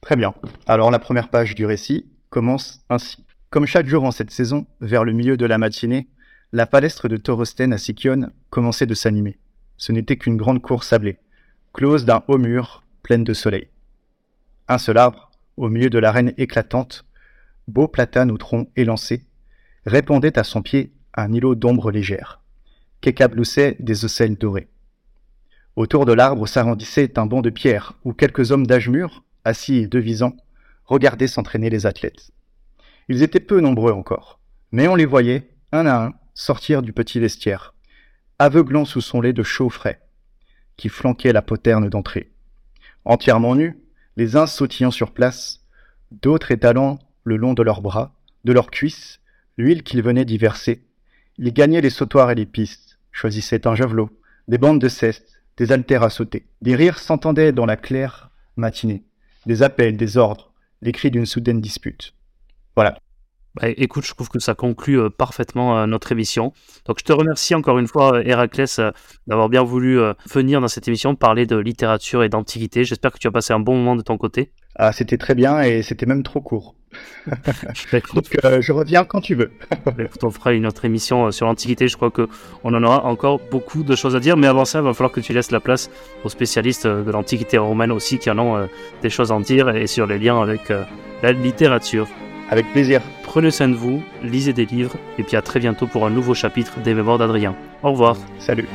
Très 0.00 0.16
bien. 0.16 0.34
Alors 0.66 0.90
la 0.90 0.98
première 0.98 1.28
page 1.28 1.54
du 1.54 1.66
récit 1.66 2.06
commence 2.30 2.80
ainsi. 2.90 3.24
Comme 3.50 3.66
chaque 3.66 3.86
jour 3.86 4.04
en 4.04 4.10
cette 4.10 4.30
saison, 4.30 4.66
vers 4.80 5.04
le 5.04 5.12
milieu 5.12 5.36
de 5.36 5.46
la 5.46 5.58
matinée, 5.58 6.08
la 6.52 6.66
palestre 6.66 7.08
de 7.08 7.16
Torosten 7.16 7.72
à 7.72 7.78
Sikion 7.78 8.30
commençait 8.50 8.86
de 8.86 8.94
s'animer. 8.94 9.38
Ce 9.78 9.92
n'était 9.92 10.16
qu'une 10.16 10.36
grande 10.36 10.62
cour 10.62 10.84
sablée, 10.84 11.18
close 11.72 12.04
d'un 12.04 12.22
haut 12.28 12.38
mur, 12.38 12.84
pleine 13.02 13.24
de 13.24 13.34
soleil. 13.34 13.68
Un 14.68 14.78
seul 14.78 14.98
arbre, 14.98 15.30
au 15.56 15.68
milieu 15.68 15.90
de 15.90 15.98
l'arène 15.98 16.32
éclatante, 16.38 17.04
beau 17.68 17.88
platane 17.88 18.30
au 18.30 18.36
tronc 18.36 18.68
élancé, 18.76 19.24
répondait 19.86 20.38
à 20.38 20.44
son 20.44 20.62
pied 20.62 20.92
un 21.14 21.32
îlot 21.32 21.54
d'ombre 21.54 21.90
légère, 21.90 22.40
qu'écabloussaient 23.00 23.76
des 23.80 24.04
ocelles 24.04 24.36
dorées. 24.36 24.68
Autour 25.76 26.06
de 26.06 26.14
l'arbre 26.14 26.46
s'arrondissait 26.46 27.18
un 27.18 27.26
banc 27.26 27.42
de 27.42 27.50
pierre 27.50 27.92
où 28.04 28.14
quelques 28.14 28.50
hommes 28.50 28.66
d'âge 28.66 28.88
mûr, 28.88 29.22
assis 29.44 29.76
et 29.76 29.86
devisant, 29.86 30.34
regardaient 30.86 31.26
s'entraîner 31.26 31.68
les 31.68 31.84
athlètes. 31.84 32.30
Ils 33.08 33.22
étaient 33.22 33.40
peu 33.40 33.60
nombreux 33.60 33.92
encore, 33.92 34.40
mais 34.72 34.88
on 34.88 34.94
les 34.94 35.04
voyait, 35.04 35.50
un 35.72 35.84
à 35.84 36.06
un, 36.06 36.14
sortir 36.32 36.80
du 36.80 36.94
petit 36.94 37.20
vestiaire, 37.20 37.74
aveuglant 38.38 38.86
sous 38.86 39.02
son 39.02 39.20
lait 39.20 39.34
de 39.34 39.42
chaud 39.42 39.68
frais, 39.68 40.00
qui 40.78 40.88
flanquait 40.88 41.34
la 41.34 41.42
poterne 41.42 41.90
d'entrée. 41.90 42.30
Entièrement 43.04 43.54
nus, 43.54 43.78
les 44.16 44.36
uns 44.36 44.46
sautillant 44.46 44.90
sur 44.90 45.12
place, 45.12 45.60
d'autres 46.10 46.52
étalant 46.52 46.98
le 47.22 47.36
long 47.36 47.52
de 47.52 47.62
leurs 47.62 47.82
bras, 47.82 48.14
de 48.44 48.52
leurs 48.54 48.70
cuisses, 48.70 49.20
l'huile 49.58 49.82
qu'ils 49.82 50.02
venaient 50.02 50.24
d'y 50.24 50.38
verser, 50.38 50.86
ils 51.36 51.52
gagnaient 51.52 51.82
les 51.82 51.90
sautoirs 51.90 52.30
et 52.30 52.34
les 52.34 52.46
pistes, 52.46 52.98
choisissaient 53.12 53.66
un 53.66 53.74
javelot, 53.74 54.10
des 54.48 54.58
bandes 54.58 54.80
de 54.80 54.88
ceste, 54.88 55.35
des 55.56 55.72
haltères 55.72 56.02
à 56.02 56.10
sauter. 56.10 56.46
Des 56.62 56.76
rires 56.76 56.98
s'entendaient 56.98 57.52
dans 57.52 57.66
la 57.66 57.76
claire 57.76 58.30
matinée, 58.56 59.04
des 59.46 59.62
appels, 59.62 59.96
des 59.96 60.16
ordres, 60.16 60.52
les 60.82 60.92
cris 60.92 61.10
d'une 61.10 61.26
soudaine 61.26 61.60
dispute. 61.60 62.14
Voilà. 62.74 62.98
Bah, 63.56 63.68
écoute, 63.68 64.04
je 64.04 64.12
trouve 64.12 64.28
que 64.28 64.38
ça 64.38 64.54
conclut 64.54 65.00
euh, 65.00 65.08
parfaitement 65.08 65.78
euh, 65.78 65.86
notre 65.86 66.12
émission. 66.12 66.52
Donc 66.84 66.98
je 66.98 67.04
te 67.04 67.12
remercie 67.12 67.54
encore 67.54 67.78
une 67.78 67.86
fois, 67.86 68.22
Héraclès, 68.22 68.78
euh, 68.78 68.90
d'avoir 69.26 69.48
bien 69.48 69.62
voulu 69.62 69.98
venir 70.30 70.60
dans 70.60 70.68
cette 70.68 70.86
émission 70.88 71.14
parler 71.14 71.46
de 71.46 71.56
littérature 71.56 72.22
et 72.22 72.28
d'antiquité. 72.28 72.84
J'espère 72.84 73.12
que 73.12 73.18
tu 73.18 73.26
as 73.26 73.30
passé 73.30 73.54
un 73.54 73.60
bon 73.60 73.76
moment 73.76 73.96
de 73.96 74.02
ton 74.02 74.18
côté. 74.18 74.52
Ah, 74.74 74.92
c'était 74.92 75.16
très 75.16 75.34
bien 75.34 75.62
et 75.62 75.82
c'était 75.82 76.04
même 76.04 76.22
trop 76.22 76.42
court. 76.42 76.74
Donc 78.14 78.36
euh, 78.44 78.60
je 78.60 78.72
reviens 78.72 79.04
quand 79.04 79.20
tu 79.20 79.34
veux. 79.34 79.50
on 80.22 80.30
fera 80.30 80.52
une 80.52 80.66
autre 80.66 80.84
émission 80.84 81.26
euh, 81.26 81.30
sur 81.30 81.46
l'Antiquité. 81.46 81.88
Je 81.88 81.96
crois 81.96 82.10
qu'on 82.10 82.28
en 82.62 82.82
aura 82.82 83.04
encore 83.04 83.40
beaucoup 83.50 83.82
de 83.82 83.96
choses 83.96 84.16
à 84.16 84.20
dire. 84.20 84.36
Mais 84.36 84.46
avant 84.46 84.64
ça, 84.64 84.78
il 84.78 84.84
va 84.84 84.94
falloir 84.94 85.12
que 85.12 85.20
tu 85.20 85.32
laisses 85.32 85.50
la 85.50 85.60
place 85.60 85.90
aux 86.24 86.28
spécialistes 86.28 86.86
euh, 86.86 87.02
de 87.02 87.10
l'Antiquité 87.10 87.58
romaine 87.58 87.92
aussi 87.92 88.18
qui 88.18 88.30
en 88.30 88.38
ont 88.38 88.68
des 89.02 89.10
choses 89.10 89.32
à 89.32 89.34
en 89.34 89.40
dire 89.40 89.68
et 89.70 89.86
sur 89.86 90.06
les 90.06 90.18
liens 90.18 90.40
avec 90.40 90.72
la 91.22 91.32
littérature. 91.32 92.06
Avec 92.48 92.70
plaisir. 92.72 93.00
Prenez 93.24 93.50
soin 93.50 93.68
de 93.68 93.74
vous, 93.74 94.02
lisez 94.22 94.52
des 94.52 94.66
livres 94.66 94.96
et 95.18 95.24
puis 95.24 95.36
à 95.36 95.42
très 95.42 95.58
bientôt 95.58 95.86
pour 95.86 96.06
un 96.06 96.10
nouveau 96.10 96.32
chapitre 96.32 96.78
des 96.80 96.94
Mémoires 96.94 97.18
d'Adrien. 97.18 97.56
Au 97.82 97.90
revoir. 97.90 98.16
Salut. 98.38 98.68